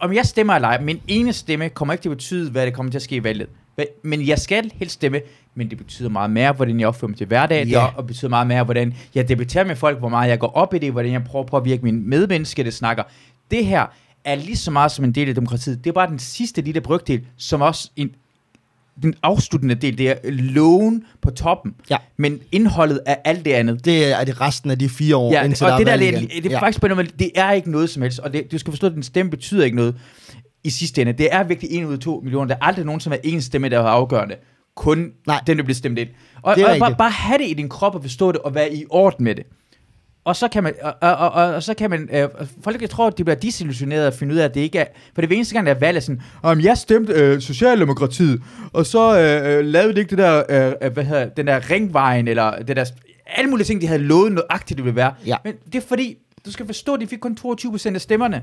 [0.00, 2.74] Om jeg stemmer eller ej, min ene stemme kommer ikke til at betyde, hvad det
[2.74, 3.46] kommer til at ske i valget.
[4.02, 5.20] Men jeg skal helst stemme,
[5.54, 8.46] men det betyder meget mere, hvordan jeg opfører mig til hverdag, det og betyder meget
[8.46, 11.24] mere, hvordan jeg debatterer med folk, hvor meget jeg går op i det, hvordan jeg
[11.24, 13.02] prøver at påvirke mine medmennesker, det snakker.
[13.50, 13.86] Det her
[14.24, 15.84] er lige så meget som en del af demokratiet.
[15.84, 18.10] Det er bare den sidste lille brygdel, som også en,
[19.02, 21.74] den afsluttende del, det er loven på toppen.
[21.90, 21.96] Ja.
[22.16, 23.84] Men indholdet er alt det andet.
[23.84, 26.20] Det er det resten af de fire år, Ja, indtil og der det er der,
[26.20, 26.60] det, det, er ja.
[26.60, 28.86] faktisk på en måde, det er ikke noget som helst, og det, du skal forstå,
[28.86, 29.94] at din stemme betyder ikke noget
[30.64, 31.12] i sidste ende.
[31.12, 32.46] Det er virkelig en ud af to millioner.
[32.46, 34.36] Der er aldrig nogen, som er en stemme, der er afgørende.
[34.76, 35.40] Kun Nej.
[35.46, 36.08] den, der bliver stemt ind.
[36.42, 38.74] Og, Det og bare, bare have det i din krop og forstå det, og være
[38.74, 39.46] i orden med det.
[40.24, 42.28] Og så kan man, og, og, og, og så kan man, øh,
[42.64, 44.84] folk jeg tror, at de bliver disillusioneret og finde ud af, at det ikke er,
[45.14, 48.42] for det er eneste gang, der er valg, er sådan, om jeg stemte øh, Socialdemokratiet,
[48.72, 51.70] og så øh, øh, lavede de ikke det der, øh, øh, hvad hedder, den der
[51.70, 52.84] ringvejen, eller det der,
[53.26, 55.14] alle mulige ting, de havde lovet nøjagtigt, det ville være.
[55.26, 55.36] Ja.
[55.44, 58.42] Men det er fordi, du skal forstå, at de fik kun 22% af stemmerne.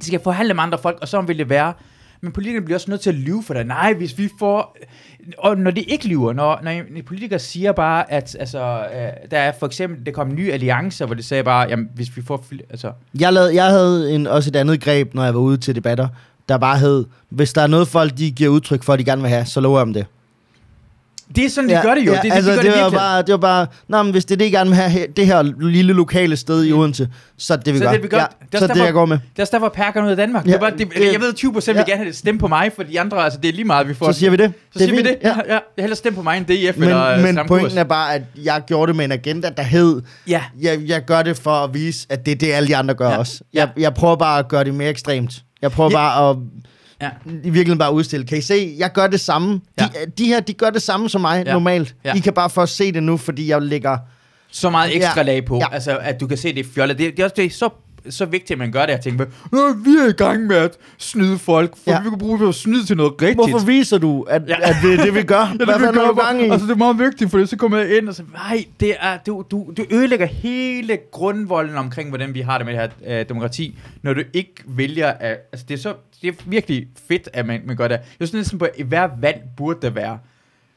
[0.00, 1.72] De skal forhandle med andre folk, og så vil det være.
[2.20, 3.64] Men politikerne bliver også nødt til at lyve for dig.
[3.64, 4.76] Nej, hvis vi får...
[5.38, 9.38] Og når de ikke lyver, når, når en politiker siger bare, at altså, øh, der
[9.38, 12.44] er for eksempel, det kom nye alliancer, hvor det sagde bare, jamen, hvis vi får...
[12.70, 15.74] Altså, Jeg, lavede, jeg havde en, også et andet greb, når jeg var ude til
[15.74, 16.08] debatter,
[16.48, 19.22] der bare hed, hvis der er noget folk, de giver udtryk for, at de gerne
[19.22, 20.06] vil have, så lover jeg dem det
[21.36, 22.12] det er sådan, de gør det jo.
[22.12, 24.24] Ja, det, altså, de gør det, det, var bare, det var bare, Nå, men hvis
[24.24, 27.08] det er det, I gerne vil have, her- det her lille lokale sted i Odense,
[27.38, 27.92] så er det, vi Så gør.
[27.92, 28.18] det, vi gør.
[28.18, 29.16] Ja, Det er så er det, derfor- jeg går med.
[29.18, 30.44] Det er også derfor, perkerne ud af Danmark.
[30.46, 31.82] Ja, Ja, det er bare, det, det- jeg ved, 20 procent ja.
[31.82, 33.88] vil gerne have det stemme på mig, for de andre, altså det er lige meget,
[33.88, 34.12] vi får.
[34.12, 34.52] Så siger vi det.
[34.72, 35.16] Så det er siger vi det.
[35.22, 35.28] Ja.
[35.48, 35.52] ja.
[35.52, 37.74] Jeg hellere stemme på mig end DF Men, eller øh, men pointen Kurs.
[37.76, 41.22] er bare, at jeg gjorde det med en agenda, der hed, Ja, jeg, jeg gør
[41.22, 43.16] det for at vise, at det er det, alle de andre gør Ja.
[43.18, 43.40] også.
[43.54, 43.58] Ja.
[43.60, 45.32] Jeg, jeg prøver bare at gøre det mere ekstremt.
[45.62, 45.96] Jeg prøver Ja.
[45.96, 46.36] bare at
[47.02, 47.10] ja.
[47.26, 48.26] i virkeligheden bare udstille.
[48.26, 49.52] Kan I se, jeg gør det samme.
[49.54, 49.86] De, Ja.
[50.18, 51.52] de her, de gør det samme som mig Ja.
[51.52, 51.94] normalt.
[52.04, 52.14] Ja.
[52.14, 53.98] I kan bare først se det nu, fordi jeg ligger...
[54.50, 55.22] så meget ekstra Ja.
[55.22, 55.74] lag på, Ja.
[55.74, 56.98] altså at du kan se, det er fjollet.
[56.98, 57.68] Det, det er også det er så
[58.10, 60.76] så vigtigt, at man gør det, jeg tænker, Nå, vi er i gang med at
[60.98, 62.02] snyde folk, for Ja.
[62.02, 63.50] vi kan bruge det at snyde til noget rigtigt.
[63.50, 64.56] Hvorfor viser du, at, ja.
[64.62, 65.36] At det er det, vi gør?
[65.46, 66.48] Ja, det Hvad er gøre du gang i?
[66.50, 69.18] Altså, det er meget vigtigt, for så kommer jeg ind og så, nej, det er,
[69.26, 73.28] du, du, du ødelægger hele grundvolden omkring, hvordan vi har det med det her øh,
[73.28, 77.46] demokrati, når du ikke vælger at, altså det er så, det er virkelig fedt, at
[77.46, 77.94] man, man gør det.
[78.20, 80.18] Jeg synes næsten på, at i hver valg burde der være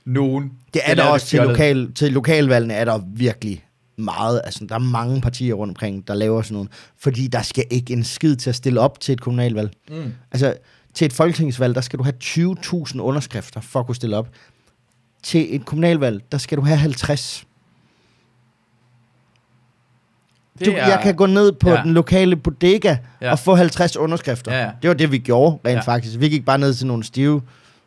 [0.06, 0.52] nogen.
[0.74, 3.64] Det er der der også til, lokal, til lokalvalgene er der virkelig
[4.00, 7.64] meget, altså der er mange partier rundt omkring, der laver sådan nogle, fordi der skal
[7.70, 9.72] ikke en skid til at stille op til et kommunalvalg.
[9.90, 10.14] Mm.
[10.32, 10.54] Altså
[10.94, 14.30] til et folketingsvalg, der skal du have 20.000 underskrifter for at kunne stille op.
[15.24, 17.46] Til et kommunalvalg, der skal du have 50.
[20.60, 21.82] Det Du, er, jeg kan gå ned på ja.
[21.84, 23.32] den lokale bodega Ja.
[23.32, 24.54] og få 50 underskrifter.
[24.54, 24.72] Ja, ja.
[24.82, 25.82] Det var det, vi gjorde rent Ja.
[25.82, 26.20] faktisk.
[26.20, 27.42] Vi gik bare ned til nogle stive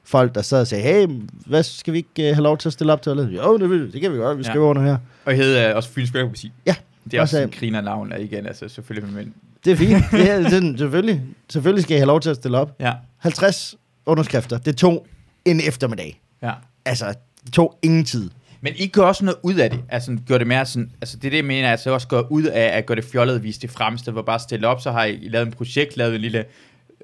[0.05, 1.07] folk, der sad og sagde, hey,
[1.47, 3.13] hvad skal vi ikke uh, have lov til at stille op til?
[3.13, 4.49] Jo, det, vil, det kan vi godt, vi Ja.
[4.51, 4.97] skriver under her.
[5.25, 6.53] Og hed øh, også Fyns Folkeparti.
[6.67, 6.75] Ja,
[7.05, 9.35] Det er også også, en griner navn igen, altså selvfølgelig, men
[9.65, 10.05] Det er fint.
[10.13, 12.77] Det er, det, selvfølgelig, selvfølgelig skal I have lov til at stille op.
[12.81, 13.75] ja, 50
[14.07, 14.59] underskrifter.
[14.59, 15.07] Det tog
[15.45, 16.21] en eftermiddag.
[16.43, 16.53] ja.
[16.85, 18.31] Altså, det tog ingen tid.
[18.61, 19.81] Men I gør også noget ud af det.
[19.89, 22.43] Altså, gør det mere sådan, altså det er det, jeg mener, altså også gør ud
[22.45, 25.05] af at gøre det fjollet at vise det fremste, hvor bare stille op, så har
[25.05, 26.45] I lavet en projekt, lavet en lille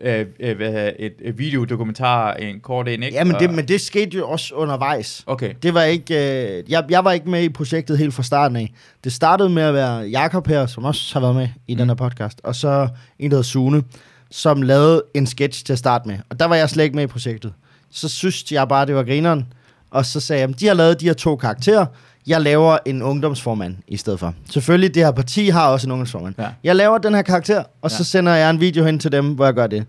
[0.01, 0.61] øh, øh,
[0.99, 3.16] et, et videodokumentar, en kort en, ikke?
[3.16, 5.24] Ja, men det, men det skete jo også undervejs.
[5.26, 8.57] Okay, Det var ikke, øh, jeg, jeg var ikke med i projektet helt fra starten
[8.57, 8.72] af.
[9.05, 11.78] Det startede med at være Jakob her, som også har været med i mm.
[11.78, 12.88] den her podcast, og så
[13.18, 13.82] en, der hedder Sune,
[14.30, 16.18] som lavede en sketch til at starte med.
[16.30, 17.53] Og der var jeg slet ikke med i projektet.
[17.90, 19.53] Så synes jeg bare, det var grineren.
[19.90, 21.86] Og så sagde jeg, de har lavet de her to karakterer.
[22.29, 24.35] Jeg laver en ungdomsformand i stedet for.
[24.51, 26.35] Selvfølgelig, det her parti har også en ungdomsformand.
[26.39, 26.49] Ja.
[26.64, 28.05] Jeg laver den her karakter, og så Ja.
[28.05, 29.87] sender jeg en video hen til dem, hvor jeg gør det.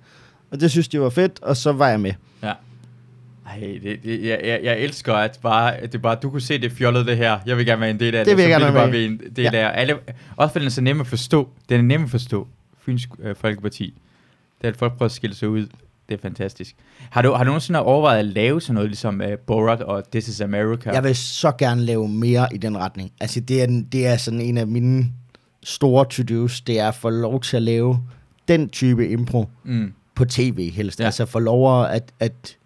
[0.52, 2.14] Og det synes de var fedt, og så var jeg med.
[2.44, 2.54] ja.
[3.50, 6.72] Ej, det, det, jeg, jeg, jeg elsker, at, bare, det bare, du kunne se det
[6.72, 7.40] fjollet det her.
[7.46, 8.32] Jeg vil gerne være en del af det.
[8.32, 9.70] Det vil jeg så gerne være en del Ja.
[9.70, 9.82] af.
[9.82, 9.96] Alle,
[10.38, 11.50] også fordi den er så nem at forstå.
[11.70, 12.48] Den er nem at forstå.
[12.86, 13.94] Fyns øh, Folkeparti.
[14.62, 15.68] Det er, at folk prøver at skille sig ud.
[16.10, 16.76] Det er fantastisk.
[17.10, 20.28] Har du, har du nogensinde overvejet at lave sådan noget, ligesom uh, Borat og This
[20.28, 20.92] is America?
[20.92, 23.12] Jeg vil så gerne lave mere i den retning.
[23.22, 25.06] Altså, det er, det er sådan en af mine
[25.64, 26.62] store to-dos.
[26.62, 28.00] Det er at få lov til at lave
[28.48, 29.94] den type impro Mm.
[30.16, 31.00] på tv helst.
[31.00, 31.06] Ja.
[31.06, 32.58] Altså få lov at, at,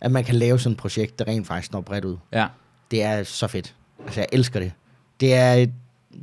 [0.00, 2.16] at man kan lave sådan et projekt, der rent faktisk når bredt ud.
[2.32, 2.46] Ja.
[2.90, 3.74] Det er så fedt.
[4.04, 4.72] Altså, jeg elsker det.
[5.20, 5.66] Det er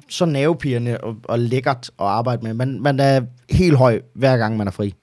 [0.09, 2.53] så nervepirrende og, og lækkert at arbejde med.
[2.53, 4.93] Man, man er helt høj, hver gang man er fri.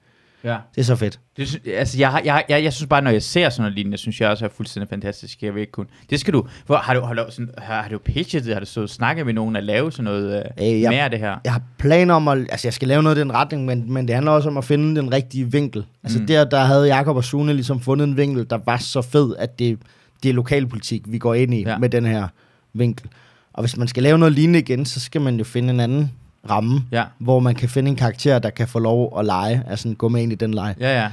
[0.43, 0.57] Ja.
[0.75, 1.19] Det er så fedt.
[1.37, 4.21] Det, altså, jeg, jeg, jeg, jeg synes bare, når jeg ser sådan noget lignende, synes
[4.21, 5.43] jeg også er fuldstændig fantastisk.
[5.43, 5.85] Jeg vil ikke kunne.
[6.09, 6.47] Det skal du.
[6.65, 8.53] Hvor, har, du har, du sådan, har, har du pitchet det?
[8.53, 11.09] Har du så snakket med nogen at lave sådan noget øh, Øh, jeg- mere af
[11.09, 11.35] det her?
[11.43, 12.37] Jeg har planer om at...
[12.37, 14.65] Altså, jeg skal lave noget i den retning, men, men det handler også om at
[14.65, 15.85] finde den rigtige vinkel.
[16.03, 16.27] Altså, Mm.
[16.27, 19.59] der, der havde Jakob og Sune ligesom fundet en vinkel, der var så fed, at
[19.59, 19.79] det,
[20.23, 21.77] det er lokalpolitik, vi går ind i ja.
[21.77, 22.27] med den her
[22.73, 23.09] vinkel.
[23.53, 26.11] Og hvis man skal lave noget lignende igen, så skal man jo finde en anden
[26.49, 27.03] ramme, Ja.
[27.17, 30.21] hvor man kan finde en karakter, der kan få lov at lege, altså gå med
[30.21, 30.75] ind i den leg.
[30.79, 31.11] Ja, ja.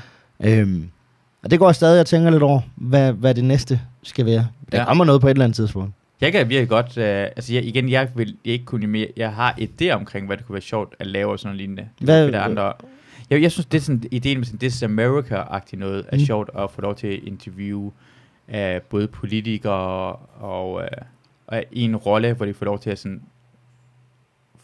[0.60, 0.88] Øhm,
[1.44, 4.46] og det går jeg stadig og tænker lidt over, hvad, hvad det næste skal være.
[4.72, 4.84] Der Ja.
[4.84, 5.92] kommer noget på et eller andet tidspunkt.
[6.20, 9.58] Jeg kan virkelig godt, øh, altså jeg, igen, jeg vil ikke kunne mere, jeg har
[9.60, 11.88] idé omkring, hvad det kunne være sjovt at lave og sådan noget lignende.
[12.00, 12.72] Hvad- der andre,
[13.30, 16.24] jeg, jeg synes, det er sådan, ideen med sådan, This is America-agtigt noget, er Mm.
[16.24, 17.92] sjovt at få lov til at interviewe
[18.48, 18.54] uh,
[18.90, 20.80] både politikere og, uh,
[21.46, 23.20] og en rolle, hvor de får lov til at sådan,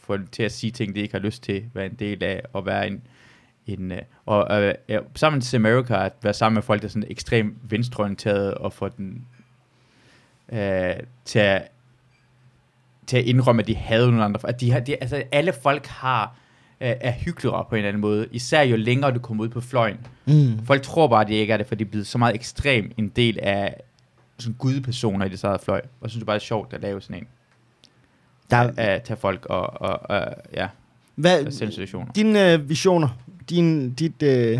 [0.01, 2.65] få til at sige ting, de ikke har lyst til, være en del af, og
[2.65, 3.01] være en,
[3.67, 7.11] en uh, og ja, sammen is America, at være sammen med folk, der er sådan
[7.11, 9.27] ekstremt venstreorienterede, og få den
[10.51, 10.57] uh,
[11.25, 11.67] til at
[13.07, 14.39] til at indrømme, at de havde nogle andre.
[14.43, 16.35] At de har, de, altså, alle folk har
[16.81, 18.27] øh, er hyggeligere på en eller anden måde.
[18.31, 20.07] Især jo længere du kommer ud på fløjen.
[20.25, 20.65] Mm.
[20.65, 22.91] Folk tror bare, at de ikke er det, for de er blevet så meget ekstrem
[22.97, 23.75] en del af
[24.37, 25.79] sådan gudepersoner i det eget fløj.
[25.79, 27.27] Og jeg synes det bare er sjovt at lave sådan en.
[28.51, 30.67] Der, At tage folk og, og, og ja,
[31.15, 32.11] hvad, situationer.
[32.11, 33.07] Dine øh, visioner,
[33.49, 34.59] din, dit, øh,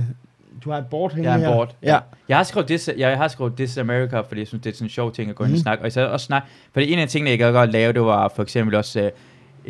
[0.63, 1.47] du har et board hængende Jeg er her.
[1.47, 1.75] en board.
[1.83, 1.99] Ja.
[2.29, 4.75] Jeg har skrevet this, jeg har skrevet This is America, fordi jeg synes, det er
[4.75, 5.61] sådan en sjov ting at gå ind og Mhm.
[5.61, 5.83] snakke.
[5.83, 8.43] Og jeg også snak, fordi en af tingene, jeg gad godt lave, det var for
[8.43, 9.11] eksempel også, øh,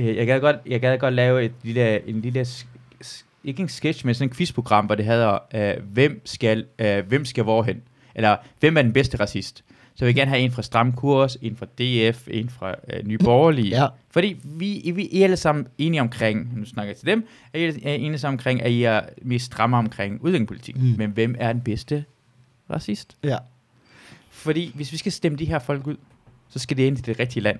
[0.10, 2.46] øh, jeg gad godt, jeg gad godt lave et lille, en lille,
[3.44, 7.26] ikke en sketch, men sådan et quizprogram, hvor det hedder, øh, hvem skal, øh, hvem
[7.26, 7.82] skal hvorhen?
[8.16, 9.64] Eller, hvem er den bedste racist?
[10.02, 13.08] Så jeg vil gerne have en fra Stram Kurs, en fra DF, en fra øh,
[13.08, 13.82] Nye Borgerlige.
[13.82, 13.88] Ja.
[14.10, 17.66] Fordi vi, vi er alle sammen enige omkring, nu snakker jeg til dem, er I
[17.66, 20.78] er enige sammen omkring, at I er mest stramme omkring udlændingepolitik.
[20.78, 20.96] Mm.
[20.98, 22.06] Men hvem er den bedste
[22.70, 23.18] racist?
[23.24, 23.38] ja.
[24.30, 25.96] Fordi hvis vi skal stemme de her folk ud,
[26.50, 27.60] så skal det ind til det rigtige land.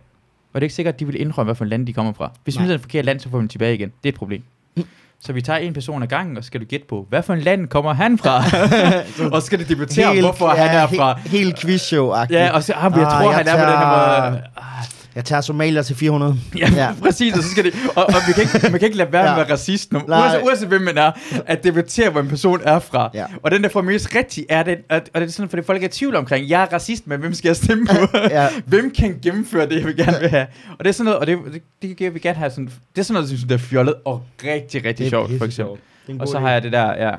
[0.54, 2.14] Og det er ikke sikkert, at de vil indrømme, hvad for et land de kommer
[2.14, 2.32] fra.
[2.44, 2.72] Hvis vi Nej.
[2.72, 3.90] er et forkert land, så får vi dem tilbage igen.
[4.04, 4.44] Det er et problem.
[4.76, 4.84] Mm.
[5.26, 7.34] Så vi tager en person ad gangen, og så skal du gætte på, hvad for
[7.34, 8.38] en land kommer han fra?
[9.36, 11.20] og så skal det debattere, hvorfor han er fra...
[11.26, 12.34] Helt, quizshow-agtigt.
[12.34, 14.42] Ja, og så, ah, jeg Ah, tror, jeg han er på den her tager- måde.
[14.58, 14.84] Ah,
[15.16, 16.36] Jeg tager somalier til 400.
[16.58, 16.94] Ja, ja.
[17.04, 19.24] præcis, og så skal det, og, og vi kan ikke, man kan ikke lade være
[19.30, 19.34] Ja.
[19.34, 21.12] med at være racist, når, uanset, uanset hvem man er,
[21.46, 23.10] at debattere, hvor en person er fra.
[23.14, 23.26] Ja.
[23.44, 25.84] Og den der for mest rigtig er den, og, og det er sådan, fordi folk
[25.84, 28.18] er i tvivl omkring, jeg er racist, men hvem skal jeg stemme på?
[28.18, 28.48] Ja.
[28.66, 30.48] hvem kan gennemføre det, jeg vil gerne vil have?
[30.72, 33.02] Og det er sådan noget, og det, det, det kan vi gerne have sådan, det
[33.02, 35.78] er sådan noget, jeg synes, det er fjollet og rigtig, rigtig sjovt, for eksempel.
[36.20, 37.12] Og så har jeg det der, ja,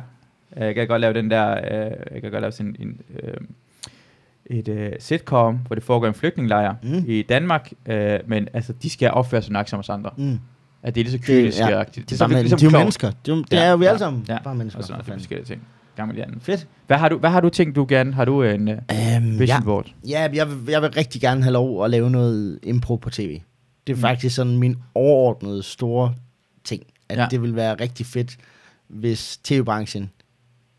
[0.66, 3.34] jeg kan godt lave den der, øh, jeg kan godt lave sådan en, øh,
[4.46, 7.04] et øh, sitcom, hvor det foregår i en flygtningelejr Mm.
[7.06, 10.10] i Danmark, øh, men altså, de skal opføre sig nok som os andre.
[10.16, 10.38] Mm.
[10.82, 12.66] At det er lige så Det, kynisk ja, ja, det, er, bare, ligesom de er
[12.66, 12.82] jo Klovn.
[12.82, 13.10] mennesker.
[13.10, 14.24] Det er, jo- det Ja, er jo vi ja, alle sammen.
[14.28, 14.38] ja.
[14.44, 14.78] Bare mennesker.
[14.78, 15.62] Og sådan noget forskellige ting.
[15.96, 16.34] Gammel Jan.
[16.40, 16.66] Fedt.
[16.86, 18.12] Hvad har du, hvad har du tænkt, du gerne?
[18.14, 19.86] Har du en uh, Øhm, vision ja, board?
[20.08, 23.40] ja jeg, vil, jeg vil rigtig gerne have lov at lave noget impro på tv.
[23.86, 24.00] Det er Mm.
[24.00, 26.14] faktisk sådan min overordnede store
[26.64, 26.82] ting.
[27.08, 27.26] At Ja.
[27.30, 28.36] det ville være rigtig fedt,
[28.88, 30.10] hvis tv-branchen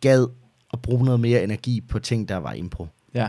[0.02, 0.28] gad
[0.74, 2.88] at bruge noget mere energi på ting, der var impro.
[3.16, 3.28] Ja.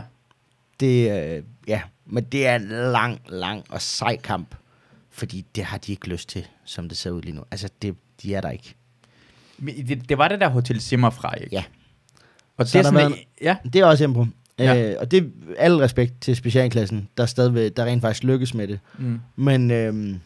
[0.79, 4.55] Det, øh, ja, men det er en lang, lang og sej kamp.
[5.11, 7.43] Fordi det har de ikke lyst til, som det ser ud lige nu.
[7.51, 8.75] Altså, det, de er der ikke.
[9.57, 11.55] Men Det, det var det der Hotel Simmer fra, ikke?
[11.55, 11.63] Ja.
[12.57, 14.25] Og Så det er sådan, været ja, Det er også impro.
[14.59, 14.91] Ja.
[14.91, 15.17] Øh, og det
[15.57, 18.79] er al respekt til specialklassen, der stadigvæk, der rent faktisk lykkes med det.
[18.97, 20.19] mm, Men, øhm,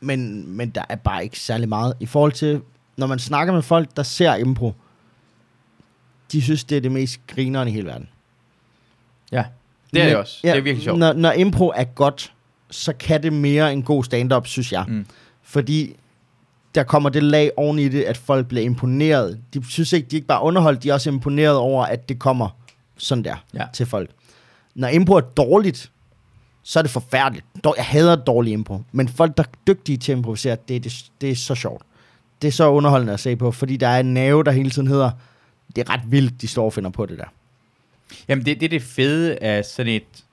[0.00, 1.94] men, men der er bare ikke særlig meget.
[2.00, 2.60] I forhold til,
[2.96, 4.74] når man snakker med folk, der ser impro,
[6.32, 8.08] de synes, det er det mest grineren i hele verden.
[9.32, 9.44] Ja.
[9.94, 10.38] Det er det også.
[10.42, 10.98] Det er virkelig sjovt.
[10.98, 12.32] Når, når impro er godt,
[12.70, 14.84] så kan det mere en god stand-up, synes jeg.
[14.88, 15.06] Mm.
[15.42, 15.96] Fordi
[16.74, 19.40] der kommer det lag oven i det, at folk bliver imponeret.
[19.54, 22.18] De synes ikke, de er ikke bare underholdt, de er også imponeret over, at det
[22.18, 22.48] kommer
[22.96, 23.64] sådan der Ja.
[23.72, 24.10] til folk.
[24.74, 25.90] Når impro er dårligt,
[26.62, 27.46] så er det forfærdeligt.
[27.76, 28.80] Jeg hader dårlig impro.
[28.92, 31.82] Men folk, der er dygtige til at improvisere, det, er- det, det er så sjovt.
[32.42, 34.88] Det er så underholdende at se på, fordi der er en nerve, der hele tiden
[34.88, 35.10] hedder,
[35.76, 37.24] det er ret vildt, de står og finder på det der.
[38.28, 40.24] Jamen, det, det er det fede af sådan et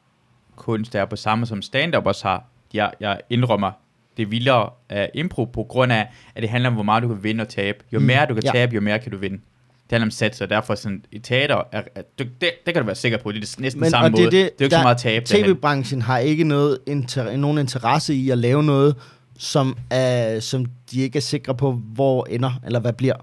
[0.56, 2.44] kunst, der er på samme som stand-up også har.
[2.74, 3.72] Jeg, jeg indrømmer,
[4.18, 7.08] det er vildere af impro på grund af, at det handler om, hvor meget du
[7.08, 7.78] kan vinde og tabe.
[7.94, 8.52] Jo Mm, mere du kan ja.
[8.52, 9.36] tabe, jo mere kan du vinde.
[9.38, 12.84] Det handler om sats, og derfor sådan, i teater, er, er, det, det, kan du
[12.86, 14.24] være sikker på, det er næsten Men- samme det måde.
[14.24, 15.24] Det, det, det er jo ikke så meget derhen.
[15.46, 18.96] TV-branchen har ikke noget inter- nogen interesse i at lave noget,
[19.38, 23.16] som, er, som de ikke er sikre på, hvor ender, eller hvad bliver.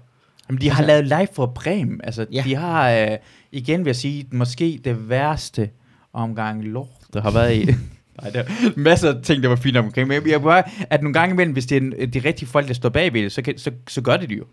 [0.49, 2.01] Jamen, de har Altså- lavet live for Bremen.
[2.03, 2.41] Altså, Ja.
[2.45, 3.17] de har, øh,
[3.51, 5.69] igen vil jeg sige, måske det værste
[6.13, 7.65] omgang lort, der har været i.
[8.21, 8.45] Nej, der er
[8.75, 10.07] masser af ting, der var fint omkring.
[10.07, 12.89] Men jeg bare, at nogle gange imellem, hvis det er de rigtige folk, der står
[12.89, 14.43] bagved det, så, kan, så, så gør det det jo.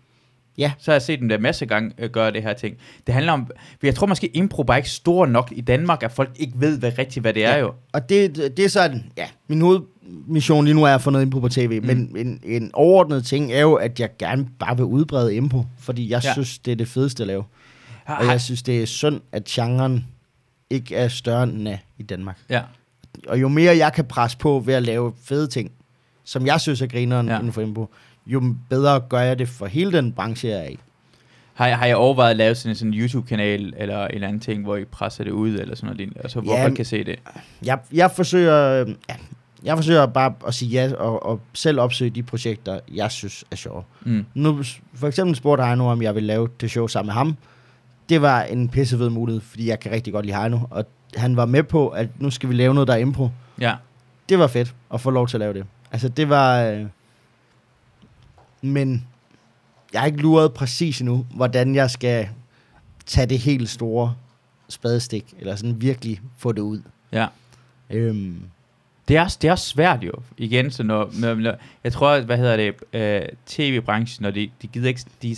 [0.57, 0.71] Ja.
[0.79, 2.75] Så har jeg set dem der masse gange øh, gøre det her ting.
[3.07, 6.11] Det handler om, for jeg tror måske, impro bare ikke stor nok i Danmark, at
[6.11, 7.59] folk ikke ved hvad rigtigt, hvad det er Ja.
[7.59, 7.73] jo.
[7.93, 9.59] Og det, det er sådan, ja, min
[10.05, 11.87] hovedmission lige nu er at få noget impro på tv, mm.
[11.87, 16.09] men en, en overordnet ting er jo, at jeg gerne bare vil udbrede impro, fordi
[16.09, 16.33] jeg Ja.
[16.33, 17.43] synes, det er det fedeste at lave.
[18.05, 20.05] Har, Og jeg synes, det er synd, at genren
[20.69, 22.37] ikke er større end den er i Danmark.
[22.49, 22.61] ja.
[23.27, 25.71] Og jo mere jeg kan presse på ved at lave fede ting,
[26.23, 27.37] som jeg synes er grineren Ja.
[27.39, 27.89] inden for impro,
[28.27, 30.79] jo bedre gør jeg det for hele den branche, jeg er i.
[31.53, 34.63] Har, har jeg overvejet at lave sådan en sådan YouTube-kanal, eller en eller anden ting,
[34.63, 37.19] hvor I presser det ud, eller sådan noget lignende, altså hvor Ja, kan se det?
[37.65, 38.77] Jeg, jeg forsøger...
[39.09, 39.15] Ja,
[39.65, 43.55] jeg forsøger bare at sige ja og, og selv opsøge de projekter, jeg synes er
[43.55, 43.83] sjove.
[44.01, 44.25] Mm.
[44.33, 44.63] Nu,
[44.93, 47.37] for eksempel spurgte Heino, om jeg ville lave det show sammen med ham.
[48.09, 50.59] Det var en pissefed mulighed, fordi jeg kan rigtig godt lide Heino.
[50.69, 50.85] Og
[51.15, 53.29] han var med på, at nu skal vi lave noget, der er impro.
[53.59, 53.75] Ja.
[54.29, 55.65] Det var fedt at få lov til at lave det.
[55.91, 56.61] Altså, det var...
[56.61, 56.85] Øh...
[58.61, 59.07] Men
[59.93, 62.29] jeg har ikke luret præcis endnu, hvordan jeg skal
[63.05, 64.15] tage det helt store
[64.69, 66.81] spadestik, eller sådan virkelig få det ud.
[67.11, 67.27] Ja.
[67.89, 68.41] Øhm,
[69.07, 72.19] Det er, også, det er også svært jo, igen, så når, når, når jeg tror,
[72.19, 75.35] hvad hedder det, øh, tv-branchen, når de, de gider ikke, de,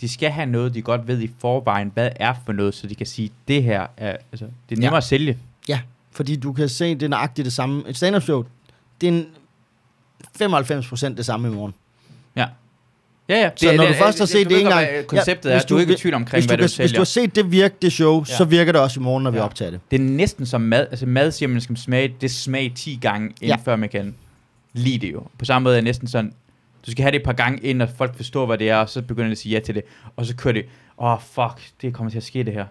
[0.00, 2.94] de skal have noget, de godt ved i forvejen, hvad er for noget, så de
[2.94, 4.96] kan sige, det her er, altså, det er nemmere Ja.
[4.96, 5.38] at sælge.
[5.68, 5.80] ja,
[6.12, 7.84] fordi du kan se, det er nøjagtigt det samme.
[7.88, 8.44] Et stand-up show,
[9.00, 9.26] det er en
[10.42, 11.74] 95% det samme i morgen.
[12.36, 12.46] Ja.
[13.28, 13.50] Ja, ja.
[13.56, 15.74] Så når du først har set det ved en gang- Konceptet Ja, er, at du,
[15.74, 17.52] du er ikke i tvivl omkring, du, hvad kan, du hvis du har set det
[17.52, 18.34] virke, det show, Ja.
[18.36, 19.44] så virker det også i morgen, når vi Ja.
[19.44, 19.80] optager det.
[19.90, 20.86] Det er næsten som mad.
[20.90, 23.56] Altså mad siger man, skal smage det smag 10 gange, inden Ja.
[23.64, 24.14] før man kan
[24.72, 25.22] lide det jo.
[25.38, 26.32] På samme måde er det næsten sådan,
[26.86, 28.88] du skal have det et par gange, inden at folk forstår, hvad det er, og
[28.88, 29.82] så begynder de at sige ja til det.
[30.16, 30.64] Og så kører det,
[30.98, 32.64] åh oh, fuck, det kommer til at ske det her.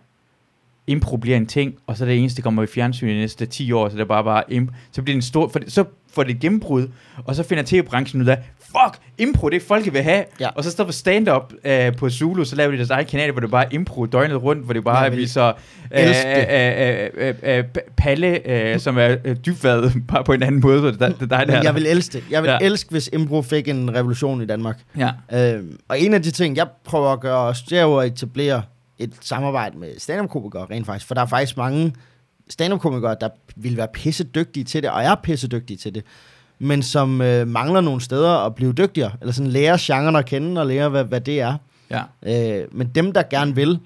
[0.88, 3.20] Impro bliver en ting, og så er det eneste, der kommer i fjernsyn i de
[3.20, 5.60] næste 10 år, så det er bare bare imp- så bliver det en stor, for
[5.60, 5.84] det, så
[6.14, 6.88] får det et gennembrud,
[7.26, 8.38] og så finder tv-branchen ud af,
[8.72, 10.24] fuck, impro, det er folk vil have.
[10.40, 10.50] Ja.
[10.50, 13.42] Og så står for stand-up øh, på Zulu, så laver de deres egen kanal, hvor
[13.42, 15.54] det bare er impro døgnet rundt, hvor det bare vil viser øh,
[15.92, 17.64] øh, øh, øh, øh,
[17.98, 21.38] Palle, øh, som er øh, dybvad bare på en anden måde, så det, det er
[21.38, 21.56] dig der.
[21.56, 22.24] Men jeg vil elske det.
[22.32, 22.58] Jeg vil Ja.
[22.62, 22.66] ja.
[22.66, 24.80] elske, hvis impro fik en revolution i Danmark.
[24.98, 25.12] Ja.
[25.34, 28.08] Øhm, og en af de ting, jeg prøver at gøre også, det er jo at
[28.08, 28.62] etablere
[29.00, 31.08] et samarbejde med stand-up-komikere rent faktisk.
[31.08, 31.94] For der er faktisk mange
[32.50, 36.04] stand-up-komikere, der ville være pisse dygtige til det, og er pisse dygtige til det,
[36.60, 40.62] men som øh, mangler nogle steder at blive dygtigere, eller sådan lære genren at kende,
[40.62, 41.58] og lære, hvad, hvad det er.
[41.90, 42.04] Ja.
[42.62, 43.80] Øh, men dem, der gerne vil,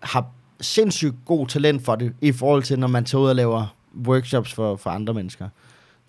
[0.00, 0.26] har
[0.60, 3.74] sindssygt god talent for det, i forhold til, når man tager ud og laver
[4.06, 5.48] workshops for, for andre mennesker.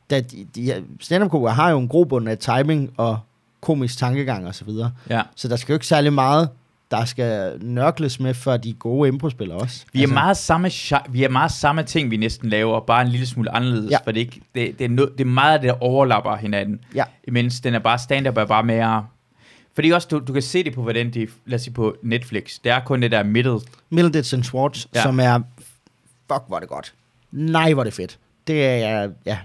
[0.10, 3.20] Da de, de, stand up har jo en grobund af timing og
[3.62, 4.92] komisk tankegang og så videre.
[5.10, 5.22] ja.
[5.36, 6.50] Så der skal jo ikke særlig meget,
[6.92, 9.86] der skal nørkles med, for de gode improspillere også.
[9.94, 10.70] Vi er, altså, meget samme,
[11.10, 13.96] vi er meget samme ting, vi næsten laver, bare en lille smule anderledes, Ja.
[13.96, 13.98] ja.
[14.08, 16.36] for det er, ikke, det, det, er no, det er meget af det, der overlapper
[16.36, 16.80] hinanden.
[16.96, 17.04] Ja.
[17.28, 19.06] Imens den er bare, stand-up er bare mere...
[19.76, 22.60] Fordi også, du, du kan se det på, hvordan de, lad os sige på Netflix,
[22.64, 23.60] det er kun det der middle.
[23.90, 25.00] Middleditch and Schwartz, ja.
[25.00, 25.04] Ja.
[25.04, 25.40] som er,
[26.32, 26.94] fuck, hvor er det godt.
[27.32, 28.18] Nej, hvor er det fedt.
[28.48, 29.38] Det er, ja,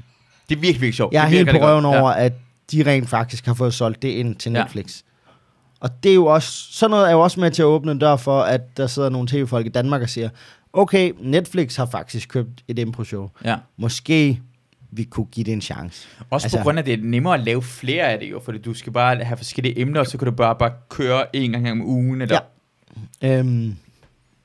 [0.49, 1.13] Det er virkelig, virkelig sjovt.
[1.15, 2.33] jeg er helt på røven over, at
[2.73, 4.63] de rent faktisk har fået solgt det ind til Ja.
[4.63, 5.03] Netflix.
[5.81, 7.99] Og det er jo også, sådan noget er jo også med til at åbne en
[7.99, 10.29] dør for, at der sidder nogle tv-folk i Danmark og siger,
[10.73, 13.31] okay, Netflix har faktisk købt et impro-show.
[13.45, 13.57] Ja.
[13.77, 14.41] Måske
[14.91, 16.09] vi kunne give det en chance.
[16.31, 18.41] Også altså, på grund af, at det er nemmere at lave flere af det jo,
[18.45, 21.53] fordi du skal bare have forskellige emner, og så kan du bare, bare køre en
[21.53, 22.23] gang om ugen.
[22.23, 22.39] Eller,
[23.23, 23.39] Ja.
[23.39, 23.77] Øhm,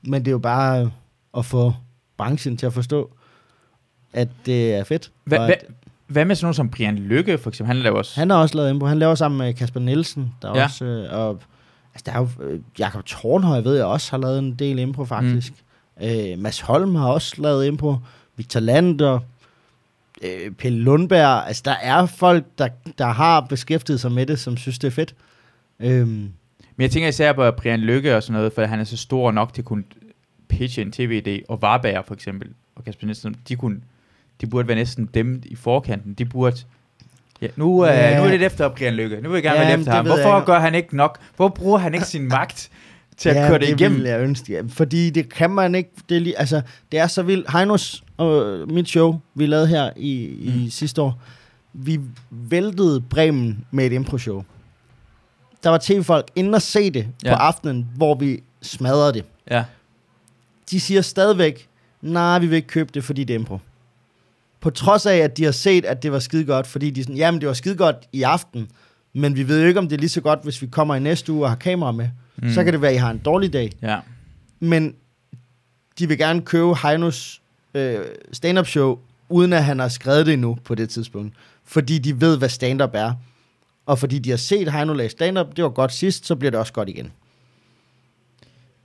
[0.02, 0.90] men det er jo bare
[1.36, 1.72] at få
[2.16, 3.10] branchen til at forstå,
[4.12, 5.10] at det er fedt.
[5.24, 5.54] Hva, hva,
[6.12, 7.66] hvad med sådan nogen som Brian Lykke, for eksempel?
[7.74, 8.20] Han laver også...
[8.20, 8.86] Han har også lavet impro.
[8.86, 10.34] Han laver sammen med Kasper Nielsen.
[10.42, 10.64] Der er Ja.
[10.64, 11.40] også, øh, og,
[11.94, 15.04] altså, der er jo, øh, Jakob Tornhøj ved jeg også har lavet en del impro
[15.04, 15.52] faktisk.
[16.00, 16.06] Mm.
[16.06, 17.96] Øh, Mads Holm har også lavet impro.
[18.36, 19.18] Victor Lander.
[20.22, 21.46] Øh, Pelle Lundberg.
[21.46, 24.92] Altså, der er folk, der, der har beskæftiget sig med det, som synes, det er
[24.92, 25.14] fedt.
[25.80, 26.32] Øhm, Men
[26.78, 29.54] jeg tænker især på Brian Lykke og sådan noget, for han er så stor nok
[29.54, 29.84] til at kunne
[30.48, 33.80] pitche en tv-idé, og Varberg for eksempel, og Kasper Nielsen, de kunne,
[34.42, 36.56] de burde være næsten dem i forkanten, de burde,
[37.42, 38.10] ja, nu, ja.
[38.10, 38.18] Ja.
[38.18, 40.06] nu er det efter Brian Lykke, nu vil jeg gerne Ja, være efter det ham,
[40.06, 42.70] hvorfor gør han ikke nok, hvor bruger han ikke sin magt
[43.16, 43.96] til at køre det, igennem?
[43.98, 44.52] ville jeg ønske.
[44.52, 45.90] Ja, fordi det kan man ikke.
[46.08, 46.62] Det er, lige, altså,
[46.92, 47.52] det er så vildt.
[47.52, 50.70] Heinos og mit show, vi lavede her i, i Mm.
[50.70, 51.22] sidste år,
[51.72, 54.44] vi væltede Bremen med et impro-show.
[55.62, 57.28] Der var tv-folk inde og se det ja.
[57.30, 57.34] Ja.
[57.36, 59.24] på aftenen, hvor vi smadrede det.
[59.50, 59.64] Ja,
[60.70, 61.68] De siger stadigvæk,
[62.02, 63.58] nej, vi vil ikke købe det, fordi det er impro.
[64.62, 67.16] På trods af, at de har set, at det var skide godt, fordi de sådan,
[67.16, 68.68] jamen det var skide godt i aften,
[69.14, 71.00] men vi ved jo ikke, om det er lige så godt, hvis vi kommer i
[71.00, 72.08] næste uge og har kamera med.
[72.36, 72.50] Mm.
[72.50, 73.72] Så kan det være, at I har en dårlig dag.
[73.82, 73.98] ja,
[74.60, 74.94] Men
[75.98, 77.42] de vil gerne købe Heinos
[77.74, 78.00] øh,
[78.32, 78.98] stand-up show,
[79.28, 81.34] uden at han har skrevet det endnu på det tidspunkt.
[81.64, 83.12] Fordi de ved, hvad stand-up er.
[83.86, 86.60] Og fordi de har set Heino lave stand-up, det var godt sidst, så bliver det
[86.60, 87.12] også godt igen.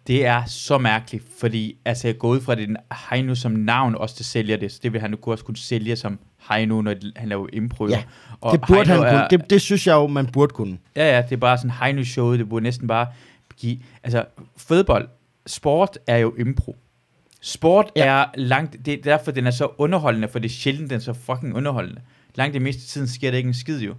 [0.08, 2.76] Det er så mærkeligt, fordi altså, jeg går ud fra, er
[3.16, 5.96] Heino som navn også, der sælger det, så det vil han jo også kunne sælge
[5.96, 7.88] som Heino, når han laver impro.
[7.88, 8.04] Ja,
[8.42, 9.22] og det burde Heino han kunne.
[9.22, 10.78] er- Det, det synes jeg jo, man burde kunne.
[10.96, 13.08] Ja, ja, det er bare sådan Heino-showet, det burde næsten bare
[13.58, 13.78] give...
[14.04, 14.26] Altså,
[14.58, 15.08] fodbold,
[15.48, 16.76] sport er jo impro.
[17.42, 18.06] Sport Ja.
[18.06, 18.86] er langt...
[18.86, 21.56] Det er derfor, den er så underholdende, for det er sjældent, den er så fucking
[21.56, 22.02] underholdende.
[22.36, 23.94] Langt det meste af tiden sker det ikke en skid, jo.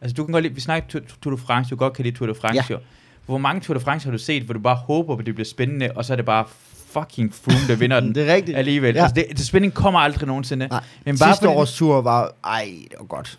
[0.00, 0.54] Altså, du kan godt lide...
[0.54, 2.74] Vi snakker Tour de France, du godt kan lide Tour de France, Ja.
[2.74, 2.78] jo.
[3.26, 5.46] Hvor mange Tour de France har du set, hvor du bare håber, at det bliver
[5.46, 6.44] spændende, og så er det bare
[6.90, 8.58] fucking Froome, der vinder den Det er rigtigt.
[8.58, 8.94] alligevel.
[8.94, 9.02] Ja.
[9.02, 10.68] Altså, det, det, spænding kommer aldrig nogensinde.
[10.68, 13.38] Nej, Men Bare Sidste fordi, års tur var, ej, det var godt.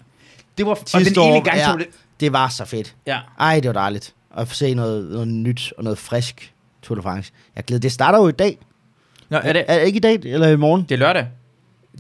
[0.58, 0.72] det var...
[0.72, 1.76] Og den ene år, gang, ja.
[1.78, 1.88] det...
[2.20, 2.96] Det var så fedt.
[3.08, 3.20] Ja.
[3.40, 4.14] Ej, det var dejligt.
[4.38, 7.32] At se noget, noget nyt og noget frisk Tour de France.
[7.56, 7.80] Jeg glæder.
[7.82, 8.58] Det starter jo i dag.
[9.30, 10.82] Nå, er det, Er det ikke i dag, eller i morgen?
[10.84, 11.28] det er lørdag?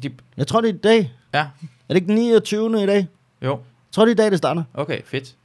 [0.04, 1.12] De, Jeg tror, det er i dag.
[1.34, 1.48] ja, Er
[1.90, 2.84] det ikke den 29.
[2.84, 3.08] i dag?
[3.44, 3.50] jo.
[3.52, 4.64] Jeg tror, det er i dag, det starter.
[4.74, 5.36] Okay, fedt.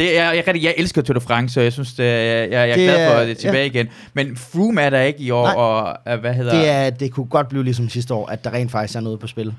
[0.00, 2.70] Det er, jeg, jeg, jeg elsker Tour de France, så jeg synes, det, jeg, jeg,
[2.70, 3.88] er Det glad for, at det er tilbage igen.
[4.14, 5.54] Men Froome er der ikke i år, Nej.
[5.54, 8.52] og øh, hvad hedder Det, er, det kunne godt blive ligesom sidste år, at der
[8.52, 9.54] rent faktisk er noget på spil.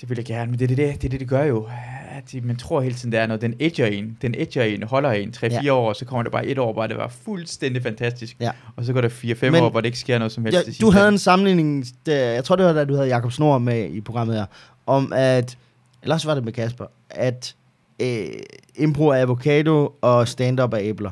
[0.00, 1.68] Det vil jeg gerne, men det er det, det, det, det, det gør jo.
[2.16, 3.40] At de, man tror hele tiden, der er noget.
[3.42, 4.16] Den edger en.
[4.22, 5.60] Den edger en, holder en 3-4 Ja.
[5.64, 5.70] ja.
[5.74, 8.36] år, og så kommer der bare et år, hvor det var fuldstændig fantastisk.
[8.40, 8.50] Ja.
[8.76, 10.58] Og så går der 4-5 Men- år, hvor det ikke sker noget som helst.
[10.66, 13.32] Ja, det du havde en sammenligning, der, jeg tror det var da du havde Jakob
[13.32, 14.44] Snor med i programmet her,
[14.86, 15.56] om at,
[16.02, 17.54] eller også var det med Kasper, at
[18.02, 18.26] øh,
[18.74, 21.10] impro er avocado og stand-up er æbler.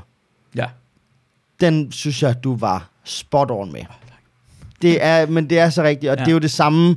[0.56, 0.66] Ja.
[1.60, 3.84] Den synes jeg, du var spot on med.
[4.82, 6.24] Det er, men det er så rigtigt, og ja.
[6.24, 6.96] Det er jo det samme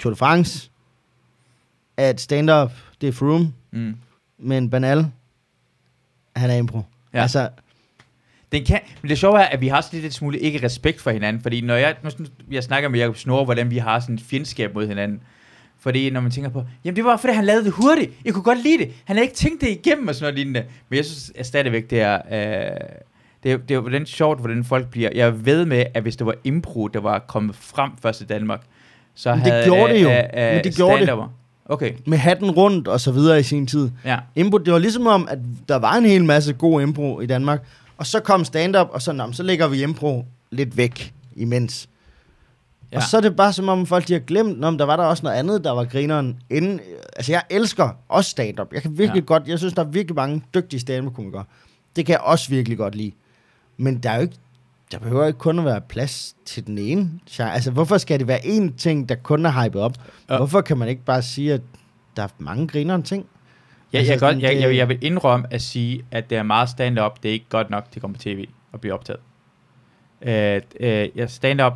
[0.00, 0.70] Tour de France,
[1.96, 3.96] at stand-up, det er Froome, Mm.
[4.38, 5.06] men Banal,
[6.36, 6.82] han er impro.
[7.14, 7.22] Ja.
[7.22, 7.48] Altså,
[8.52, 11.10] Den kan, men det sjove er, at vi har også lidt smule ikke respekt for
[11.10, 12.10] hinanden, fordi når jeg, nu,
[12.50, 15.20] jeg snakker med Jacob Snor, hvordan vi har sådan et fjendskab mod hinanden,
[15.80, 18.42] fordi når man tænker på, jamen det var fordi han lavede det hurtigt, jeg kunne
[18.42, 21.04] godt lide det, han havde ikke tænkt det igennem og sådan noget lignende, men jeg
[21.04, 22.76] synes at stadigvæk, det er, øh,
[23.42, 26.26] det er, det er hvordan sjovt, hvordan folk bliver, jeg ved med, at hvis det
[26.26, 28.60] var impro, der var kommet frem først i Danmark,
[29.14, 30.10] så Men det havde gjorde det jo.
[30.10, 31.18] øh, øh, Men det gjorde det.
[31.64, 33.90] Okay, med hatten rundt og så videre i sin tid.
[34.04, 34.18] ja.
[34.36, 35.38] Impro, det var ligesom om, at
[35.68, 39.12] der var en hel masse god impro i Danmark, og så kom stand-up, og så,
[39.12, 41.88] nå, så lægger vi impro lidt væk imens.
[42.92, 42.96] Ja.
[42.96, 45.04] Og så er det bare som om folk de har glemt, om der var der
[45.04, 46.80] også noget andet, der var grineren inden.
[47.16, 48.72] Altså jeg elsker også stand-up.
[48.72, 49.26] Jeg kan virkelig ja.
[49.26, 51.44] godt, jeg synes, der er virkelig mange dygtige stand-up-komikere.
[51.96, 53.12] Det kan jeg også virkelig godt lide.
[53.76, 54.36] Men der er jo ikke,
[54.92, 57.10] der behøver ikke kun at være plads til den ene.
[57.38, 59.92] Altså hvorfor skal det være én ting, der kun er hypet op?
[60.30, 60.36] Ja.
[60.36, 61.60] Hvorfor kan man ikke bare sige, at
[62.16, 63.26] der er mange grineren ting?
[63.92, 66.68] Ja, Altså, jeg, godt, jeg, jeg, jeg vil indrømme at sige, at det er meget
[66.68, 67.22] stand-up.
[67.22, 69.20] Det er ikke godt nok til at komme på tv og blive optaget.
[70.22, 71.74] Øh, ja, stand-up,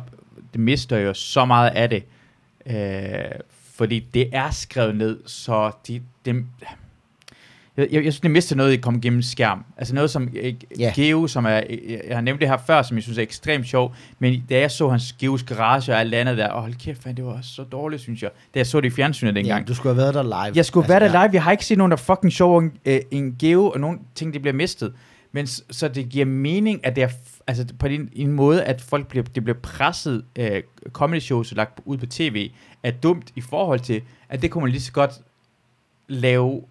[0.53, 2.03] det mister jo så meget af det.
[2.65, 3.39] Øh,
[3.75, 6.47] fordi det er skrevet ned, så de, dem,
[7.77, 9.65] jeg, jeg, jeg synes, det mister noget, at komme gennem skærm.
[9.77, 10.91] Altså noget som øh, Ja.
[10.95, 13.67] Geo, som er, jeg, jeg har nævnt det her før, som jeg synes er ekstremt
[13.67, 17.05] sjov, men da jeg så hans Geos garage og alt andet der, åh hold kæft,
[17.05, 18.29] man, det var så dårligt, synes jeg.
[18.53, 19.61] Da jeg så det i fjernsynet dengang.
[19.61, 20.55] Ja, du skulle have været der live.
[20.55, 21.25] Jeg skulle altså, være der ja.
[21.25, 21.33] live.
[21.33, 23.99] Jeg har ikke set nogen, der er fucking sjov en, øh, en geo, og nogle
[24.15, 24.93] ting, det bliver mistet.
[25.35, 27.09] Men så det giver mening, at det er
[27.47, 31.79] altså på en, en måde, at folk bliver, det bliver presset øh, comedy shows lagt
[31.85, 32.51] ud på tv,
[32.83, 35.11] er dumt i forhold til, at det kunne man lige så godt
[36.07, 36.61] lave,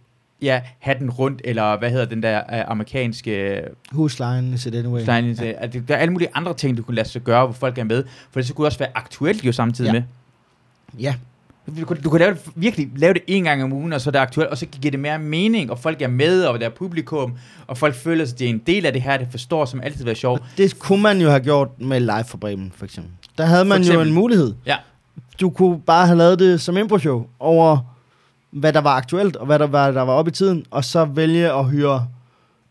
[0.42, 3.62] ja, have den rundt, eller hvad hedder den der øh, amerikanske øh,
[3.92, 5.02] Huslejen is it anyway.
[5.02, 5.52] Stein, ja.
[5.56, 7.78] at det, der er alle mulige andre ting, du kunne lade sig gøre, hvor folk
[7.78, 9.92] er med, for det så kunne også være aktuelt jo samtidig Ja.
[9.92, 10.02] med.
[11.00, 11.14] Ja,
[11.66, 14.10] Du kan, du kan lave det, virkelig lave det en gang om ugen, og så
[14.10, 16.66] er det aktuelt, og så giver det mere mening, og folk er med, og der
[16.66, 17.34] er publikum,
[17.66, 19.80] og folk føler sig, at det er en del af det her, det forstår, som
[19.80, 20.42] altid være sjovt.
[20.56, 23.12] det kunne man jo have gjort med live for Bremen, for eksempel.
[23.38, 24.54] Der havde man jo en mulighed.
[24.66, 24.76] Ja.
[25.40, 27.78] Du kunne bare have lavet det som impro-show over,
[28.50, 31.04] hvad der var aktuelt, og hvad der var, der var oppe i tiden, og så
[31.04, 32.06] vælge at hyre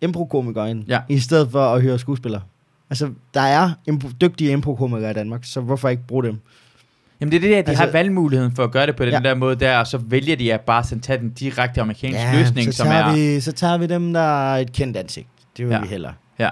[0.01, 0.99] impro-komikere ind, Ja.
[1.09, 2.41] i stedet for at hyre skuespillere.
[2.89, 6.39] Altså, der er impro- dygtige impro-komikere i Danmark, så hvorfor ikke bruge dem?
[7.21, 9.13] Jamen det er det der, de altså, har valgmuligheden for at gøre det på den
[9.13, 9.19] Ja.
[9.19, 12.73] der måde der, og så vælger de at bare sådan tage den direkte amerikanske løsning,
[12.73, 15.27] så som tager, er, vi, så tager vi dem, der er et kendt ansigt.
[15.57, 15.77] Det vil Ja.
[15.77, 15.81] ja.
[15.81, 16.13] vi hellere.
[16.39, 16.49] ja,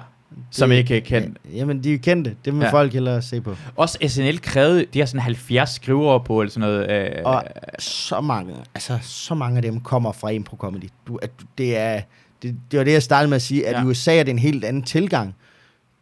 [0.52, 1.38] som Det- ikke kan.
[1.52, 2.36] Ja, jamen, de er kendte.
[2.46, 2.66] Det må Ja.
[2.66, 2.72] ja.
[2.74, 3.56] folk hellere se på.
[3.76, 6.92] Også SNL krævede, de har sådan 70 skrivere på, eller sådan noget.
[6.92, 7.44] Øh, Og
[7.80, 10.90] så mange, altså så mange af dem kommer fra impro comedy.
[11.08, 12.02] Du, at, det er
[12.42, 13.78] det, det var det jeg startede med at sige, at Ja.
[13.80, 13.84] ja.
[13.86, 15.36] i USA er det en helt anden tilgang.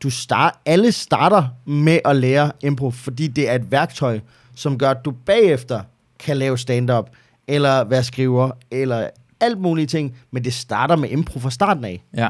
[0.03, 4.19] Du start, alle starter med at lære impro, fordi det er et værktøj,
[4.57, 5.81] som gør, at du bagefter
[6.19, 7.09] kan lave stand-up,
[7.47, 9.09] eller være skriver, eller
[9.39, 12.03] alt mulige ting, men det starter med impro fra starten af.
[12.17, 12.27] ja.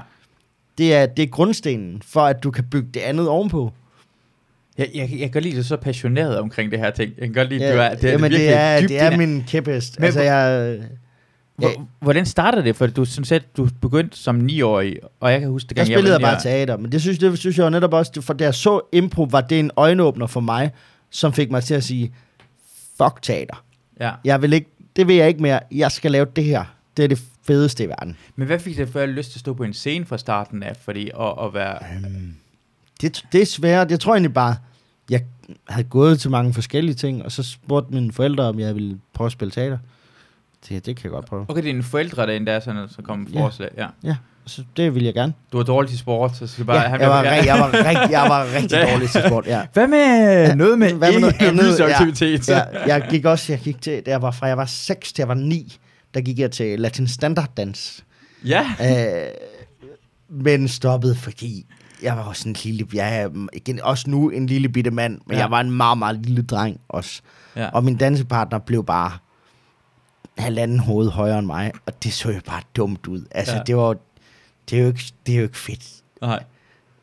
[0.78, 3.72] Det er, det er grundstenen for, at du kan bygge det andet ovenpå.
[4.78, 7.12] Jeg, jeg, jeg kan godt lide, at du er så passioneret omkring det her ting.
[7.18, 9.44] Jeg kan godt lide, at du er, det jamen, virkelig det er, det er min
[9.48, 10.00] kæphest.
[10.00, 10.80] Men Altså, hvor- jeg,
[11.56, 12.76] Hvor, hvordan startede det?
[12.76, 16.14] For du synes at du begyndte som 9-årig, og jeg kan huske, det Der spillede
[16.14, 18.54] jeg bare teater, men det synes, det synes jeg jo netop også, for da jeg
[18.54, 20.72] så impro, var det en øjenåbner for mig,
[21.10, 22.14] som fik mig til at sige,
[22.98, 23.64] fuck teater.
[24.00, 24.12] Ja.
[24.24, 25.60] Jeg vil ikke, det vil jeg ikke mere.
[25.72, 26.66] Jeg skal lave det her.
[26.98, 28.18] Det er det fedeste i verden.
[28.36, 30.76] Men hvad fik dig for lyst til at stå på en scene fra starten af?
[30.78, 31.80] Fordi at, at være...
[33.02, 33.92] Det, det er svært.
[33.92, 34.56] Jeg tror egentlig bare,
[35.10, 35.24] jeg
[35.70, 39.26] havde gået til mange forskellige ting, og så spurgte mine forældre, om jeg ville prøve
[39.26, 39.78] at spille teater.
[40.70, 41.42] Det, det kan jeg godt prøve.
[41.42, 43.70] Okay, det er dine forældre, der endda er sådan, så kom forslag.
[43.78, 43.88] Ja.
[44.04, 44.16] Ja,
[44.48, 45.34] så det vil jeg gerne.
[45.52, 46.78] Du var dårlig til sport, så skal bare...
[46.82, 48.88] Ja, han jeg, var, rig- jeg, var, rig- jeg var rigtig Ja.
[48.94, 49.62] dårlig til sport, ja.
[49.74, 51.64] Hvad med noget med Hvad med noget andet?
[51.66, 51.94] fysisk Ja.
[51.94, 52.50] aktivitet?
[52.50, 55.28] ja, jeg gik også, jeg gik til, jeg var fra jeg var 6 til jeg
[55.28, 55.78] var 9,
[56.14, 58.04] der gik jeg til latin standard dans.
[58.46, 58.66] ja.
[58.82, 59.28] Øh,
[60.30, 61.66] men stoppede, fordi
[62.04, 65.22] jeg var også en lille, jeg er igen, også nu en lille bitte mand, men
[65.32, 65.36] Ja.
[65.36, 65.42] ja.
[65.42, 67.22] jeg var en meget, meget lille dreng også.
[67.56, 67.70] ja.
[67.70, 69.12] Og min dansepartner blev bare
[70.38, 73.26] halvanden hoved højere end mig, og det så jo bare dumt ud.
[73.32, 73.58] Altså, Ja.
[73.58, 73.64] ja.
[73.64, 73.96] det var
[74.70, 75.88] det er, jo ikke, det er jo ikke fedt.
[76.22, 76.44] Nej.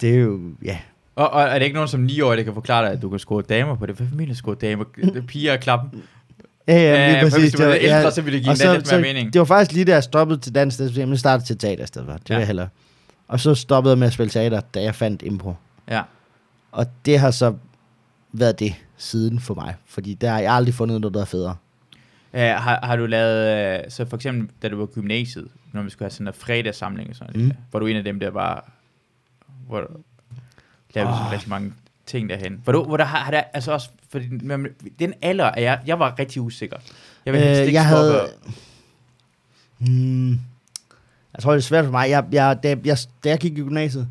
[0.00, 0.78] Det er jo, ja.
[1.16, 3.18] Og, og, er det ikke nogen som 9-årig, der kan forklare dig, at du kan
[3.18, 3.94] score damer på det?
[3.94, 4.84] Hvad mener du score damer?
[4.96, 6.02] Det er Piger og klappen?
[6.68, 7.42] Ja, Ja, ja, lige for præcis.
[7.42, 8.98] hvis du var Det var- ældre, så ville det give og så- lidt mere så
[9.00, 9.32] mening.
[9.32, 11.86] Det var faktisk lige da jeg stoppede til dans, det jeg startede til teater i
[11.86, 12.16] stedet for.
[12.16, 12.34] Det Ja.
[12.34, 12.38] ja.
[12.38, 12.68] vil jeg hellere.
[13.28, 15.54] Og så stoppede jeg med at spille teater, da jeg fandt impro.
[15.90, 16.02] Ja.
[16.72, 17.54] Og det har så
[18.32, 19.74] været det siden for mig.
[19.86, 21.56] Fordi der har jeg aldrig fundet noget, der er federe.
[22.34, 25.90] Uh, har, har du lavet, uh, så for eksempel, da du var gymnasiet, når vi
[25.90, 27.46] skulle have sådan en fredagssamling og sådan Mm.
[27.46, 27.52] mm.
[27.72, 28.70] var du en af dem, der var,
[29.66, 29.86] hvor du
[30.94, 31.26] lavede oh.
[31.26, 31.32] Åh.
[31.32, 31.72] rigtig mange
[32.06, 32.60] ting derhen.
[32.64, 34.66] Hvor, du, hvor der har, har der, altså også, for den,
[34.98, 36.76] den alder er jeg, jeg var rigtig usikker.
[37.26, 38.28] Jeg vil helst Øh, ikke jeg havde...
[39.78, 40.30] Hmm,
[41.34, 42.10] jeg tror, det er svært for mig.
[42.10, 44.08] Jeg, jeg, da, jeg, da jeg gik i gymnasiet,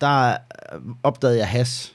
[0.00, 0.36] der
[0.72, 1.94] øh, opdagede jeg has.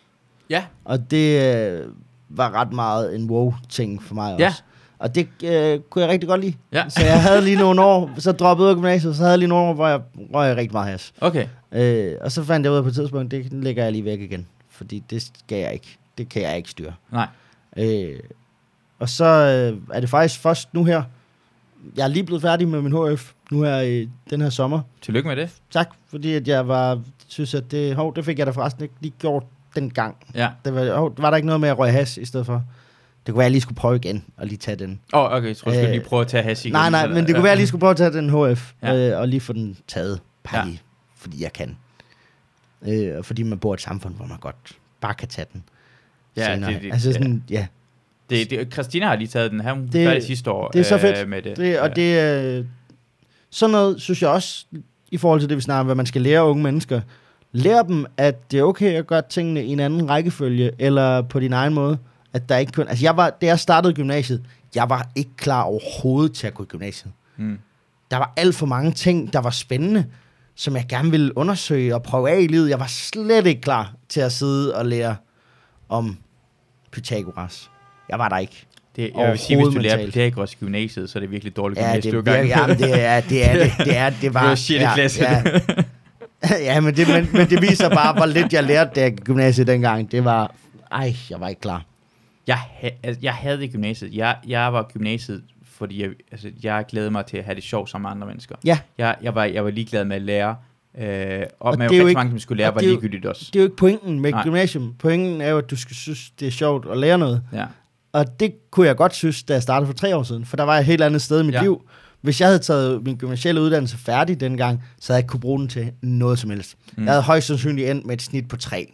[0.49, 1.91] Ja, Og det øh,
[2.29, 4.63] var ret meget en wow-ting for mig også.
[4.99, 6.53] Og det øh, kunne jeg rigtig godt lide.
[6.71, 9.49] ja, Så jeg havde lige nogle år, så droppede jeg gymnasiet, så havde jeg lige
[9.49, 10.01] nogle år, hvor jeg
[10.33, 11.13] røg rigtig meget has.
[11.21, 11.47] okay.
[11.71, 14.19] Øh, og så fandt jeg ud af på et tidspunkt, det lægger jeg lige væk
[14.21, 14.47] igen.
[14.69, 15.97] Fordi det skal jeg ikke.
[16.17, 16.93] Det kan jeg ikke styre.
[17.11, 17.27] Nej.
[17.77, 18.19] Øh,
[18.99, 21.03] og så øh, er det faktisk først nu her,
[21.97, 24.81] jeg er lige blevet færdig med min HF, nu her i den her sommer.
[25.01, 25.49] Tillykke med det.
[25.71, 28.95] Tak, fordi at jeg var, synes, at det, hov, det fik jeg da forresten ikke
[29.01, 29.43] lige gjort
[29.75, 30.15] den gang.
[30.35, 30.49] Ja.
[30.65, 32.63] Det var, hov, var der ikke noget med at røge has i stedet for?
[33.25, 34.99] Det kunne være, at jeg lige skulle prøve igen og lige tage den.
[35.13, 36.73] Åh, oh, okay, jeg tror, jeg skulle Øh, lige prøve at tage hash igen.
[36.73, 38.71] Nej, nej, men det kunne være, at jeg lige skulle prøve at tage den HF,
[38.81, 38.93] Ja.
[38.93, 39.09] ja.
[39.13, 40.19] øh, og lige få den taget.
[40.43, 40.71] Bare Ja.
[40.71, 40.77] ja.
[41.17, 41.77] fordi jeg kan.
[42.87, 44.55] Øh, og fordi man bor i et samfund, hvor man godt
[45.01, 45.63] bare kan tage den.
[46.37, 46.73] Ja, senere.
[46.73, 47.13] det- det- altså ja.
[47.13, 47.67] sådan, ja.
[48.29, 49.73] Det, det, Christina har lige taget den her.
[49.73, 50.67] Hun Det- det, sidste år.
[50.71, 51.29] det er så øh, fedt.
[51.29, 51.57] Med det.
[51.57, 52.63] Det, og det er
[53.49, 54.65] sådan noget, synes jeg også,
[55.11, 57.01] i forhold til det, vi snakker om, hvad man skal lære unge mennesker.
[57.51, 61.39] Lær dem, at det er okay at gøre tingene i en anden rækkefølge, eller på
[61.39, 61.97] din egen måde.
[62.35, 62.87] At der ikke kun...
[62.87, 64.45] Altså, jeg var, da jeg startede gymnasiet,
[64.75, 67.11] jeg var ikke klar overhovedet til at gå i gymnasiet.
[67.37, 67.59] Mm.
[68.11, 70.05] Der var alt for mange ting, der var spændende,
[70.55, 72.69] som jeg gerne ville undersøge og prøve af i livet.
[72.69, 75.15] Jeg var slet ikke klar til at sidde og lære
[75.89, 76.17] om
[76.91, 77.69] Pythagoras.
[78.09, 78.65] Jeg var der ikke.
[78.95, 80.05] Det, jeg vil sige, hvis du lærer.
[80.05, 83.01] Pythagoras i gymnasiet, så er det virkelig dårligt Ja, gymnasiet, det, du gang ja, det
[83.03, 83.45] er det.
[83.45, 84.43] Er det, det, er, det var...
[84.43, 85.23] var shit ja, klasse.
[85.23, 85.43] Ja,
[86.73, 89.15] ja men, det, men, men det viser bare, hvor lidt jeg lærte, da jeg i
[89.15, 90.11] gymnasiet dengang.
[90.11, 90.55] Det var...
[90.91, 91.85] Ej, jeg var ikke klar.
[92.47, 92.59] Jeg,
[93.03, 94.13] altså, jeg havde det i gymnasiet.
[94.13, 97.63] Jeg, jeg var i gymnasiet, fordi jeg, altså, jeg glædede mig til at have det
[97.63, 98.55] sjovt sammen med andre mennesker.
[98.65, 100.55] Ja, Jeg, jeg, var, jeg var ligeglad med at lære.
[100.97, 102.89] Øh, og, Og men det er jo ikke- mange, som skulle lære, og var det
[102.89, 103.49] ligegyldigt også.
[103.53, 104.43] det er jo ikke pointen med Nej.
[104.43, 104.93] gymnasium.
[104.99, 107.43] Pointen er jo, at du skal synes, det er sjovt at lære noget.
[107.53, 107.65] Ja.
[108.13, 110.45] Og det kunne jeg godt synes, da jeg startede for tre år siden.
[110.45, 111.61] For der var jeg et helt andet sted i mit Ja.
[111.61, 111.89] liv.
[112.21, 115.59] Hvis jeg havde taget min gymnasielle uddannelse færdig dengang, så havde jeg ikke kunne bruge
[115.59, 116.75] den til noget som helst.
[116.97, 117.03] Mm.
[117.03, 118.93] Jeg havde højst sandsynligt endt med et snit på tre.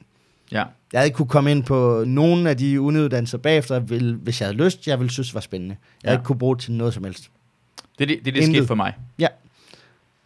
[0.51, 0.63] Ja.
[0.93, 4.47] Jeg havde ikke kunne komme ind på nogen af de uniuddannelser bagefter, vil- hvis jeg
[4.47, 5.75] havde lyst, jeg ville synes var spændende.
[6.03, 6.13] Jeg Ja.
[6.13, 7.29] ikke kunne bruge det til noget som helst.
[7.99, 8.93] Det er det, det, det skete for mig.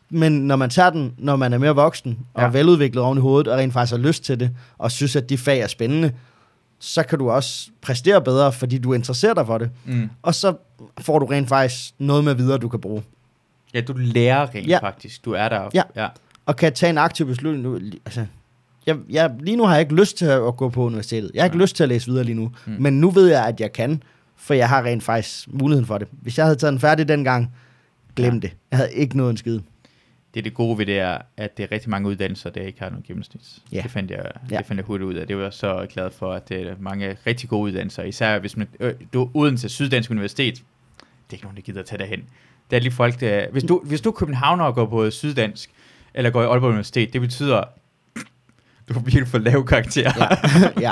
[0.10, 2.46] Men når man tager den, når man er mere voksen og Ja.
[2.48, 2.52] ja.
[2.52, 5.38] veludviklet oven i hovedet, og rent faktisk har lyst til det, og synes, at de
[5.38, 6.12] fag er spændende,
[6.80, 9.70] så kan du også præstere bedre, fordi du interesserer dig for det.
[9.86, 10.10] Mm.
[10.22, 10.56] Og så
[11.00, 13.04] får du rent faktisk noget med videre, du kan bruge.
[13.74, 14.80] Ja, du lærer rent Ja.
[14.82, 15.26] faktisk.
[15.26, 15.70] Du er der.
[15.74, 15.84] Ja.
[15.96, 16.08] ja.
[16.46, 17.64] Og kan tage en aktiv beslutning.
[17.64, 18.26] Nu, li- altså,
[18.88, 21.32] jeg, jeg, lige nu har jeg ikke lyst til at gå på universitetet.
[21.34, 21.64] Jeg har ikke Nej.
[21.64, 22.52] lyst til at læse videre lige nu.
[22.66, 22.76] Mm.
[22.80, 24.04] Men nu ved jeg, at jeg kan,
[24.36, 26.08] for jeg har rent faktisk muligheden for det.
[26.12, 27.52] Hvis jeg havde taget den færdig dengang,
[28.16, 28.36] glem Ja.
[28.36, 28.40] ja.
[28.40, 28.54] det.
[28.72, 29.60] Jeg havde ikke noget en skid.
[30.34, 32.80] Det er det gode ved det er, at det er rigtig mange uddannelser, der ikke
[32.80, 33.42] har nogen gennemsnit.
[33.72, 33.82] Ja.
[33.84, 34.58] Det, fandt jeg, Ja.
[34.58, 35.28] det fandt jeg hurtigt ud af.
[35.28, 38.04] Det var jeg så glad for, at det er mange rigtig gode uddannelser.
[38.04, 40.54] Især hvis man, øh, du er uden til Syddansk Universitet.
[40.56, 40.64] Det
[41.30, 42.24] er ikke nogen, der gider at tage derhen.
[42.72, 43.46] Det er lige folk, der...
[43.52, 45.70] Hvis du, hvis du er københavner og går på Syddansk,
[46.14, 47.64] eller går i Aalborg Universitet, det betyder,
[48.90, 50.12] du har virkelig for lav karakter.
[50.20, 50.70] Ja.
[50.88, 50.92] ja.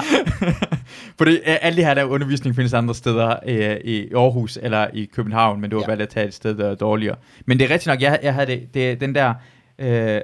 [1.17, 5.05] Fordi øh, alle det her der undervisning findes andre steder øh, i Aarhus eller i
[5.05, 5.87] København, men du har Ja.
[5.87, 7.15] valgt at tage et sted, der er dårligere.
[7.45, 9.33] Men det er rigtigt nok, jeg, jeg havde det, det, den der,
[9.79, 10.21] øh,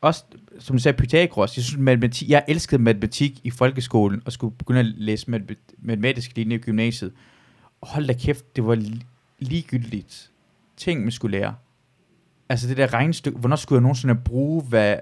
[0.00, 0.24] også
[0.58, 4.80] som du sagde, Pythagoras, jeg, synes, matematik, jeg elskede matematik i folkeskolen, og skulle begynde
[4.80, 7.12] at læse mat- matematisk linje i gymnasiet.
[7.80, 9.04] Og hold da kæft, det var li-
[9.38, 10.30] ligegyldigt
[10.76, 11.54] ting, man skulle lære.
[12.48, 14.96] Altså det der regnestykke, hvornår skulle jeg nogensinde bruge, hvad...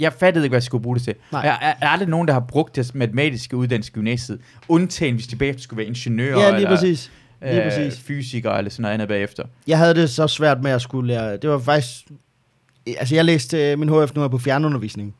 [0.00, 1.14] Jeg fattede ikke, hvad jeg skulle bruge det til.
[1.32, 1.40] Nej.
[1.40, 5.26] Jeg er, er aldrig nogen, der har brugt det matematiske uddannelse i gymnasiet, undtagen hvis
[5.26, 7.10] de bagefter skulle være ingeniører ja, lige eller præcis.
[7.42, 8.00] Lige øh, præcis.
[8.00, 9.44] fysikere eller sådan noget andet bagefter.
[9.66, 11.36] Jeg havde det så svært med at skulle lære.
[11.36, 12.06] Det var faktisk...
[12.86, 15.14] Altså, jeg læste øh, min HF nu er på fjernundervisning.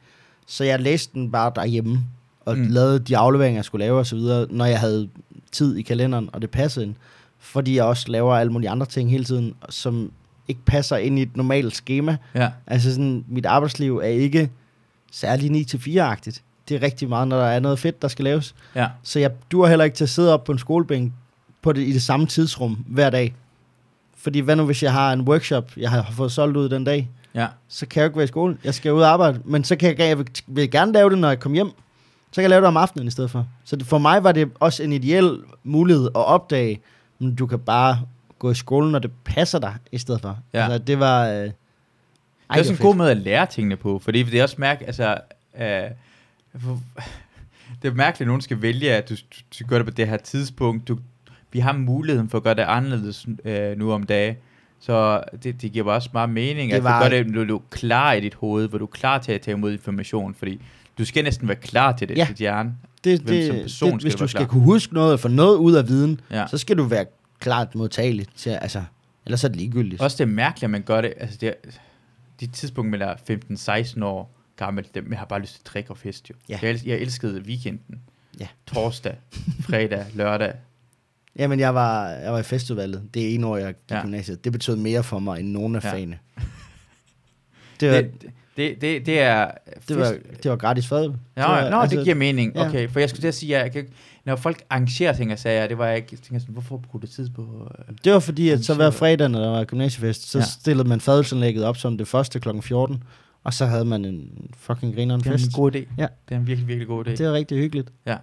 [0.46, 2.04] Så jeg læste den bare derhjemme.
[2.40, 2.66] Og mm.
[2.68, 4.18] lavede de afleveringer, jeg skulle lave osv.,
[4.50, 5.08] når jeg havde
[5.52, 6.94] tid i kalenderen, og det passede ind.
[7.38, 10.12] Fordi jeg også laver alle mulige andre ting hele tiden, som
[10.48, 12.16] ikke passer ind i et normalt schema.
[12.34, 12.50] Ja.
[12.66, 14.50] Altså sådan, mit arbejdsliv er ikke
[15.12, 16.42] særlig 9-4-agtigt.
[16.68, 18.54] Det er rigtig meget, når der er noget fedt, der skal laves.
[18.74, 18.88] Ja.
[19.02, 21.12] Så jeg duer heller ikke til at sidde op på en skolebænk
[21.62, 23.34] på det, i det samme tidsrum hver dag.
[24.16, 27.08] Fordi hvad nu, hvis jeg har en workshop, jeg har fået solgt ud den dag,
[27.34, 27.46] Ja.
[27.68, 28.58] så kan jeg jo ikke være i skole.
[28.64, 29.40] Jeg skal ud og arbejde.
[29.44, 31.70] Men så kan jeg, jeg vil, vil gerne lave det, når jeg kommer hjem.
[32.30, 33.46] Så kan jeg lave det om aftenen i stedet for.
[33.64, 36.80] Så det, for mig var det også en ideel mulighed at opdage,
[37.18, 38.00] men du kan bare
[38.38, 40.38] gå i skole, når det passer dig, i stedet for.
[40.54, 40.62] Ja.
[40.64, 41.26] Altså, det var...
[41.28, 41.50] Øh,
[42.50, 44.56] ej, det er også en god måde at lære tingene på, fordi det er også
[44.58, 45.18] mærke, altså,
[45.60, 45.64] øh,
[47.82, 50.08] det er mærkeligt, at nogen skal vælge, at du, du, du gør det på det
[50.08, 50.88] her tidspunkt.
[50.88, 50.98] Du,
[51.52, 54.34] vi har muligheden for at gøre det anderledes øh, nu om dagen.
[54.80, 57.44] Så det, det giver bare også meget mening, Det at var- du gør det, når
[57.44, 60.34] du er klar i dit hoved, hvor du er klar til at tage imod information,
[60.34, 60.60] fordi
[60.98, 62.26] du skal næsten være klar til det, Ja.
[62.28, 62.74] dit hjerne.
[63.04, 64.48] det, hvem som det, person det, skal hvis du du skal klar.
[64.48, 66.46] kunne huske noget og få noget ud af viden, Ja.
[66.46, 67.04] så skal du være
[67.38, 68.82] klart modtagelig til, altså,
[69.26, 70.02] ellers er det ligegyldigt.
[70.02, 71.52] Også det er mærkeligt, at man gør det, altså det er,
[72.40, 73.14] de tidspunkt, man er
[73.94, 76.34] 15-16 år gammel, dem, jeg har bare lyst til at drikke og fest jo.
[76.48, 76.58] Ja.
[76.62, 78.00] Jeg, jeg elskede weekenden.
[78.40, 78.48] Ja.
[78.66, 79.16] Torsdag,
[79.60, 80.52] fredag, lørdag.
[81.36, 83.08] Jamen, jeg var, jeg var i festudvalget.
[83.14, 84.00] Det er en år, jeg gik Ja.
[84.02, 84.44] gymnasiet.
[84.44, 85.92] Det betød mere for mig end nogen af ja.
[85.92, 86.18] fagene.
[87.80, 89.50] Det var, Det, det, det, det er...
[89.88, 91.08] det, var, det var gratis fad.
[91.08, 92.52] Nå, det var, nå, det giver mening.
[92.54, 92.68] ja.
[92.68, 93.86] Okay, for jeg skulle til at sige, at jeg kan,
[94.24, 97.02] når folk arrangerer ting og sager, det var jeg ikke, jeg tænker sådan, hvorfor bruge
[97.02, 97.68] det tid på?
[97.88, 100.44] øh, det var fordi, at så hver fredag, når der var gymnasiefest, så Ja.
[100.44, 102.48] stillede man fadelsanlægget op som det første kl.
[102.62, 103.02] 14.
[103.44, 105.46] Og så havde man en fucking grineren Det er fest.
[105.46, 105.78] en god idé.
[105.98, 106.06] Ja.
[106.28, 107.10] Det er en virkelig, virkelig god idé.
[107.10, 107.88] Det er rigtig hyggeligt.
[108.06, 108.16] Ja.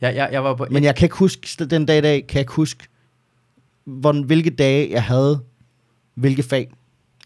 [0.00, 0.66] Jeg, jeg, jeg var på...
[0.70, 2.84] Men jeg kan ikke huske, den dag i dag, kan jeg ikke huske,
[3.84, 5.40] hvordan, hvilke dage jeg havde,
[6.14, 6.70] hvilke fag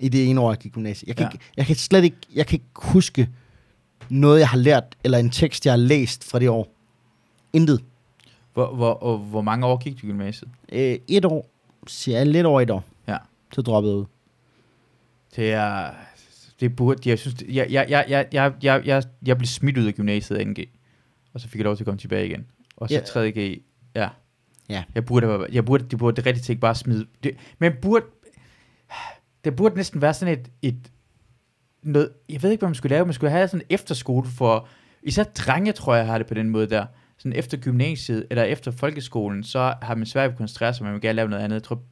[0.00, 1.08] i det ene år, jeg gik i gymnasiet.
[1.08, 1.30] Jeg kan, Ja.
[1.32, 3.28] ikke, jeg kan slet ikke, jeg kan ikke huske
[4.08, 6.68] noget, jeg har lært, eller en tekst, jeg har læst fra det år.
[7.52, 7.80] Intet.
[8.52, 10.50] Hvor, hvor, og, hvor mange år gik du i gymnasiet?
[10.72, 11.50] Øh, et år,
[11.86, 12.84] siger jeg, lidt over et år.
[13.08, 13.16] Ja.
[13.52, 14.04] Så droppede jeg ud.
[15.36, 15.90] Det er...
[16.60, 17.08] Det burde...
[17.10, 17.36] Jeg synes...
[17.48, 20.58] Jeg, jeg, jeg, jeg, jeg, jeg, jeg, jeg blev smidt ud af gymnasiet af NG.
[21.34, 22.46] Og så fik jeg lov til at komme tilbage igen.
[22.76, 23.20] Og så Ja.
[23.22, 23.30] ja.
[23.30, 23.62] 3.G...
[23.94, 24.08] Ja.
[24.68, 24.84] Ja.
[24.94, 27.06] Jeg burde, jeg burde, det burde det rigtige ting bare smide.
[27.24, 28.04] Det, men burde,
[29.44, 30.90] det burde næsten være sådan et, et
[31.82, 34.68] noget, jeg ved ikke, hvad man skulle lave, man skulle have sådan en efterskole for,
[35.02, 36.86] især drenge, tror jeg, har det på den måde der.
[37.18, 40.92] Sådan efter gymnasiet, eller efter folkeskolen, så har man svært ved at koncentrere sig, man
[40.92, 41.54] vil gerne lave noget andet.
[41.54, 41.82] Jeg tror,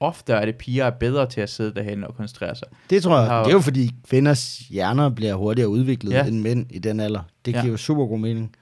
[0.00, 2.68] ofte er det piger er bedre til at sidde derhen og koncentrere sig.
[2.90, 6.18] Det tror jeg, Har- det er jo fordi kvinders hjerner bliver hurtigere udviklet ja.
[6.18, 6.26] Ja.
[6.26, 7.22] end mænd i den alder.
[7.44, 7.60] Det Ja.
[7.60, 8.54] giver jo super god mening.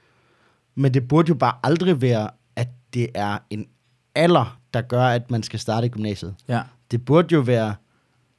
[0.75, 3.67] Men det burde jo bare aldrig være, at det er en
[4.15, 6.35] alder, der gør, at man skal starte i gymnasiet.
[6.47, 7.75] Ja, Det burde jo være,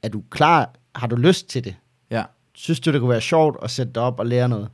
[0.03, 1.75] at du er klar, har du lyst til det?
[2.11, 2.23] ja.
[2.53, 4.69] Synes du, det kunne være sjovt at sætte dig op og lære noget?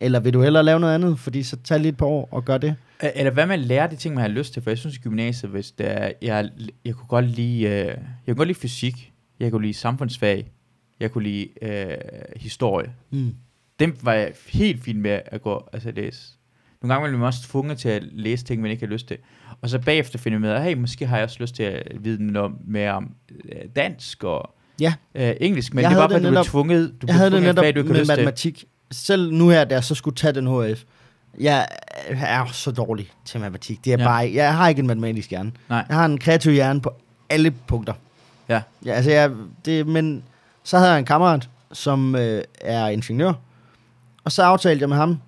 [0.00, 2.44] Eller vil du hellere lave noget andet, fordi så tag lige et par år og
[2.44, 2.76] gør det?
[3.14, 4.62] Eller hvad man lærer de ting, man har lyst til.
[4.62, 6.50] For jeg synes i gymnasiet, hvis det er, jeg,
[6.84, 7.96] jeg kunne godt lide, øh, jeg
[8.26, 10.52] kunne godt lide fysik, jeg kunne lide samfundsfag,
[11.00, 11.96] jeg kunne lide øh,
[12.36, 12.92] historie.
[13.10, 13.34] Mm.
[13.80, 16.35] Dem var jeg helt fin med at gå altså at læse.
[16.86, 19.16] Nogle gange blev man også tvunget til at læse ting, man ikke har lyst til.
[19.62, 21.82] Og så bagefter finder man ud af, hey, måske har jeg også lyst til at
[22.00, 23.10] vide noget mere om
[23.44, 24.94] øh, dansk og Ja.
[25.14, 27.32] øh, engelsk, men Jeg det var bare, at du blev tvunget, du Jeg havde det
[27.32, 28.16] tvunget netop fag, du ikke med lyst til.
[28.18, 28.64] matematik.
[28.90, 30.82] Selv nu her, jeg så skulle tage den HF,
[31.40, 31.66] jeg
[32.08, 33.84] er så dårlig til matematik.
[33.84, 34.04] Det er ja.
[34.04, 35.52] bare, jeg har ikke en matematisk hjerne.
[35.68, 35.84] Nej.
[35.88, 36.90] Jeg har en kreativ hjerne på
[37.30, 37.92] alle punkter.
[38.48, 38.62] Ja.
[38.84, 39.30] ja altså jeg,
[39.64, 40.22] det, men
[40.64, 43.32] så havde jeg en kammerat, som øh, er ingeniør,
[44.24, 45.18] og så aftalte jeg med ham,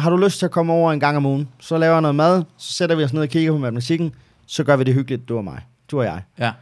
[0.00, 2.14] har du lyst til at komme over en gang om ugen, så laver jeg noget
[2.14, 4.12] mad, så sætter vi os ned og kigger på matematikken,
[4.46, 5.60] så gør vi det hyggeligt, du og mig,
[5.90, 6.22] du og jeg.
[6.38, 6.52] Ja.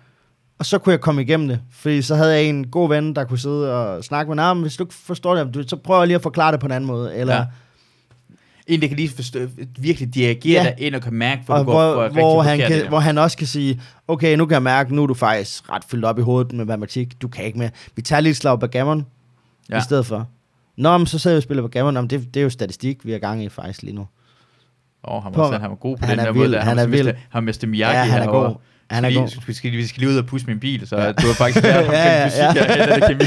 [0.58, 3.24] Og så kunne jeg komme igennem det, fordi så havde jeg en god ven, der
[3.24, 4.60] kunne sidde og snakke med ham.
[4.60, 6.88] Hvis du ikke forstår det, så prøver jeg lige at forklare det på en anden
[6.88, 7.14] måde.
[7.16, 7.44] Eller, Ja.
[8.66, 9.38] En, der kan lige forstå,
[9.78, 10.70] virkelig dirigere Ja.
[10.70, 12.98] dig ind og kan mærke, hvor og du går hvor, rigtig hvor, han kan, hvor
[12.98, 16.04] han også kan sige, okay, nu kan jeg mærke, nu er du faktisk ret fyldt
[16.04, 17.22] op i hovedet med matematik.
[17.22, 17.70] Du kan ikke mere.
[17.96, 19.06] Vi tager lige et slag backgammon
[19.68, 19.74] ja.
[19.74, 19.80] Ja.
[19.80, 20.26] i stedet for.
[20.78, 21.94] Nå, men så sidder vi og spiller backgammon.
[21.94, 24.06] Nå, men det, det er jo statistik, vi er gang i faktisk lige nu.
[25.08, 26.60] Åh, oh, han, På- var, han var god på han den er der vild, måde.
[26.60, 27.10] han var er vild.
[27.30, 27.66] Han Mr.
[27.66, 28.48] Miyagi Ja, han er herovre.
[28.48, 28.56] god.
[28.90, 29.46] Han er Skal god.
[29.46, 31.12] Vi skal, vi skal lige ud og pusse min bil, så Ja.
[31.12, 32.94] du har faktisk lært ham Ja, ja, fysik ja.
[32.94, 33.24] det kemi.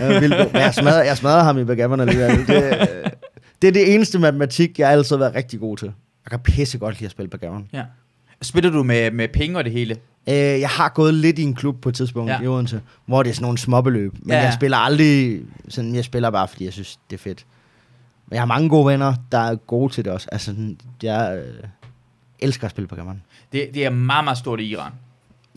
[0.12, 0.20] Jeg.
[0.22, 2.30] Men jeg, smadrer, jeg smadrer ham i backgammon alligevel.
[2.46, 2.88] Det,
[3.62, 5.86] det er det eneste matematik, jeg altid har været rigtig god til.
[6.24, 7.68] Jeg kan pisse godt lide at spille backgammon.
[7.72, 7.82] Ja.
[8.44, 9.96] Spiller du med, med penge og det hele?
[10.28, 12.40] Øh, jeg har gået lidt i en klub på et tidspunkt Ja.
[12.40, 14.12] i Odense, hvor det er sådan nogle småbeløb.
[14.22, 17.46] Men Ja, jeg spiller aldrig sådan, jeg spiller bare, fordi jeg synes, det er fedt.
[18.28, 20.28] Men jeg har mange gode venner, der er gode til det også.
[20.32, 21.64] Altså, sådan, jeg øh,
[22.38, 23.22] elsker at spille på gammon.
[23.52, 24.92] Det, det er meget, meget stort i Iran.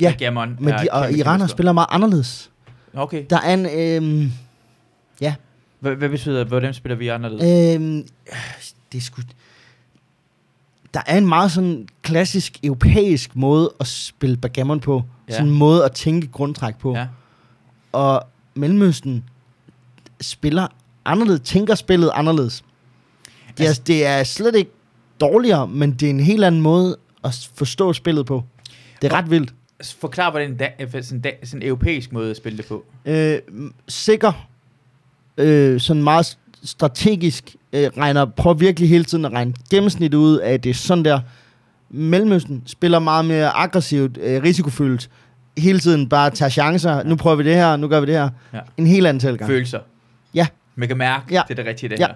[0.01, 2.51] Ja, Backgammon Men de, og iranere spiller meget anderledes.
[2.93, 3.25] Okay.
[3.29, 3.65] Der er en,
[4.23, 4.31] øh,
[5.21, 5.35] ja,
[5.79, 7.43] Hvad, hvad betyder, hvordan spiller vi anderledes?
[7.81, 8.03] øh,
[8.91, 9.21] det er sgu,
[10.97, 15.03] der er en meget sådan klassisk europæisk måde at spille backgammon på.
[15.29, 15.33] Ja.
[15.33, 16.93] Sådan en måde at tænke grundtræk på.
[16.95, 17.07] Ja.
[17.91, 18.21] og
[18.55, 19.23] Mellemøsten
[20.21, 20.67] spiller
[21.05, 22.63] anderledes, tænker spillet anderledes.
[23.57, 24.71] Det er, Altså- det er slet ikke
[25.21, 28.43] dårligere, men det er en helt anden måde at forstå spillet på.
[29.01, 29.53] Det er ret vildt.
[29.99, 30.69] Forklar, hvordan da,
[31.01, 32.85] sådan, da, sådan en europæisk måde at spille det på.
[33.05, 33.39] Øh,
[33.87, 34.47] sikker,
[35.37, 40.53] øh, sådan meget strategisk, øh, regner, prøver virkelig hele tiden at regne gennemsnit ud af,
[40.53, 41.19] at det er sådan der.
[41.89, 45.09] Mellemøsten spiller meget mere aggressivt, øh, risikofyldt,
[45.57, 47.03] hele tiden bare tager chancer.
[47.03, 48.29] Nu prøver vi det her, nu gør vi det her.
[48.53, 48.59] Ja.
[48.77, 49.49] En helt anden tilgang.
[49.49, 49.79] Følelser.
[50.33, 50.47] Ja.
[50.75, 51.41] Man kan mærke, Ja.
[51.47, 52.07] det er det rigtige, det Ja.
[52.07, 52.13] her.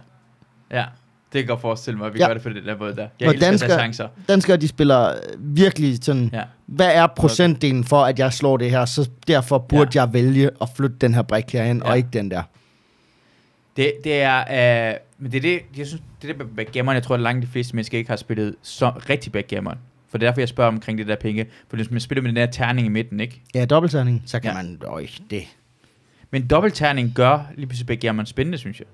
[0.79, 0.85] Ja.
[0.85, 2.27] Det kan jeg godt forestille mig, at vi Ja.
[2.27, 3.07] gør det på den der måde der.
[3.19, 4.07] Jeg elsker dansker- chancer.
[4.27, 6.37] danskere, de spiller øh, virkelig sådan, ja.
[6.37, 6.43] Ja.
[6.65, 10.01] hvad er procentdelen for, at jeg slår det her, så derfor burde ja.
[10.01, 11.83] jeg vælge at flytte den her brik herhen, ja.
[11.85, 11.91] Ja.
[11.91, 12.41] og ikke den der.
[13.77, 17.03] Det, det er, øh, men det er det, jeg synes, det er med backgammon, jeg
[17.03, 19.75] tror, at langt de fleste mennesker ikke har spillet så rigtig backgammon.
[20.09, 21.45] For det er derfor, jeg spørger omkring det der penge.
[21.69, 23.41] For hvis man spiller med den der terning i midten, ikke?
[23.55, 24.57] Ja, dobbeltterning, så kan ja.
[24.57, 25.43] Man, øj, det.
[26.31, 28.87] Men dobbeltterning gør lige pludselig backgammon spændende, synes jeg.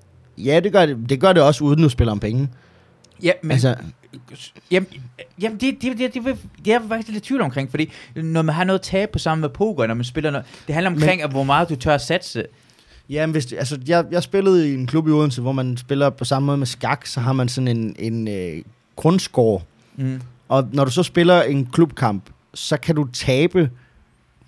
[0.45, 2.49] Ja, det gør det, det gør det også, uden du spiller om penge.
[3.23, 3.75] Ja, men, altså,
[4.71, 4.87] jamen,
[5.41, 6.35] jamen det, det, det, det, det, er
[6.65, 9.49] jeg faktisk lidt tvivl omkring, fordi når man har noget at tabe på sammen med
[9.49, 12.45] poker, når man spiller noget, det handler omkring, men, hvor meget du tør at satse.
[13.09, 16.09] Ja, men hvis, altså, jeg, jeg spillede i en klub i Odense, hvor man spiller
[16.09, 18.63] på samme måde med skak, så har man sådan en, en øh,
[18.95, 19.61] grundscore.
[19.95, 20.21] Mm.
[20.49, 22.23] Og når du så spiller en klubkamp,
[22.53, 23.69] så kan du tabe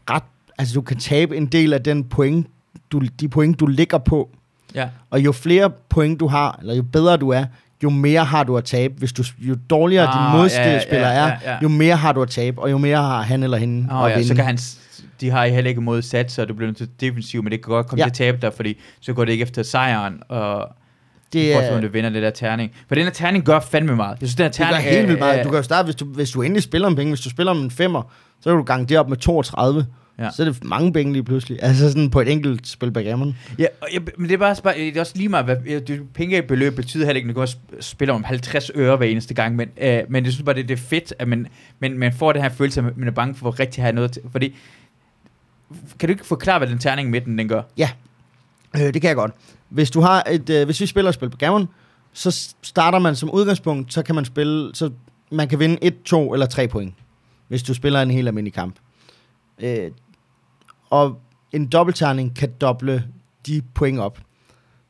[0.09, 0.23] ret,
[0.57, 2.47] altså du kan tabe en del af den point,
[2.91, 4.29] du, de point, du ligger på.
[4.75, 7.45] Ja, Og jo flere point du har, eller jo bedre du er,
[7.83, 8.93] jo mere har du at tabe.
[8.97, 11.57] Hvis du, jo dårligere Ah, din modspiller ja, ja, ja, er, ja.
[11.63, 14.11] jo mere har du at tabe, og jo mere har han eller hende Oh, at
[14.11, 14.27] ja, vinde.
[14.27, 14.57] så kan han,
[15.21, 17.87] de har heller ikke mod sats, og du bliver til defensiv, men det kan godt
[17.87, 18.05] komme Ja.
[18.05, 20.67] til at tabe dig, fordi så går det ikke efter sejren, og
[21.33, 22.71] det det er, er, du vinder det der terning.
[22.87, 24.17] For den her terning gør fandme meget.
[24.21, 25.43] Jeg synes, den her det gør terning helt vildt meget.
[25.43, 27.51] Du kan jo starte, hvis du, hvis du endelig spiller om penge, hvis du spiller
[27.51, 29.85] om en femmer, så kan du gange det op med 32.
[30.19, 30.29] Ja.
[30.35, 31.57] Så er det mange penge lige pludselig.
[31.61, 33.35] Altså sådan på et enkelt spil backgammon.
[33.59, 36.01] Ja, og jeg, men det er, bare, bare, det er også lige meget, hvad det,
[36.13, 39.55] pengebeløb betyder heller ikke, at du kan også spille om 50 øre hver eneste gang,
[39.55, 41.47] men, øh, men jeg synes bare, det, det er fedt, at man,
[41.79, 44.11] man, man får den her følelse, at man er bange for at rigtig have noget
[44.11, 44.55] til, fordi,
[45.99, 47.61] kan du ikke forklare, hvad den terning i midten, den gør?
[47.77, 47.89] Ja,
[48.75, 49.31] Øh, det kan jeg godt.
[49.69, 51.67] Hvis du har et, øh, hvis vi spiller et spil på gammon,
[52.13, 54.91] så starter man som udgangspunkt, så kan man spille, så
[55.31, 56.93] man kan vinde 1, 2 eller 3 point,
[57.47, 58.75] hvis du spiller en helt almindelig kamp.
[59.59, 59.91] Øh,
[60.89, 61.19] og
[61.51, 63.07] en dobbeltterning kan doble
[63.47, 64.19] de point op.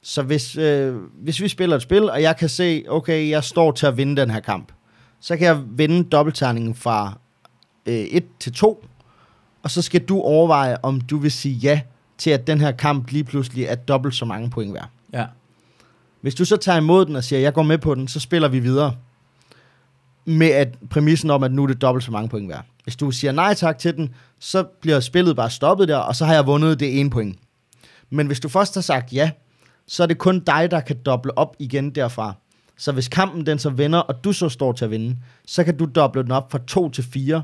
[0.01, 3.71] Så hvis, øh, hvis vi spiller et spil, og jeg kan se, okay, jeg står
[3.71, 4.71] til at vinde den her kamp,
[5.19, 7.17] så kan jeg vinde dobbeltterningen fra
[7.85, 8.85] øh, 1 til 2,
[9.63, 11.81] og så skal du overveje, om du vil sige ja
[12.17, 14.89] til, at den her kamp lige pludselig er dobbelt så mange point værd.
[15.13, 15.25] Ja.
[16.21, 18.47] Hvis du så tager imod den og siger, jeg går med på den, så spiller
[18.47, 18.95] vi videre.
[20.25, 22.65] Med at præmissen om, at nu er det dobbelt så mange point værd.
[22.83, 26.25] Hvis du siger nej tak til den, så bliver spillet bare stoppet der, og så
[26.25, 27.39] har jeg vundet det ene point.
[28.09, 29.31] Men hvis du først har sagt ja,
[29.87, 32.33] så er det kun dig, der kan doble op igen derfra.
[32.77, 35.77] Så hvis kampen den så vender, og du så står til at vinde, så kan
[35.77, 37.43] du doble den op fra 2 til 4.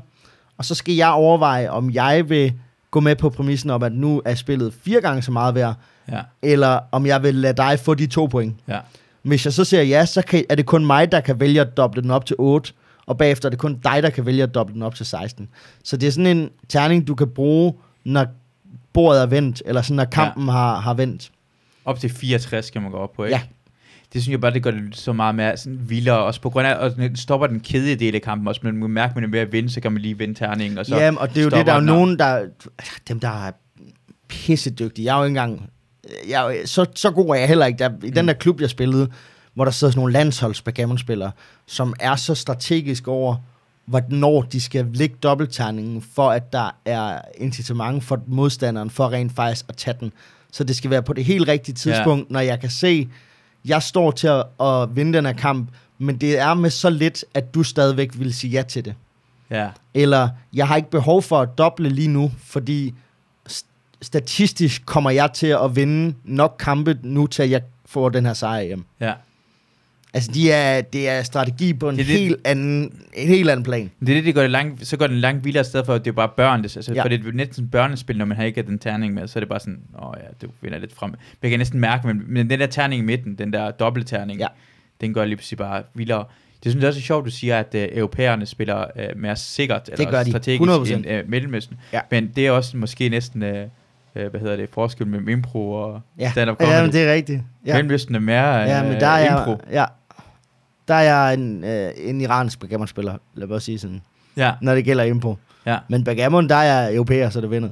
[0.58, 2.52] Og så skal jeg overveje, om jeg vil
[2.90, 5.74] gå med på præmissen om, at nu er spillet fire gange så meget værd,
[6.12, 6.20] Ja.
[6.42, 8.54] eller om jeg vil lade dig få de to point.
[8.68, 8.78] Ja.
[9.22, 11.76] Hvis jeg så siger ja, så kan, er det kun mig, der kan vælge at
[11.76, 12.72] doble den op til 8,
[13.06, 15.48] og bagefter er det kun dig, der kan vælge at doble den op til 16.
[15.84, 17.74] Så det er sådan en terning, du kan bruge,
[18.04, 18.26] når
[18.92, 20.52] bordet er vendt, eller sådan, når kampen ja.
[20.52, 21.30] har, har vendt.
[21.84, 23.36] Op til 64 kan man gå op på, ikke?
[23.36, 23.42] Ja.
[24.12, 26.66] Det synes jeg bare, det gør det så meget mere sådan vildere, også på grund
[26.66, 29.14] af, og den stopper den kedelige del af kampen også, men man kan mærke, at
[29.16, 31.28] man er ved at vinde, så kan man lige vinde terningen, og så Jamen, og
[31.28, 32.46] det er jo det, der er jo den, og- nogen, der...
[33.08, 33.50] Dem, der er
[34.28, 35.06] pissedygtige.
[35.06, 35.70] Jeg er jo ikke engang...
[36.28, 37.78] Jeg så, så god er jeg heller ikke.
[37.78, 38.26] Der, I den Mm.
[38.26, 39.08] der klub, jeg spillede,
[39.54, 40.62] hvor der sidder sådan nogle landsholds
[41.00, 41.30] spillere
[41.66, 43.36] som er så strategisk over,
[43.86, 49.64] hvornår de skal lægge dobbeltterningen, for at der er incitament for modstanderen, for rent faktisk
[49.68, 50.12] at tage den.
[50.52, 52.32] Så det skal være på det helt rigtige tidspunkt, ja.
[52.32, 53.08] når jeg kan se,
[53.66, 55.68] jeg står til at, at vinde den her kamp,
[55.98, 58.94] men det er med så lidt, at du stadigvæk vil sige ja til det.
[59.50, 59.68] Ja.
[59.94, 62.94] Eller, jeg har ikke behov for at doble lige nu, fordi
[63.50, 63.66] st-
[64.02, 68.34] statistisk kommer jeg til at vinde nok kampe nu, til at jeg får den her
[68.34, 68.84] sejr hjem.
[69.00, 69.12] Ja.
[70.16, 73.64] Altså, de er, det er strategi på en Det det- helt anden, en helt anden
[73.64, 73.90] plan.
[74.00, 76.04] Det er det, det gør det langt, så går den langt vildere sted for, at
[76.04, 76.62] det er bare børn.
[76.62, 77.02] Det, altså, Ja.
[77.04, 79.48] For det er næsten børnespil, når man har ikke den terning med, så er det
[79.48, 81.10] bare sådan, åh ja, du vinder lidt frem.
[81.10, 84.40] Men jeg kan næsten mærke, men, men den der terning i midten, den der dobbeltterning,
[84.40, 84.46] Ja.
[85.00, 86.24] den gør lige pludselig bare vildere.
[86.64, 89.90] Det synes jeg også er sjovt, du siger, at øh, europæerne spiller øh, mere sikkert,
[89.92, 90.30] eller gør de.
[90.30, 90.92] strategisk 100%.
[90.94, 91.76] end øh, Mellemøsten.
[91.92, 92.00] Ja.
[92.10, 93.66] Men det er også måske næsten, øh,
[94.16, 96.74] øh, hvad hedder det, forskel mellem impro og Ja, stand-up comedy.
[96.74, 97.42] ja men det er rigtigt.
[97.66, 99.50] Ja, Mellemøsten er mere øh, ja men der er impro.
[99.50, 99.84] jeg, ja,
[100.88, 104.02] der er jeg en, øh, en iransk backgammon-spiller, lad mig sige sådan,
[104.36, 105.36] Ja, når det gælder impro.
[105.66, 105.78] ja.
[105.88, 107.68] Men backgammon, der er jeg europæer, så det vinder.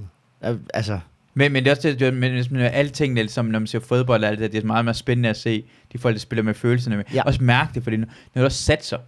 [0.74, 0.98] Altså,
[1.34, 3.80] Men, men det er også det, det- men hvis man alting, ligesom når man ser
[3.80, 6.42] fodbold og alt det, det er meget mere spændende at se de folk, der spiller
[6.42, 7.04] med følelserne med.
[7.14, 7.22] Ja.
[7.22, 8.98] Også mærke det, fordi når du også satser.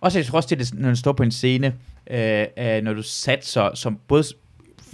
[0.00, 1.74] Også jeg tror også, det er, når du står på en scene,
[2.10, 4.24] øh, øh, når du satser, som både,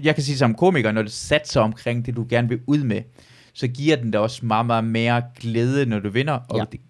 [0.03, 3.03] jeg kan sige som komiker, når du satser omkring det, du gerne vil ud med,
[3.53, 6.65] så giver den dig også meget, meget mere glæde, når du vinder, og ja.
[6.73, 6.81] det,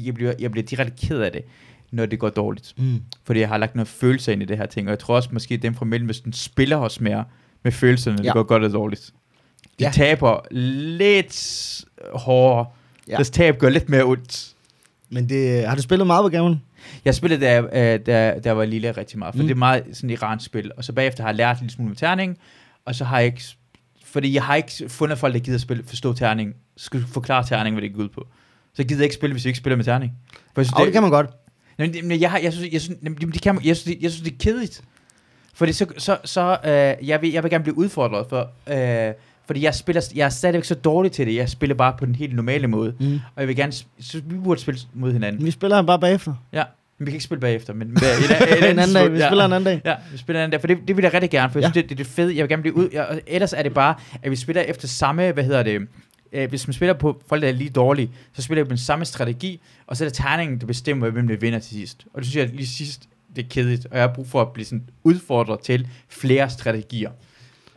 [0.00, 1.42] de- jeg, bliver, jeg bliver direkte ked af det,
[1.90, 2.74] når det går dårligt.
[2.76, 3.02] mm.
[3.24, 5.28] Fordi jeg har lagt noget følelse ind i det her ting, og jeg tror også
[5.32, 7.24] måske, at dem fra Mellemøsten spiller også mere
[7.62, 8.28] med følelserne, når Ja.
[8.28, 9.12] det går godt og dårligt.
[9.78, 9.90] De Ja.
[9.94, 12.66] taber lidt hårdere.
[13.08, 13.14] Ja.
[13.14, 14.52] Deres tab gør lidt mere ondt.
[15.10, 16.62] Men det, har du spillet meget backgammon?
[17.04, 19.34] Jeg spillede, da jeg, øh, da, da jeg var lille, rigtig meget.
[19.34, 19.46] For Mm.
[19.48, 20.70] det er meget sådan et iransk spil.
[20.76, 22.38] Og så bagefter har jeg lært lidt smule med terning.
[22.84, 23.42] Og så har jeg ikke...
[24.04, 26.54] Fordi jeg har ikke fundet folk, der gider spille, forstå terning.
[26.76, 28.26] Skal forklare terning, hvad det går ud på.
[28.74, 30.12] Så gider jeg ikke spille, hvis jeg ikke spiller med terning.
[30.54, 31.26] For jeg synes, Og det kan man godt.
[31.78, 33.96] Jamen, det- men jeg, har, jeg, synes, jeg, synes, jamen, det kan, man- jeg, synes,
[33.96, 34.82] det, jeg synes, det er kedeligt.
[35.54, 38.50] Fordi så, så, så øh, jeg, vil, jeg vil gerne blive udfordret, for,
[39.08, 39.14] øh,
[39.46, 41.34] fordi jeg, spiller, jeg er stadigvæk så dårlig til det.
[41.34, 42.94] Jeg spiller bare på den helt normale måde.
[43.00, 43.14] Mm.
[43.34, 45.44] Og jeg vil gerne, så vi burde spille mod hinanden.
[45.44, 46.34] Vi spiller bare bagefter.
[46.52, 46.62] Ja,
[46.98, 48.00] men vi kan ikke spille bagefter, men med,
[48.58, 49.12] en, en anden dag.
[49.12, 49.80] Vi spiller en anden dag.
[49.84, 51.66] Ja, vi spiller en anden dag, for det, det vil jeg rigtig gerne, for jeg
[51.66, 51.72] Ja.
[51.72, 52.36] synes, det, det, det er fedt.
[52.36, 52.88] Jeg vil gerne blive ud.
[52.92, 55.80] Jeg, og ellers er det bare, at vi spiller efter samme, hvad hedder det,
[56.32, 59.04] øh, hvis man spiller på folk, der er lige dårlige, så spiller med den samme
[59.04, 62.06] strategi, og så er det terningen, der bestemmer, hvem der vinder til sidst.
[62.14, 64.52] Og det synes jeg lige sidst, det er kedeligt, og jeg har brug for at
[64.52, 67.10] blive sådan udfordret til flere strategier.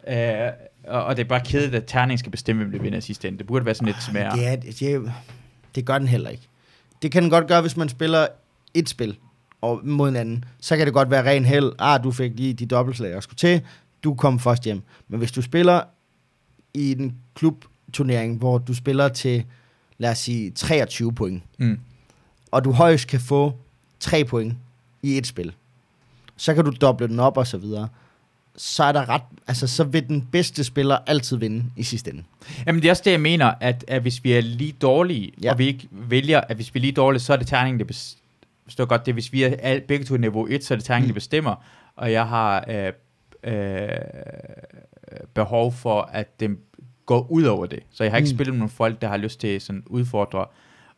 [0.07, 0.51] Øh,
[0.87, 3.27] og, og det er bare kedeligt, at terningen skal bestemme, hvem der vinder i sidste
[3.27, 3.37] ende.
[3.37, 4.37] Det burde være sådan lidt Men smærere.
[4.37, 5.11] Det, er, det, er,
[5.75, 6.47] det gør den heller ikke.
[7.01, 8.27] Det kan den godt gøre, hvis man spiller
[8.73, 9.17] et spil
[9.61, 10.45] og mod en anden.
[10.59, 11.71] Så kan det godt være ren held.
[11.79, 13.61] Ah, du fik lige de dobbeltslag, jeg skulle til.
[14.03, 14.81] Du kom først hjem.
[15.07, 15.81] Men hvis du spiller
[16.73, 17.17] i en
[17.97, 19.43] klubturnering, hvor du spiller til,
[19.97, 21.79] lad os sige, 23 point, Mm.
[22.51, 23.53] og du højst kan få
[23.99, 24.53] 3 point
[25.03, 25.53] i et spil,
[26.37, 27.87] så kan du doble den op og så videre.
[28.57, 32.23] Så er der ret, altså så vil den bedste spiller altid vinde i sidste ende.
[32.67, 35.51] Jamen det er også det, jeg mener, at, at hvis vi er lige dårlige, Ja.
[35.51, 37.85] og vi ikke vælger, at hvis vi er lige dårlige, så er det terningen, der
[37.85, 38.19] bestemmer.
[38.65, 41.07] Forstår godt det, hvis vi er al- begge to niveau 1, så er det terningen,
[41.07, 41.13] Mm.
[41.13, 41.55] der bestemmer,
[41.95, 42.91] og jeg har øh,
[43.43, 43.89] øh,
[45.33, 46.57] behov for, at det
[47.05, 47.79] går ud over det.
[47.91, 48.35] Så jeg har ikke Mm.
[48.37, 50.45] spillet med nogle folk, der har lyst til sådan udfordre,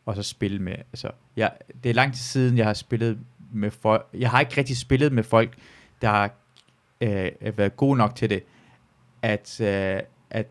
[0.06, 1.52] og så spille med, altså, jeg,
[1.84, 3.18] det er lang tid siden, jeg har spillet
[3.52, 5.54] med folk, jeg har ikke rigtig spillet med folk,
[6.02, 6.30] der har
[7.00, 8.42] øh, været gode nok til det,
[9.22, 10.00] at, øh,
[10.30, 10.46] at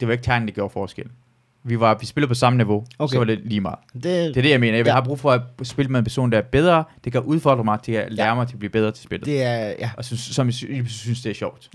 [0.00, 1.06] det var ikke tegnet, der gjorde forskel.
[1.64, 3.12] Vi, var, vi spillede på samme niveau, Okay.
[3.12, 3.78] så var det lige meget.
[3.94, 4.76] Det, Det er det, jeg mener.
[4.78, 4.90] Jeg Ja.
[4.90, 4.94] ja.
[4.94, 6.84] har brug for at spille med en person, der er bedre.
[7.04, 8.34] Det kan udfordre mig til at lære Ja.
[8.34, 9.26] mig til at blive bedre til spillet.
[9.26, 11.70] Det, er, ja, og synes, som jeg sy- jeg synes, det er sjovt.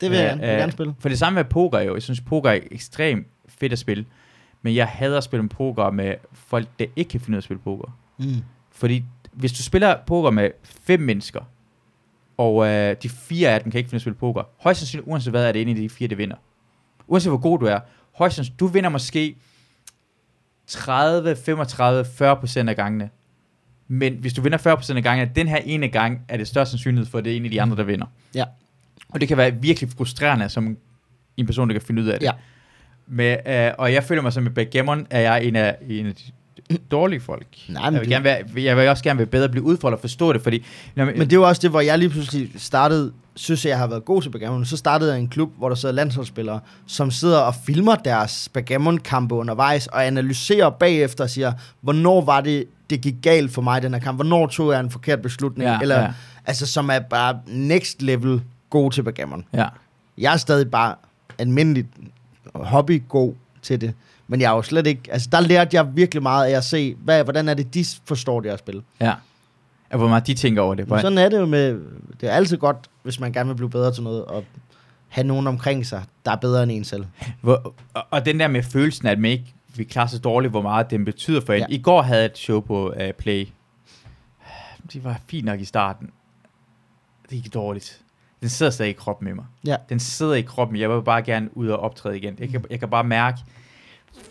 [0.00, 0.94] Det vil jeg, Øh, jeg gerne spille.
[0.98, 1.94] For det samme med poker jo.
[1.94, 4.04] Jeg synes, poker er ekstremt fedt at spille.
[4.62, 7.44] Men jeg hader at spille poker med folk, der ikke kan finde ud af at
[7.44, 7.98] spille poker.
[8.18, 8.24] Mm.
[8.70, 11.40] Fordi hvis du spiller poker med fem mennesker,
[12.36, 14.80] og øh, de fire af dem kan ikke finde ud af at spille poker, højst
[14.80, 16.36] sandsynligt, uanset hvad, er det en af de fire, der vinder.
[17.06, 17.80] Uanset hvor god du er,
[18.14, 19.36] højst sandsynligt, du vinder måske
[20.66, 23.10] 30, 35, 40 procent af gangene.
[23.88, 26.70] Men hvis du vinder 40 procent af gangene, den her ene gang er det størst
[26.70, 28.06] sandsynlighed for, at det er en af de andre, der vinder.
[28.34, 28.44] Ja.
[29.12, 30.76] Og det kan være virkelig frustrerende som
[31.36, 32.26] en person, der kan finde ud af det.
[32.26, 32.32] Ja.
[33.06, 36.14] Med, øh, og jeg føler mig som en backgammon, er jeg en af, en af
[36.14, 36.22] de
[36.90, 37.46] dårlige folk.
[37.68, 39.64] Nej, jeg, men vil du- gerne være, jeg vil også gerne være bedre at blive
[39.64, 40.64] udfordret og forstå det, fordi...
[40.94, 43.78] Når, Men det er jo også det, hvor jeg lige pludselig startede, synes jeg, jeg
[43.78, 44.64] har været god til backgammon.
[44.64, 49.34] Så startede jeg en klub, hvor der sidder landsholdsspillere, som sidder og filmer deres backgammon-kampe
[49.34, 53.92] undervejs, og analyserer bagefter og siger, hvornår var det, det gik galt for mig den
[53.94, 54.16] her kamp?
[54.18, 55.70] Hvornår tog jeg en forkert beslutning?
[55.70, 56.08] Ja, Eller, ja.
[56.46, 59.44] Altså, som er bare next level god til backgammon.
[59.52, 59.68] ja.
[60.18, 60.94] Jeg er stadig bare
[61.38, 61.88] almindeligt
[62.54, 63.94] hobby god til det.
[64.28, 65.02] Men jeg er jo slet ikke...
[65.12, 68.40] Altså, der lærte jeg virkelig meget af at se, hvad, hvordan er det, de forstår
[68.40, 68.82] det at spille.
[69.00, 69.14] ja.
[69.90, 70.84] Og hvor meget de tænker over det.
[70.84, 71.80] Hvor, Sådan er det jo med...
[72.20, 74.44] Det er altid godt, hvis man gerne vil blive bedre til noget, og
[75.08, 77.04] have nogen omkring sig, der er bedre end en selv.
[77.40, 80.62] hvor, og, og den der med følelsen at man ikke vi klarer så dårligt, hvor
[80.62, 81.60] meget den betyder for en.
[81.60, 81.66] Ja.
[81.68, 83.48] I går havde jeg et show på uh, Play.
[84.92, 86.10] Det var fint nok i starten.
[87.30, 88.00] Det gik dårligt.
[88.40, 89.44] Den sidder stadig i kroppen med mig.
[89.66, 89.76] Ja.
[89.88, 90.76] Den sidder i kroppen.
[90.76, 92.36] Jeg vil bare gerne ud og optræde igen.
[92.38, 93.38] Jeg kan, jeg kan bare mærke,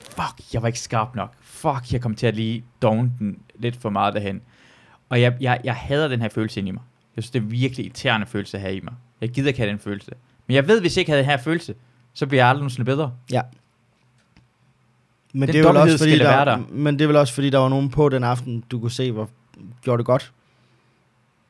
[0.10, 1.34] fuck, jeg var ikke skarp nok.
[1.41, 4.41] Fuck, jeg kom til at lige down den lidt for meget derhen.
[5.10, 6.81] Og jeg, jeg, jeg hader den her følelse ind i mig.
[7.15, 8.94] Jeg synes, det er virkelig irriterende følelse have i mig.
[9.22, 10.11] Jeg gider ikke have den følelse.
[10.48, 11.76] Men jeg ved, hvis jeg ikke havde den her følelse,
[12.14, 13.14] så bliver jeg aldrig nogensinde bedre.
[13.31, 13.41] Ja.
[15.34, 16.57] Men Den det, er vel også, fordi der, der.
[16.69, 19.11] men det er vel også fordi, der var nogen på den aften, du kunne se,
[19.11, 19.30] hvor
[19.81, 20.31] gjorde det godt.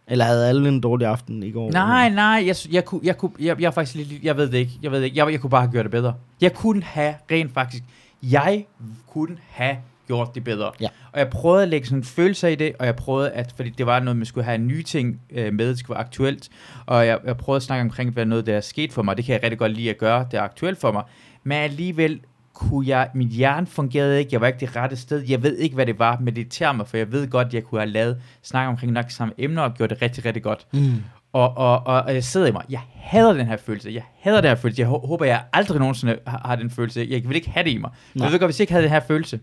[0.10, 1.72] Eller havde alle en dårlig aften i går?
[1.72, 4.72] Nej, nej, jeg, jeg, kunne, jeg, kunne, jeg, jeg faktisk lidt, jeg ved det ikke,
[4.82, 6.14] jeg ved det ikke, jeg, jeg kunne bare have gjort det bedre.
[6.42, 7.84] Jeg kunne have rent faktisk,
[8.24, 8.66] jeg
[9.08, 9.78] kunne have
[10.08, 10.72] gjort det bedre.
[10.82, 10.88] Ja.
[11.12, 13.86] Og jeg prøvede at lægge sådan følelser i det, og jeg prøvede at, fordi det
[13.86, 16.50] var noget, man skulle have nye ting øh, med, det skulle være aktuelt,
[16.86, 19.26] og jeg, jeg prøvede at snakke omkring, hvad noget der er sket for mig, det
[19.26, 21.04] kan jeg rigtig godt lide at gøre, det er aktuelt for mig,
[21.44, 22.20] men alligevel
[22.60, 25.76] kunne jeg, mit hjerne fungerede ikke, jeg var ikke det rette sted, jeg ved ikke,
[25.76, 28.22] hvad det var, men det irriterer mig, for jeg ved godt, jeg kunne have lavet,
[28.42, 30.68] snakke omkring nok samme emner, og gjort det rigtig, rigtig godt.
[30.74, 30.94] Mm.
[31.34, 34.42] Og, og, og, og jeg sidder i mig, jeg hader den her følelse, jeg hader
[34.42, 37.36] den her følelse, jeg hå- håber, jeg aldrig nogensinde har, har den følelse, jeg vil
[37.36, 37.92] ikke have det i mig.
[38.14, 38.26] Nej.
[38.26, 39.40] jeg ved godt, hvis jeg ikke havde den her følelse,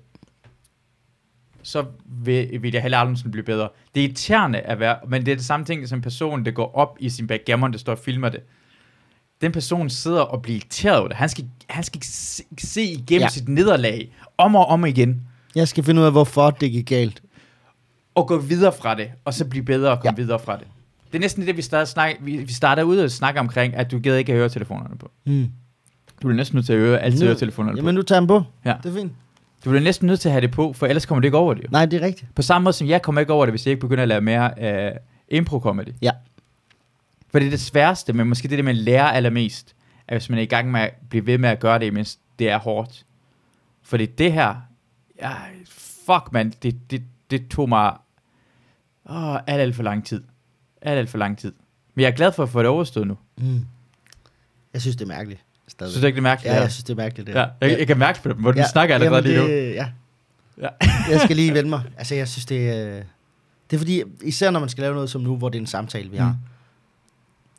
[1.63, 3.69] så vil, vil jeg heller aldrig blive bedre.
[3.95, 6.51] Det er irriterende at være, men det er det samme ting som en person, der
[6.51, 8.41] går op i sin backgammon, der står og filmer det.
[9.41, 11.17] Den person sidder og bliver irriteret over det.
[11.17, 13.29] Han skal, han skal se, se igennem Ja.
[13.29, 15.23] sit nederlag om og om igen,
[15.55, 17.23] Jeg skal finde ud af, hvorfor det gik galt.
[18.15, 20.23] og gå videre fra det, og så blive bedre og komme Ja.
[20.23, 20.67] videre fra det.
[21.13, 23.91] Det er næsten det, vi starter, snak, vi, vi starter ud og snakker omkring, at
[23.91, 25.11] du gider ikke have høretelefonerne på.
[25.27, 25.43] Mm.
[26.23, 28.01] Du bliver næsten nødt til at høre altid Nu- høretelefonerne Jamen, på.
[28.01, 28.43] du tager dem på.
[28.65, 28.75] Ja.
[28.83, 29.13] Det er fint.
[29.65, 31.55] Du bliver næsten nødt til at have det på, for ellers kommer du ikke over
[31.55, 31.63] det.
[31.63, 31.69] Jo.
[31.71, 32.35] Nej, det er rigtigt.
[32.35, 34.21] På samme måde som jeg kommer ikke over det, hvis jeg ikke begynder at lave
[34.21, 34.97] mere uh,
[35.39, 35.93] impro-comedy.
[36.03, 36.11] Ja.
[37.37, 39.75] For det er det sværeste, men måske det, det man lærer allermest,
[40.09, 42.19] at hvis man er i gang med at blive ved med at gøre det, mens
[42.39, 43.07] det er hårdt.
[43.83, 44.55] Fordi det her,
[45.21, 45.33] ja,
[46.07, 47.93] fuck man, det, det, det tog mig
[49.11, 50.23] åh, alt, alt for lang tid.
[50.83, 51.53] Alt, alt for lang tid.
[51.95, 53.17] Men jeg er glad for at få det overstået nu.
[53.39, 53.67] Mm.
[54.73, 55.41] Jeg synes, det er mærkeligt.
[55.69, 55.93] Stadig.
[55.93, 56.55] Synes du ikke, det er mærkeligt?
[56.55, 57.27] ja, jeg synes, det er mærkeligt.
[57.27, 59.47] Det ja, jeg, jeg kan mærke på det, hvor du snakker allerede lige nu.
[59.49, 59.89] Ja.
[60.61, 60.69] Ja.
[61.11, 61.83] jeg skal lige vende mig.
[61.99, 63.03] Altså, jeg synes, det er...
[63.71, 65.67] Det er fordi, især når man skal lave noget som nu, hvor det er en
[65.67, 66.29] samtale, vi har.
[66.29, 66.56] Mm.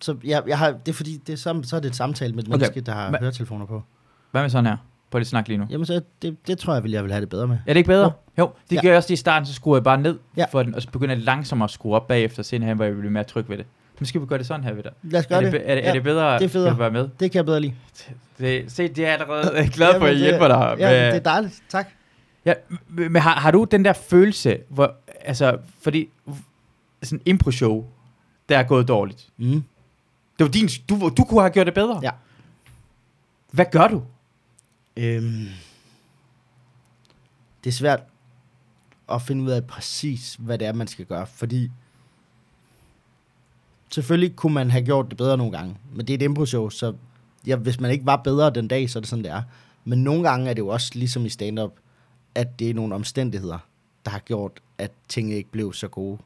[0.02, 2.34] Så, jeg, jeg har, det er fordi, det er, sam, så er det et samtale
[2.34, 2.54] med et Okay.
[2.58, 3.84] menneske, der har Men- høretelefoner på.
[4.32, 4.78] Hvad med sådan her?
[5.12, 5.66] på det snak lige nu.
[5.70, 7.58] Jamen, så det, det tror jeg, vil jeg vil have det bedre med.
[7.68, 8.06] Er det ikke bedre?
[8.38, 8.82] Jo, jo det Ja.
[8.82, 10.46] gør jeg også lige i starten, så skruer jeg bare ned Ja.
[10.52, 12.94] for den, og så begynder jeg langsomt at skrue op bagefter, sen hen, hvor jeg
[12.96, 13.66] bliver mere tryg ved det.
[14.00, 14.92] Måske vi gøre det sådan her ved dig.
[15.04, 15.62] Lad os Er gøre det, det.
[15.62, 16.72] be- er, det, Ja, er det bedre, det er federe.
[16.72, 17.10] Du være med?
[17.20, 17.74] Det kan jeg bedre lide.
[18.40, 20.76] Det, se, det er jeg allerede glad for, at I hjælper dig.
[20.80, 21.64] Ja, med- det er dejligt.
[21.70, 21.88] Tak.
[22.46, 22.54] Ja,
[22.88, 26.10] men har, har du den der følelse, hvor, altså, fordi
[27.04, 27.86] sådan en impro-show,
[28.50, 29.28] der er gået dårligt.
[29.38, 29.64] Mm.
[30.40, 32.00] Det var din, du, du kunne have gjort det bedre.
[32.04, 32.12] Ja.
[33.52, 34.04] Hvad gør du?
[34.98, 35.48] Øhm,
[37.64, 38.04] det er svært
[39.10, 41.72] at finde ud af præcis, hvad det er, man skal gøre, fordi
[43.90, 46.94] selvfølgelig kunne man have gjort det bedre nogle gange, men det er et impro-show, så
[47.48, 49.42] ja, hvis man ikke var bedre den dag, så er det sådan, det er.
[49.86, 51.72] Men nogle gange er det jo også ligesom i stand-up,
[52.36, 53.58] at det er nogle omstændigheder,
[54.06, 56.18] der har gjort, at tingene ikke blev så gode.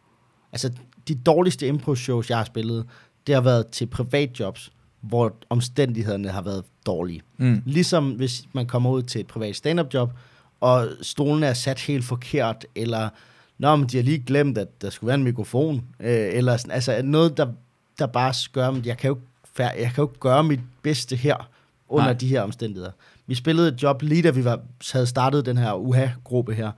[0.52, 0.74] Altså,
[1.08, 2.88] de dårligste impro-shows, jeg har spillet,
[3.28, 4.72] det har været til privatjobs,
[5.02, 7.22] hvor omstændighederne har været dårlige.
[7.38, 7.62] Mm.
[7.66, 10.14] Ligesom hvis man kommer ud til et privat stand-up job,
[10.60, 13.10] og stolene er sat helt forkert, eller
[13.58, 16.72] Nå, men de har lige glemt, at der skulle være en mikrofon, øh, eller sådan,
[16.72, 17.48] altså noget, der,
[18.00, 21.16] der bare gør, at jeg kan jo ikke, jeg kan jo ikke gøre mit bedste
[21.16, 21.50] her,
[21.92, 22.06] under.
[22.06, 22.14] Nej.
[22.14, 22.92] de her omstændigheder.
[23.28, 24.62] Vi spillede et job, lige da vi var,
[24.92, 26.72] havde startet den her UHA-gruppe her,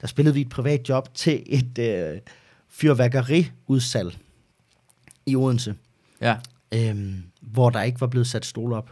[0.00, 2.20] der spillede vi et privat job til et øh,
[2.68, 4.18] fyrværkeriudsalg
[5.26, 5.74] i Odense,
[6.20, 6.36] Ja.
[6.74, 7.08] øh,
[7.40, 8.90] hvor der ikke var blevet sat stole op.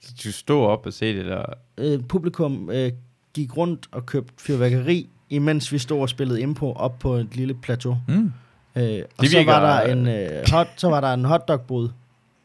[0.00, 1.44] Så du stod op og se det der.
[1.78, 2.92] øh, publikum øh,
[3.34, 7.54] gik rundt og købte fyrværkeri, imens vi stod og spillede impro op på et lille
[7.54, 7.98] plateau.
[8.08, 8.32] Mm.
[8.76, 11.88] Øh, og Det så virker- var der en øh, hot, så var der en hotdogbod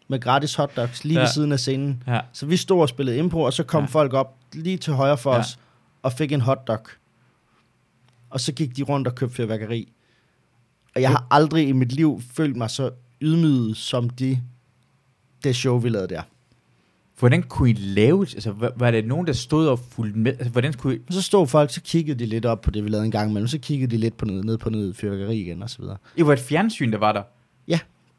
[0.07, 1.19] med gratis hotdogs lige ja.
[1.22, 2.03] Ved siden af scenen.
[2.07, 2.19] Ja.
[2.34, 3.88] Så vi stod og spillede impro, og så kom Ja.
[3.88, 5.40] folk op lige til højre for ja.
[5.40, 5.60] os
[6.03, 6.80] og fik en hotdog.
[8.30, 9.91] Og så gik de rundt og købte fyrværkeri.
[10.95, 12.91] Og jeg har aldrig i mit liv følt mig så
[13.24, 14.40] ydmyget som de,
[15.44, 16.22] det show, vi lavede der.
[17.20, 18.34] Hvordan kunne I lave det?
[18.34, 20.32] Altså, var, var det nogen, der stod og fulgte med?
[20.32, 21.00] Altså, hvordan skulle I...
[21.08, 23.30] Og så stod folk, så kiggede de lidt op på det, vi lavede en gang
[23.30, 23.48] imellem.
[23.48, 25.98] Så kiggede de lidt på noget, ned på noget fyrværkeri igen, og så videre.
[26.16, 27.24] I var et fjernsyn, der var der.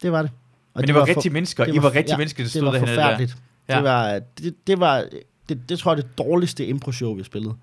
[0.03, 0.31] Det var det.
[0.75, 1.65] Og Men det, var, for- rigtige mennesker.
[1.65, 3.03] det I var rigtige ja, mennesker, der Det stod var derhenne der.
[3.03, 3.37] forfærdeligt.
[3.69, 3.75] Ja.
[3.77, 5.05] Det var, det, det var,
[5.49, 7.55] det, det tror jeg er det dårligste impro-show, vi spillede.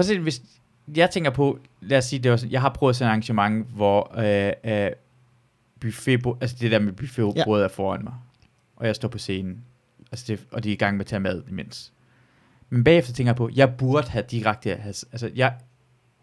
[0.00, 0.42] Se, hvis
[0.96, 3.66] jeg tænker på, lad os sige, det var sådan, jeg har prøvet sådan et arrangement,
[3.74, 4.52] hvor øh,
[4.84, 4.90] øh,
[5.80, 7.64] buffet, altså det der med buffetbrød ja.
[7.64, 8.14] er foran mig,
[8.76, 9.64] og jeg står på scenen,
[10.12, 11.92] altså det, og de er i gang med at tage mad imens.
[12.70, 15.54] Men bagefter tænker jeg på, jeg burde have direkte, altså jeg,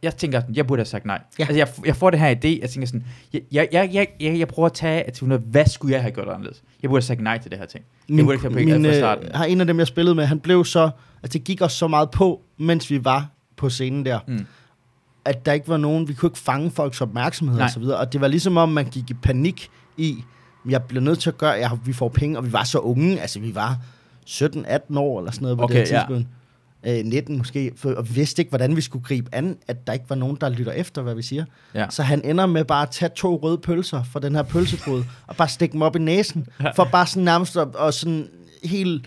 [0.04, 1.22] jeg tænker sådan, jeg burde have sagt nej.
[1.40, 1.44] Ja.
[1.44, 4.40] Altså jeg, jeg får det her idé, jeg tænker sådan, jeg, jeg, jeg, jeg, jeg,
[4.40, 6.64] jeg prøver at tage, at af, hvad skulle jeg have gjort anderledes?
[6.82, 7.86] Jeg burde have sagt nej til det her ting.
[8.10, 9.32] Jeg burde ikke have min, fra øh, starten.
[9.34, 10.90] har en af dem, jeg spillede med, han blev så,
[11.24, 14.46] at det gik os så meget på, mens vi var på scenen der, Mm.
[15.26, 17.66] At der ikke var nogen, vi kunne ikke fange folks opmærksomhed Nej.
[17.66, 17.98] og så videre.
[17.98, 20.24] Og det var ligesom om, man gik i panik i,
[20.70, 23.22] jeg bliver nødt til at gøre, ja, vi får penge, og vi var så unge,
[23.22, 23.78] altså vi var
[24.30, 26.02] 17-18 år eller sådan noget på Okay, det her ja.
[26.02, 26.28] tidspunkt.
[26.88, 29.94] Øh, 19 måske, for, og vi vidste ikke, hvordan vi skulle gribe an, at der
[29.94, 31.46] ikke var nogen, der lytter efter, hvad vi siger.
[31.74, 31.86] Ja.
[31.90, 35.36] Så han ender med bare at tage to røde pølser fra den her pølsebod, og
[35.36, 36.72] bare stikke dem op i næsen, Ja.
[36.72, 38.30] for bare sådan nærmest at, og sådan
[38.64, 39.06] helt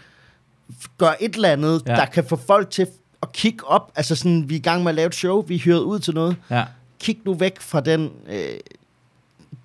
[0.98, 1.94] gøre et eller andet, ja.
[1.96, 2.86] der kan få folk til
[3.22, 3.92] at kigge op.
[3.96, 5.98] Altså sådan, vi er i gang med at lave et show, vi er hyret ud
[5.98, 6.36] til noget.
[6.50, 6.64] Ja.
[7.00, 8.38] Kig nu væk fra den øh,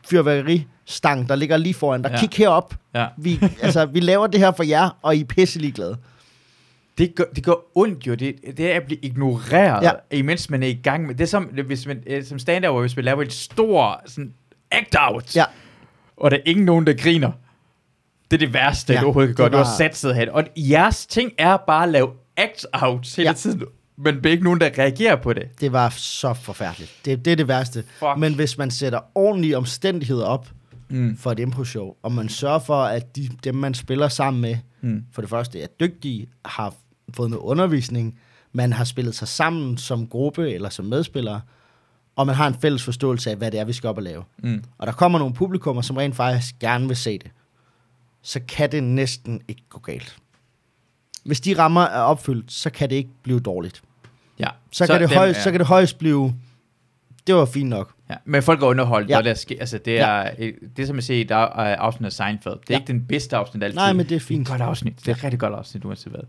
[0.08, 2.12] fyrværkeristang, der ligger lige foran dig.
[2.12, 2.20] Ja.
[2.20, 2.76] Kig herop.
[2.96, 3.08] Ja.
[3.18, 5.98] Vi, altså, vi laver det her for jer, og I er pisselig glade.
[6.98, 10.18] Det gør, det gør ondt jo, det, det er at blive ignoreret, ja.
[10.18, 12.82] Imens man er i gang med, det er som, hvis man, øh, som stand hvor
[12.82, 14.34] hvis man laver et stort sådan,
[14.72, 15.44] act-out, Ja.
[16.18, 17.32] og der er ingen nogen, der griner.
[18.32, 19.46] Det er det værste, ja, du overhovedet kan gøre.
[19.46, 20.30] det Du har var- sat sig hen.
[20.30, 23.34] Og jeres ting er bare at lave act-out hele ja.
[23.34, 23.64] Tiden,
[23.98, 25.62] men der er ikke nogen, der reagerer på det.
[25.62, 26.92] Det var så forfærdeligt.
[27.06, 27.84] Det, det er det værste.
[28.00, 28.18] Fuck.
[28.18, 30.50] Men hvis man sætter ordentlige omstændigheder op
[30.90, 31.18] Mm.
[31.18, 35.04] for et impro-show, og man sørger for, at de, dem, man spiller sammen med, Mm.
[35.12, 36.74] for det første er dygtige, har
[37.14, 38.20] fået noget undervisning,
[38.52, 41.42] man har spillet sig sammen som gruppe eller som medspillere,
[42.16, 44.24] og man har en fælles forståelse af, hvad det er, vi skal op og lave.
[44.44, 44.64] Mm.
[44.78, 47.32] Og der kommer nogle publikummer, som rent faktisk gerne vil se det,
[48.22, 50.18] så kan det næsten ikke gå galt.
[51.24, 53.82] Hvis de rammer er opfyldt, så kan det ikke blive dårligt.
[54.40, 54.48] Ja.
[54.72, 56.34] Så, så, kan, det dem højst, er- så kan det højst blive,
[57.28, 57.94] det var fint nok.
[58.10, 59.14] Ja, men folk er underholdt, ja.
[59.14, 59.18] Ja.
[59.18, 60.30] og der sker, altså det er, ja.
[60.78, 62.54] det er som at se, der er afsnit af Seinfeld.
[62.54, 62.74] Det er ja.
[62.74, 62.80] Ja.
[62.80, 63.76] ikke den bedste afsnit altid.
[63.76, 64.42] Nej, men det er Det er fint.
[64.42, 65.00] et godt afsnit.
[65.00, 66.22] Det er et rigtig godt afsnit, uanset hvad.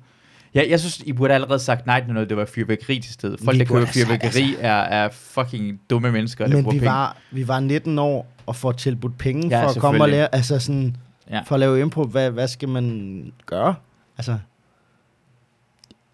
[0.55, 3.41] Ja, jeg synes, I burde allerede sagt nej til noget, det var fyrværkeri til stedet.
[3.45, 6.85] Folk, Vi der køber fyrværkeri, er, er fucking dumme mennesker, der Men vi penge.
[6.87, 10.09] var, vi var 19 år og får tilbudt penge Ja, ja, for at komme og
[10.09, 10.97] lære, altså sådan,
[11.31, 11.41] Ja.
[11.47, 13.75] for at lave impro, hvad, hvad skal man gøre?
[14.19, 14.39] Altså,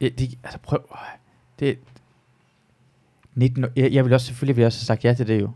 [0.01, 0.98] Ja, det, altså prøv, øh,
[1.60, 1.78] det
[3.35, 5.40] 19 år, jeg, jeg vil også selvfølgelig vil jeg også have sagt ja til det
[5.40, 5.51] jo.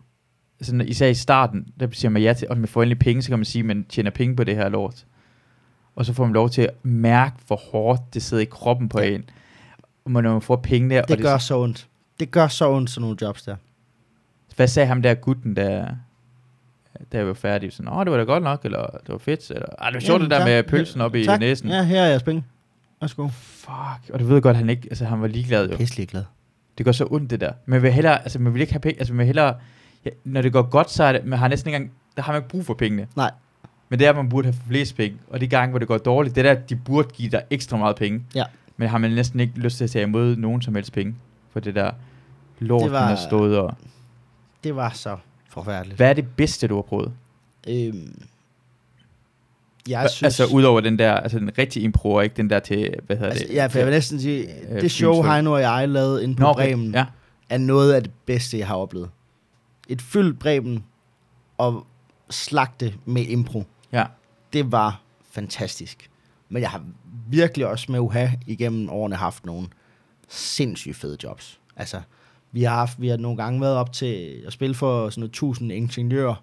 [0.60, 3.22] Altså, når- især i starten, der siger man ja til, og man får endelig penge,
[3.22, 5.04] så kan man sige, at man tjener penge på det her lort.
[5.96, 9.00] og så får man lov til at mærke, hvor hårdt det sidder i kroppen på
[9.00, 9.10] Ja.
[9.14, 9.24] en.
[10.04, 11.88] Og når man får pengene, og Det gør så ondt.
[12.20, 13.56] Det gør så ondt, sådan nogle jobs der.
[14.56, 15.88] Hvad sagde ham der gutten, der,
[17.12, 17.72] der var færdig?
[17.72, 20.00] Sådan, åh, det var da godt nok, eller det var fedt, eller, ah, det var
[20.00, 20.46] sjovt det der tak.
[20.46, 21.40] med pølsen op i tak.
[21.40, 21.68] næsen.
[21.68, 22.44] Ja, her er jeres penge.
[23.04, 23.28] Værsgo.
[23.28, 25.76] Fuck, og du ved godt, han ikke, altså han var ligeglad jo.
[25.76, 26.24] Pisselig glad.
[26.78, 27.52] Det går så ondt, det der.
[27.66, 29.54] Man vil hellere, altså man vil ikke have penge, altså man vil hellere,
[30.04, 32.32] ja, når det går godt, så er det, man har næsten ikke engang, der har
[32.32, 33.06] man ikke brug for pengene.
[33.16, 33.30] Nej.
[33.88, 35.98] Men det er, at man burde have flest penge, og de gange, hvor det går
[35.98, 38.22] dårligt, det er der, de burde give dig ekstra meget penge.
[38.34, 38.44] Ja.
[38.76, 41.14] Men har man næsten ikke lyst til at tage imod nogen som helst penge,
[41.52, 41.90] for det der
[42.58, 43.06] lort, Det var- var...
[43.06, 43.74] har stået og...
[44.64, 45.16] Det var så
[45.48, 45.96] forfærdeligt.
[45.96, 47.12] Hvad er det bedste, du har prøvet?
[47.68, 48.22] Øhm,
[49.88, 50.40] jeg synes...
[50.40, 53.30] Altså udover den der, altså den rigtige impro, og ikke den der til, hvad hedder
[53.30, 53.54] altså, det?
[53.54, 55.30] ja, for jeg vil næsten sige, Øh, det show, Fynsø.
[55.32, 57.06] Heino og jeg lavede inde på Nå, Bremen, Ja,
[57.48, 59.10] er noget af det bedste, jeg har oplevet.
[59.88, 60.84] Et fyldt Bremen
[61.58, 61.86] og
[62.30, 63.64] slagte med impro.
[63.92, 64.04] ja.
[64.52, 65.00] Det var
[65.32, 66.10] fantastisk.
[66.48, 66.82] Men jeg har
[67.28, 69.66] virkelig også med UHA igennem årene haft nogle
[70.28, 71.60] sindssygt fede jobs.
[71.76, 72.00] Altså,
[72.52, 75.30] vi har, haft, vi har nogle gange været op til at spille for sådan noget
[75.30, 76.42] 1000 ingeniører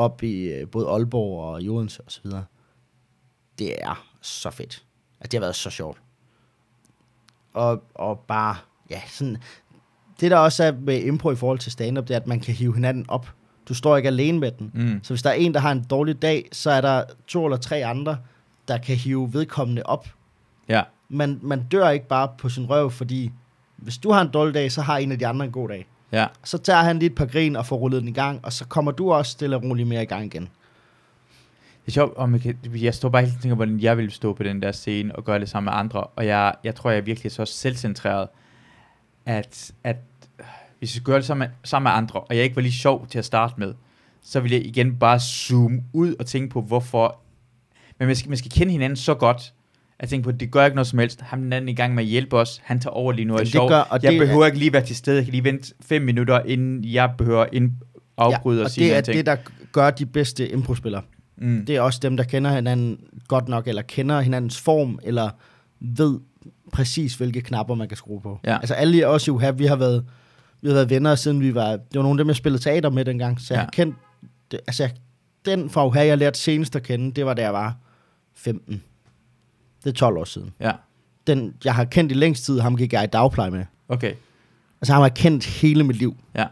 [0.00, 2.44] op i øh, både Aalborg og i Odense og så videre.
[3.58, 4.84] Det er så fedt.
[5.20, 5.98] Altså, det har været så sjovt.
[7.52, 8.56] Og, og bare,
[8.90, 9.36] ja, sådan...
[10.20, 12.54] Det der også er med impro i forhold til stand-up, det er, at man kan
[12.54, 13.32] hive hinanden op.
[13.68, 14.70] Du står ikke alene med den.
[14.74, 15.00] Mm.
[15.02, 17.56] Så hvis der er en, der har en dårlig dag, så er der to eller
[17.56, 18.18] tre andre,
[18.68, 20.08] der kan hive vedkommende op.
[20.68, 23.32] Ja, Man, man dør ikke bare på sin røv, fordi
[23.76, 25.86] hvis du har en dårlig dag, så har en af de andre en god dag.
[26.12, 26.26] Ja.
[26.44, 28.64] Så tager han lige et par grin og får rullet den i gang, og så
[28.64, 30.42] kommer du også stille og roligt mere i gang igen.
[31.86, 34.10] Det er sjovt, om jeg, kan, jeg står bare helt og tænker, hvordan jeg ville
[34.10, 36.04] stå på den der scene og gøre det sammen med andre.
[36.04, 38.28] Og jeg, jeg tror, jeg er virkelig så selvcentreret,
[39.26, 39.96] at, at
[40.78, 43.06] hvis jeg gøre det sammen med, sammen med andre, og jeg ikke var lige sjov
[43.06, 43.74] til at starte med,
[44.22, 47.20] så ville jeg igen bare zoome ud og tænke på, hvorfor...
[47.98, 49.54] Men man skal, man skal kende hinanden så godt,
[50.00, 51.20] at tænke på, det gør ikke noget som helst.
[51.20, 52.60] Han er den anden i gang med at hjælpe os.
[52.64, 53.68] Han tager over lige nu og er sjov.
[53.68, 55.16] gør- og jeg det behøver er- ikke lige være til stede.
[55.16, 57.72] Jeg kan lige vente fem minutter, inden jeg behøver ind,
[58.16, 59.16] afbryde ja, og og sige det er ting.
[59.16, 59.36] det, der
[59.72, 61.02] gør de bedste improspillere.
[61.38, 61.64] Mm.
[61.66, 62.98] Det er også dem, der kender hinanden
[63.28, 65.30] godt nok, eller kender hinandens form, eller
[65.80, 66.18] ved
[66.72, 68.40] præcis, hvilke knapper man kan skrue på.
[68.44, 68.54] Ja.
[68.56, 70.04] Altså alle os i UHA, vi har været,
[70.62, 71.70] vi har været venner, siden vi var...
[71.70, 73.64] Det var nogle af dem, jeg spillede teater med dengang, så jeg Ja.
[73.64, 73.96] har kendt...
[74.50, 74.92] Det, altså, jeg-
[75.44, 77.76] den fra UHA, jeg lærte senest at kende, det var da jeg var
[78.36, 78.82] 15.
[79.84, 80.50] Det er 12 år siden.
[80.60, 80.72] Ja,
[81.26, 83.64] Den, jeg har kendt i længst tid, ham gik jeg i dagpleje med.
[83.88, 84.12] okay.
[84.80, 86.16] Altså, ham har jeg kendt hele mit liv.
[86.34, 86.46] Ja.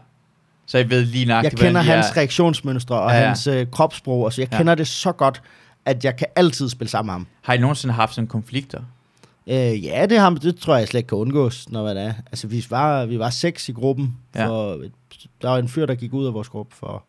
[0.65, 4.25] Så jeg ved lige nok, Jeg kender hans reaktionsmønstre og Ja, ja, hans øh, kropssprog,
[4.25, 4.57] og så jeg Ja.
[4.57, 5.41] kender det så godt,
[5.85, 7.27] at jeg kan altid spille sammen med ham.
[7.41, 8.79] Har I nogensinde haft sådan konflikter?
[9.47, 12.13] Øh, ja, det, har, det tror jeg slet ikke kan undgås, når det er.
[12.25, 14.17] Altså, vi var, vi var seks i gruppen.
[14.35, 14.47] Ja.
[14.47, 14.81] For,
[15.41, 16.75] Der var en fyr, der gik ud af vores gruppe.
[16.75, 17.03] For,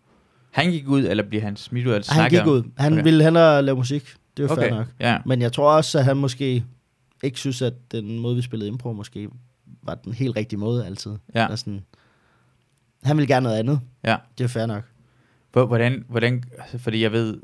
[0.50, 1.92] Han gik ud, eller bliver han smidt ud?
[1.92, 2.62] Eller han gik ud.
[2.78, 3.02] Han okay.
[3.02, 4.02] ville hellere lave musik.
[4.42, 4.68] Det var okay.
[4.68, 4.86] fair nok.
[5.00, 5.18] ja.
[5.26, 6.64] Men jeg tror også, at han måske
[7.22, 9.28] ikke synes, at den måde, vi spillede impro, måske
[9.82, 11.10] var den helt rigtige måde altid.
[11.34, 11.40] Ja.
[11.40, 11.84] Der sådan,
[13.02, 13.80] han ville gerne noget andet.
[14.04, 14.16] Ja.
[14.38, 14.82] Det er fair nok.
[15.52, 17.40] Hvor- Hvordan, hvordan, altså, fordi jeg ved,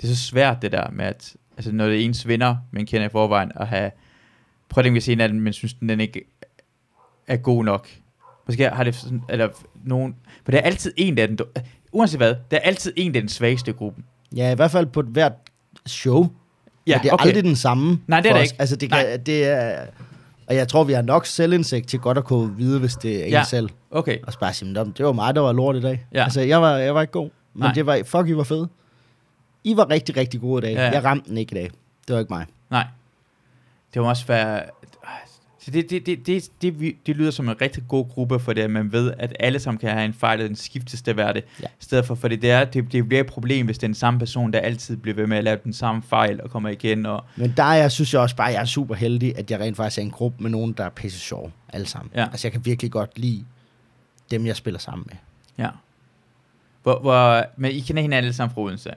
[0.00, 2.86] det er så svært det der med, at altså, når det er ens venner, man
[2.86, 3.90] kender i forvejen, at have,
[4.68, 6.24] prøv at hvis en af dem, men synes, den ikke
[7.26, 7.88] er god nok.
[8.46, 9.48] Måske har det sådan, eller
[9.84, 11.38] nogen, for det er altid en af den,
[11.92, 14.04] uanset hvad, det er altid en af den svageste gruppen.
[14.36, 15.32] Ja, i hvert fald på et hvert
[15.86, 16.28] show.
[16.86, 17.26] Ja, Men det er okay.
[17.26, 18.00] aldrig den samme.
[18.06, 18.54] Nej, det er det ikke.
[18.58, 19.10] Altså, det, Nej.
[19.10, 19.86] kan, det er...
[20.46, 23.24] Og jeg tror, vi har nok selvindsigt til godt at kunne vide, hvis det er
[23.24, 23.44] en Ja.
[23.44, 23.68] selv.
[23.90, 26.06] Okay, Og så bare sige, "Nå, men det var mig, der var lort i dag.
[26.14, 26.24] Ja.
[26.24, 27.30] Altså, jeg var, jeg var ikke god.
[27.54, 27.72] Men Nej.
[27.72, 28.68] det var, fuck, I var fede.
[29.64, 30.74] I var rigtig, rigtig gode i dag.
[30.74, 30.90] Ja.
[30.90, 31.70] Jeg ramte den ikke i dag.
[32.08, 32.46] Det var ikke mig.
[32.70, 32.86] nej.
[33.94, 34.62] Det må også være,
[35.64, 38.62] så det, det, det, det, det, det lyder som en rigtig god gruppe, for det,
[38.62, 41.32] at man ved, at alle sammen kan have en fejl, og den skiftes til hver
[41.32, 41.44] det.
[41.62, 41.66] Ja.
[41.66, 43.94] I stedet for, fordi det, er, det, det bliver et problem, hvis det er den
[43.94, 47.06] samme person, der altid bliver ved med at lave den samme fejl, og kommer igen,
[47.06, 49.50] og Men der er jeg, synes jeg også bare, at jeg er super heldig, at
[49.50, 51.52] jeg rent faktisk er en gruppe med nogen, der er pisse sjov.
[51.72, 52.10] Alle sammen.
[52.14, 52.22] Ja.
[52.24, 53.44] Altså, jeg kan virkelig godt lide
[54.30, 55.16] dem, jeg spiller sammen med.
[55.64, 55.70] ja.
[56.82, 58.90] Hvor, hvor, men I kender hinanden alle sammen fra Odense,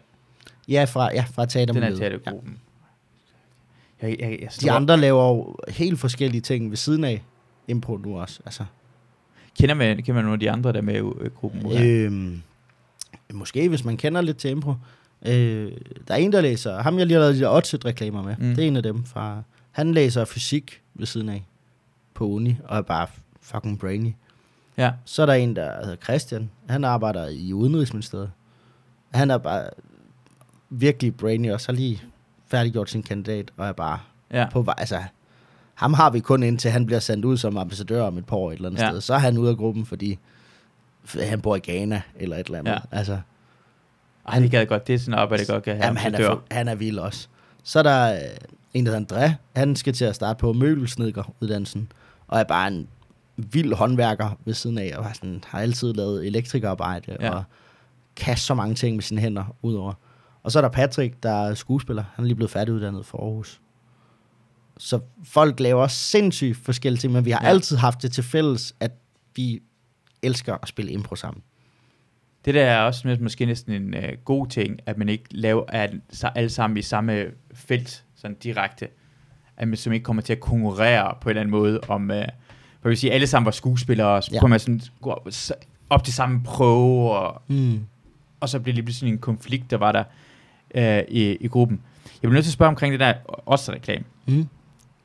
[0.67, 1.99] Ja, fra, ja, fra den teatermiljøet.
[1.99, 2.51] her teatergruppen.
[2.53, 2.57] Ja.
[4.03, 7.23] Jeg, jeg, jeg, jeg De andre laver jo helt forskellige ting ved siden af
[7.67, 8.39] impro nu også.
[8.45, 8.65] Altså,
[9.59, 11.83] kender, man, kender man nogle af de andre, der er med i øh, gruppen?
[11.83, 12.41] Øhm,
[13.33, 14.73] måske, hvis man kender lidt til impro.
[15.25, 15.71] Øh,
[16.07, 16.81] der er en, der læser...
[16.81, 18.35] Ham, jeg lige har lavet de der Odset-reklamer med.
[18.39, 18.55] Mm.
[18.55, 19.43] Det er en af dem fra...
[19.71, 21.45] Han læser fysik ved siden af
[22.13, 23.07] på uni, og er bare
[23.41, 24.13] fucking brainy.
[24.77, 24.91] ja.
[25.05, 26.49] Så er der en, der hedder Christian.
[26.69, 28.31] Han arbejder i Udenrigsministeriet.
[29.13, 29.69] Han er bare
[30.69, 32.03] virkelig brainy, og så har lige
[32.57, 33.99] færdiggjort sin kandidat, og er bare
[34.31, 34.47] Ja.
[34.51, 34.75] på vej.
[34.77, 35.03] Altså,
[35.73, 38.51] ham har vi kun indtil han bliver sendt ud som ambassadør om et par år
[38.51, 38.89] et eller andet Ja.
[38.89, 39.01] sted.
[39.01, 40.19] Så er han ude af gruppen, fordi
[41.23, 42.71] han bor i Ghana eller et eller andet.
[42.71, 42.77] Ja.
[42.91, 43.19] Altså,
[44.27, 44.87] Ej, det gad godt.
[44.87, 45.85] Det er sådan et arbejde, jeg godt kan have.
[45.85, 47.27] jamen, han, er, han er vild også.
[47.63, 48.19] Så er der øh,
[48.73, 49.31] en, der hedder André.
[49.55, 51.91] Han skal til at starte på møbelsnedkeruddannelsen,
[52.27, 52.87] og er bare en
[53.37, 57.29] vild håndværker ved siden af, og har, sådan, har altid lavet elektrikerarbejde, ja.
[57.31, 57.43] og
[58.15, 59.93] kan så mange ting med sine hænder udover.
[60.43, 62.03] Og så er der Patrick, der er skuespiller.
[62.15, 63.61] Han er lige blevet færdiguddannet for Aarhus.
[64.77, 67.47] Så folk laver sindssygt forskellige ting, men vi har Ja.
[67.49, 68.91] altid haft det til fælles, at
[69.35, 69.61] vi
[70.21, 71.43] elsker at spille impro sammen.
[72.45, 75.91] Det der er også måske næsten en øh, god ting, at man ikke laver at
[76.35, 78.87] alle sammen i samme felt, sådan direkte.
[79.57, 82.17] At man som ikke kommer til at konkurrere på en eller anden måde om, øh,
[82.83, 84.39] vil jeg sige, alle sammen var skuespillere, og så Ja.
[84.39, 85.21] kunne man sådan gå
[85.89, 87.85] op, til samme prøve, og, Mm.
[88.39, 90.03] og så blev det lige pludselig en konflikt, der var der
[90.73, 91.81] øh, i, i gruppen.
[92.05, 93.13] Jeg bliver nødt til at spørge omkring det der
[93.45, 94.03] odds-reklame.
[94.25, 94.47] Mm.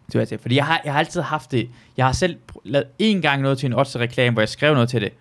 [0.06, 0.38] Det jeg sige.
[0.38, 1.70] Fordi jeg har, jeg har altid haft det.
[1.96, 5.00] Jeg har selv lavet en gang noget til en odds-reklame, hvor jeg skrev noget til
[5.00, 5.12] det.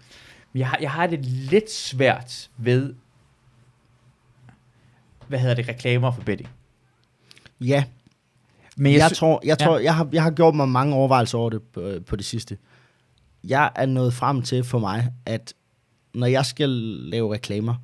[0.54, 2.94] Men jeg har, jeg har det lidt svært ved,
[5.28, 6.50] hvad hedder det, reklamer for betting.
[7.62, 7.84] Ja,
[8.78, 9.66] Men jeg, jeg, tror, jeg, ja.
[9.66, 12.58] tror jeg, har, jeg har gjort mig mange overvejelser over det på, på det sidste.
[13.44, 15.54] Jeg er nået frem til for mig, at
[16.14, 17.76] når jeg skal lave reklamer,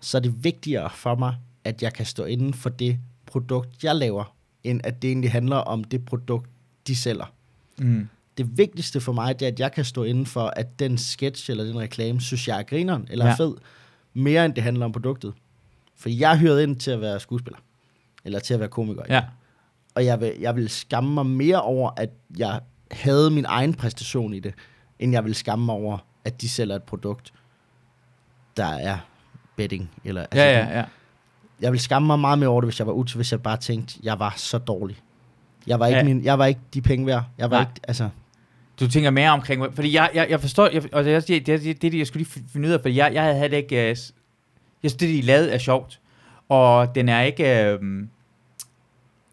[0.00, 1.34] så er det vigtigere for mig,
[1.64, 4.34] at jeg kan stå inden for det produkt, jeg laver,
[4.64, 6.50] end at det egentlig handler om det produkt,
[6.86, 7.32] de sælger.
[7.78, 8.08] mm,
[8.38, 11.50] Det vigtigste for mig, det er, at jeg kan stå inden for, at den sketch
[11.50, 13.32] eller den reklame, synes jeg er grineren eller Ja.
[13.32, 13.54] er fed,
[14.14, 15.34] mere end det handler om produktet.
[15.96, 17.58] For jeg er hyret ind til at være skuespiller,
[18.24, 19.02] eller til at være komiker.
[19.08, 19.24] ja,
[19.94, 22.60] Og jeg vil, jeg vil skamme mig mere over, at jeg
[22.90, 24.54] havde min egen præstation i det,
[24.98, 27.32] end jeg vil skamme mig over, at de sælger et produkt,
[28.56, 28.98] der er
[29.56, 29.90] betting.
[30.04, 30.84] Eller, altså, ja, ja, ja.
[31.60, 33.56] Jeg vil skamme mig meget mere over det, hvis jeg var ud, hvis jeg bare
[33.56, 34.96] tænkte, jeg var så dårlig.
[35.66, 36.04] Jeg var ikke, Ja.
[36.04, 37.24] min, jeg var ikke de penge værd.
[37.38, 37.60] Jeg var Nej.
[37.70, 38.08] ikke, altså,
[38.80, 41.82] Du tænker mere omkring, fordi jeg, jeg, jeg forstår, jeg, og det er det, det,
[41.82, 44.94] det, jeg skulle lige finde ud af, fordi jeg, jeg havde ikke, øh, jeg synes,
[44.94, 46.00] det de lavede er sjovt,
[46.48, 47.78] og den er ikke, øh,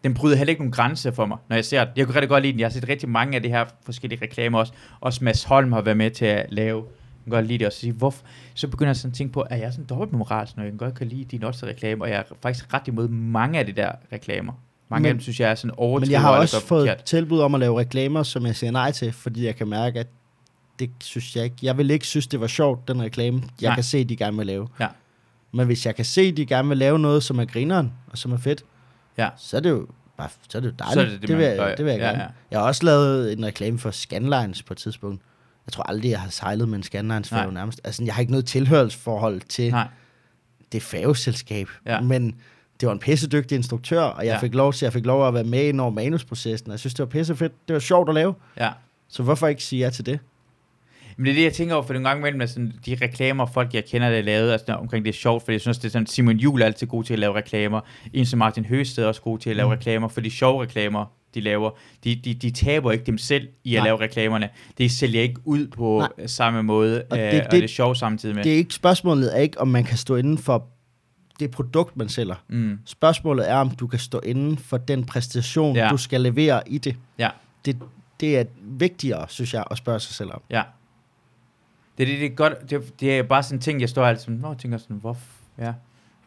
[0.04, 1.92] den bryder heller ikke nogen grænse for mig, når jeg ser den.
[1.96, 4.22] Jeg kunne rigtig godt lide den, jeg har set rigtig mange af de her forskellige
[4.22, 6.84] reklamer også, også Mads Holm har været med til at lave,
[7.30, 8.24] kan godt lide det, og så, sige, hvorfor,
[8.54, 10.94] så begynder jeg sådan at tænke på, er jeg sådan dobbelt moralsk, når jeg godt
[10.94, 13.92] kan lide de også reklamer, og jeg er faktisk ret imod mange af de der
[14.12, 14.52] reklamer.
[14.90, 16.08] Mange Men- af dem synes jeg er sådan overdrevet.
[16.08, 17.04] men jeg har også fået forkert.
[17.04, 20.06] tilbud om at lave reklamer, som jeg siger nej til, fordi jeg kan mærke, at
[20.78, 21.56] det synes jeg ikke.
[21.62, 23.74] Jeg vil ikke synes, det var sjovt, den reklame, jeg Nej.
[23.74, 24.68] kan se, de gerne vil lave.
[24.80, 24.86] Ja.
[25.52, 28.32] Men hvis jeg kan se, de gerne vil lave noget, som er grineren, og som
[28.32, 28.64] er fedt,
[29.18, 29.28] Ja.
[29.36, 29.86] så er det jo
[30.16, 30.94] bare, så er det jo dejligt.
[30.94, 32.22] Så er det det, det, vil, jeg, det vil jeg Ja, gerne.
[32.22, 32.28] ja.
[32.50, 35.22] Jeg har også lavet en reklame for Scanlines på et tidspunkt.
[35.68, 37.40] Jeg tror aldrig, jeg har sejlet med en Scanlines Nej.
[37.42, 37.80] færge nærmest.
[37.84, 39.86] Altså, jeg har ikke noget tilhørsforhold til Nej,
[40.72, 41.68] det færgeselskab.
[41.86, 42.00] Ja.
[42.00, 42.34] Men
[42.80, 44.38] det var en pissedygtig instruktør, og jeg Ja.
[44.40, 46.70] fik lov til, jeg fik lov at være med ind over manusprocessen.
[46.70, 47.52] Jeg synes, det var pissefedt.
[47.68, 48.34] Det var sjovt at lave.
[48.60, 48.70] ja.
[49.10, 50.18] Så hvorfor ikke sige ja til det?
[51.16, 53.46] Men det er det, jeg tænker over, for nogle gange imellem, at sådan, de reklamer,
[53.46, 55.84] folk jeg kender, der er lavet, altså, omkring det er sjovt, for jeg synes, det
[55.88, 57.80] er sådan, Simon Juhl er altid god til at lave reklamer,
[58.12, 59.70] en som Martin Høsted er også god til at lave Mm.
[59.72, 61.04] reklamer, for de sjove reklamer,
[61.34, 61.70] de laver,
[62.04, 63.84] de, de, de taber ikke dem selv i at Nej.
[63.86, 64.48] lave reklamerne.
[64.78, 66.26] Det sælger ikke ud på Nej.
[66.26, 68.44] Samme måde, Og og det- det, øh, og det- det er sjovt samtidig med.
[68.44, 70.66] Det er ikke spørgsmålet er ikke, om man kan stå inden for
[71.40, 72.34] det produkt, man sælger.
[72.48, 75.88] mm, Spørgsmålet er, om du kan stå inden for den præstation, ja.
[75.90, 76.96] Du skal levere i det.
[77.18, 77.30] ja,
[77.64, 77.76] det.
[78.20, 80.42] Det er vigtigere, synes jeg, at spørge sig selv om.
[80.50, 80.62] ja.
[81.98, 84.04] Det, er det, det, er godt, det, det er bare sådan en ting, jeg står
[84.04, 85.22] altid sådan, jeg tænker sådan, hvorfor,
[85.58, 85.72] ja,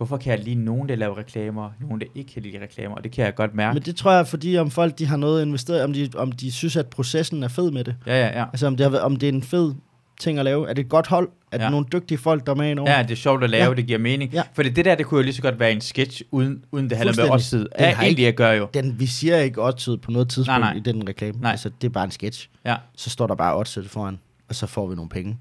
[0.02, 3.03] hvorfor kan jeg lide nogen, der laver reklamer, nogen, der ikke kan lide reklamer, og
[3.03, 3.73] det kan jeg godt mærke.
[3.73, 6.52] Men det tror jeg, fordi om folk de har noget investeret, om de, om de
[6.52, 7.95] synes, at processen er fed med det.
[8.07, 8.45] Ja, ja, ja.
[8.45, 9.73] Altså om det, har, om det er en fed
[10.19, 10.69] ting at lave.
[10.69, 11.30] Er det et godt hold?
[11.52, 11.69] Er det Ja.
[11.69, 12.91] nogle dygtige folk, der er med indover?
[12.91, 13.73] Ja, det er sjovt at lave, Ja.
[13.73, 14.34] det giver mening.
[14.34, 14.41] Ja.
[14.53, 16.98] For det, der, det kunne jo lige så godt være en sketch, uden, uden det
[16.98, 17.61] handler med side.
[17.61, 18.68] Den Ja, har egentlig jeg gør jo.
[18.73, 20.78] Den, vi siger ikke oddset på noget tidspunkt Nej, nej.
[20.78, 21.38] i den reklame.
[21.41, 21.52] Nej.
[21.52, 22.49] Altså, det er bare en sketch.
[22.65, 22.76] Ja.
[22.95, 24.19] Så står der bare oddset foran,
[24.49, 25.38] og så får vi nogle penge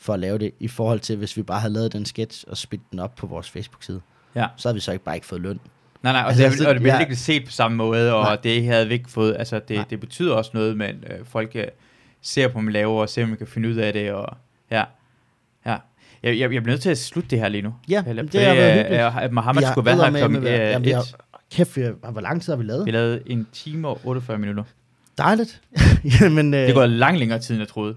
[0.00, 2.56] for at lave det, i forhold til, hvis vi bare havde lavet den sketch og
[2.56, 4.00] spidt den op på vores Facebook-side.
[4.34, 4.46] Ja.
[4.56, 5.60] Så havde vi så ikke bare ikke fået løn.
[6.02, 7.00] Nej, nej, og, Altså, altså, altså, det, og det bliver ja.
[7.00, 8.36] ikke set på samme måde, og Nej.
[8.36, 9.36] det havde vi ikke fået.
[9.38, 9.64] Altså, Nej.
[9.68, 11.64] det, det betyder også noget, men øh, folk øh,
[12.22, 14.36] ser på, hvad man laver, og ser, om man kan finde ud af det, og
[14.70, 14.84] ja.
[15.66, 15.76] Ja.
[16.22, 17.74] Jeg, jeg, jeg bliver nødt til at slutte det her lige nu.
[17.88, 19.24] Ja, Eller, det har været hyggeligt.
[19.24, 21.14] øh, Mohammed skulle være her klokken øh, jamen, vi har- et.
[21.52, 22.86] Kæft, vi har, hvor lang tid har vi lavet?
[22.86, 24.64] Vi lavede en time og 48 minutter.
[25.18, 25.60] Dejligt.
[26.20, 27.94] Jamen, øh, Det går langt længere tid, end jeg troede.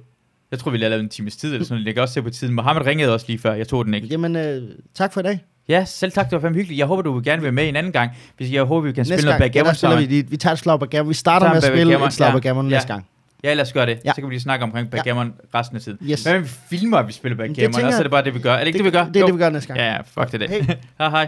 [0.54, 1.86] Jeg tror, vi lavede en times tid, eller sådan noget.
[1.86, 2.54] Jeg kan også se på tiden.
[2.56, 3.54] Mohammed ringede også lige før.
[3.54, 4.08] Jeg tog den ikke.
[4.08, 4.62] Jamen, øh,
[4.96, 5.40] tak for i dag.
[5.70, 6.26] Ja, selv tak.
[6.26, 6.80] Det var fandme hyggeligt.
[6.80, 8.12] Jeg håber, du vil gerne være med en anden gang.
[8.38, 10.10] Hvis jeg håber, vi kan Næste spille noget gang, ja, der backgammon vi, sammen.
[10.10, 11.10] lige- vi tager et slag backgammon.
[11.10, 12.32] Vi starter med at spille et slag ja.
[12.34, 12.76] backgammon Ja.
[12.76, 13.06] næste gang.
[13.44, 13.92] Ja, lad os gøre det.
[13.92, 13.98] Ja.
[14.06, 14.12] Ja.
[14.12, 15.98] Så kan vi lige snakke omkring backgammon resten af tiden.
[16.10, 16.24] Yes.
[16.24, 18.34] Hvad vi filmer, at vi spiller det backgammon, tænker og så er det bare det,
[18.34, 18.54] vi gør.
[18.54, 19.06] Er det ikke det, vi gør?
[19.06, 19.80] Det er det, vi gør næste gang.
[19.80, 20.50] Ja, ja, fuck det.
[20.50, 20.60] Hej.
[21.00, 21.28] hej hej.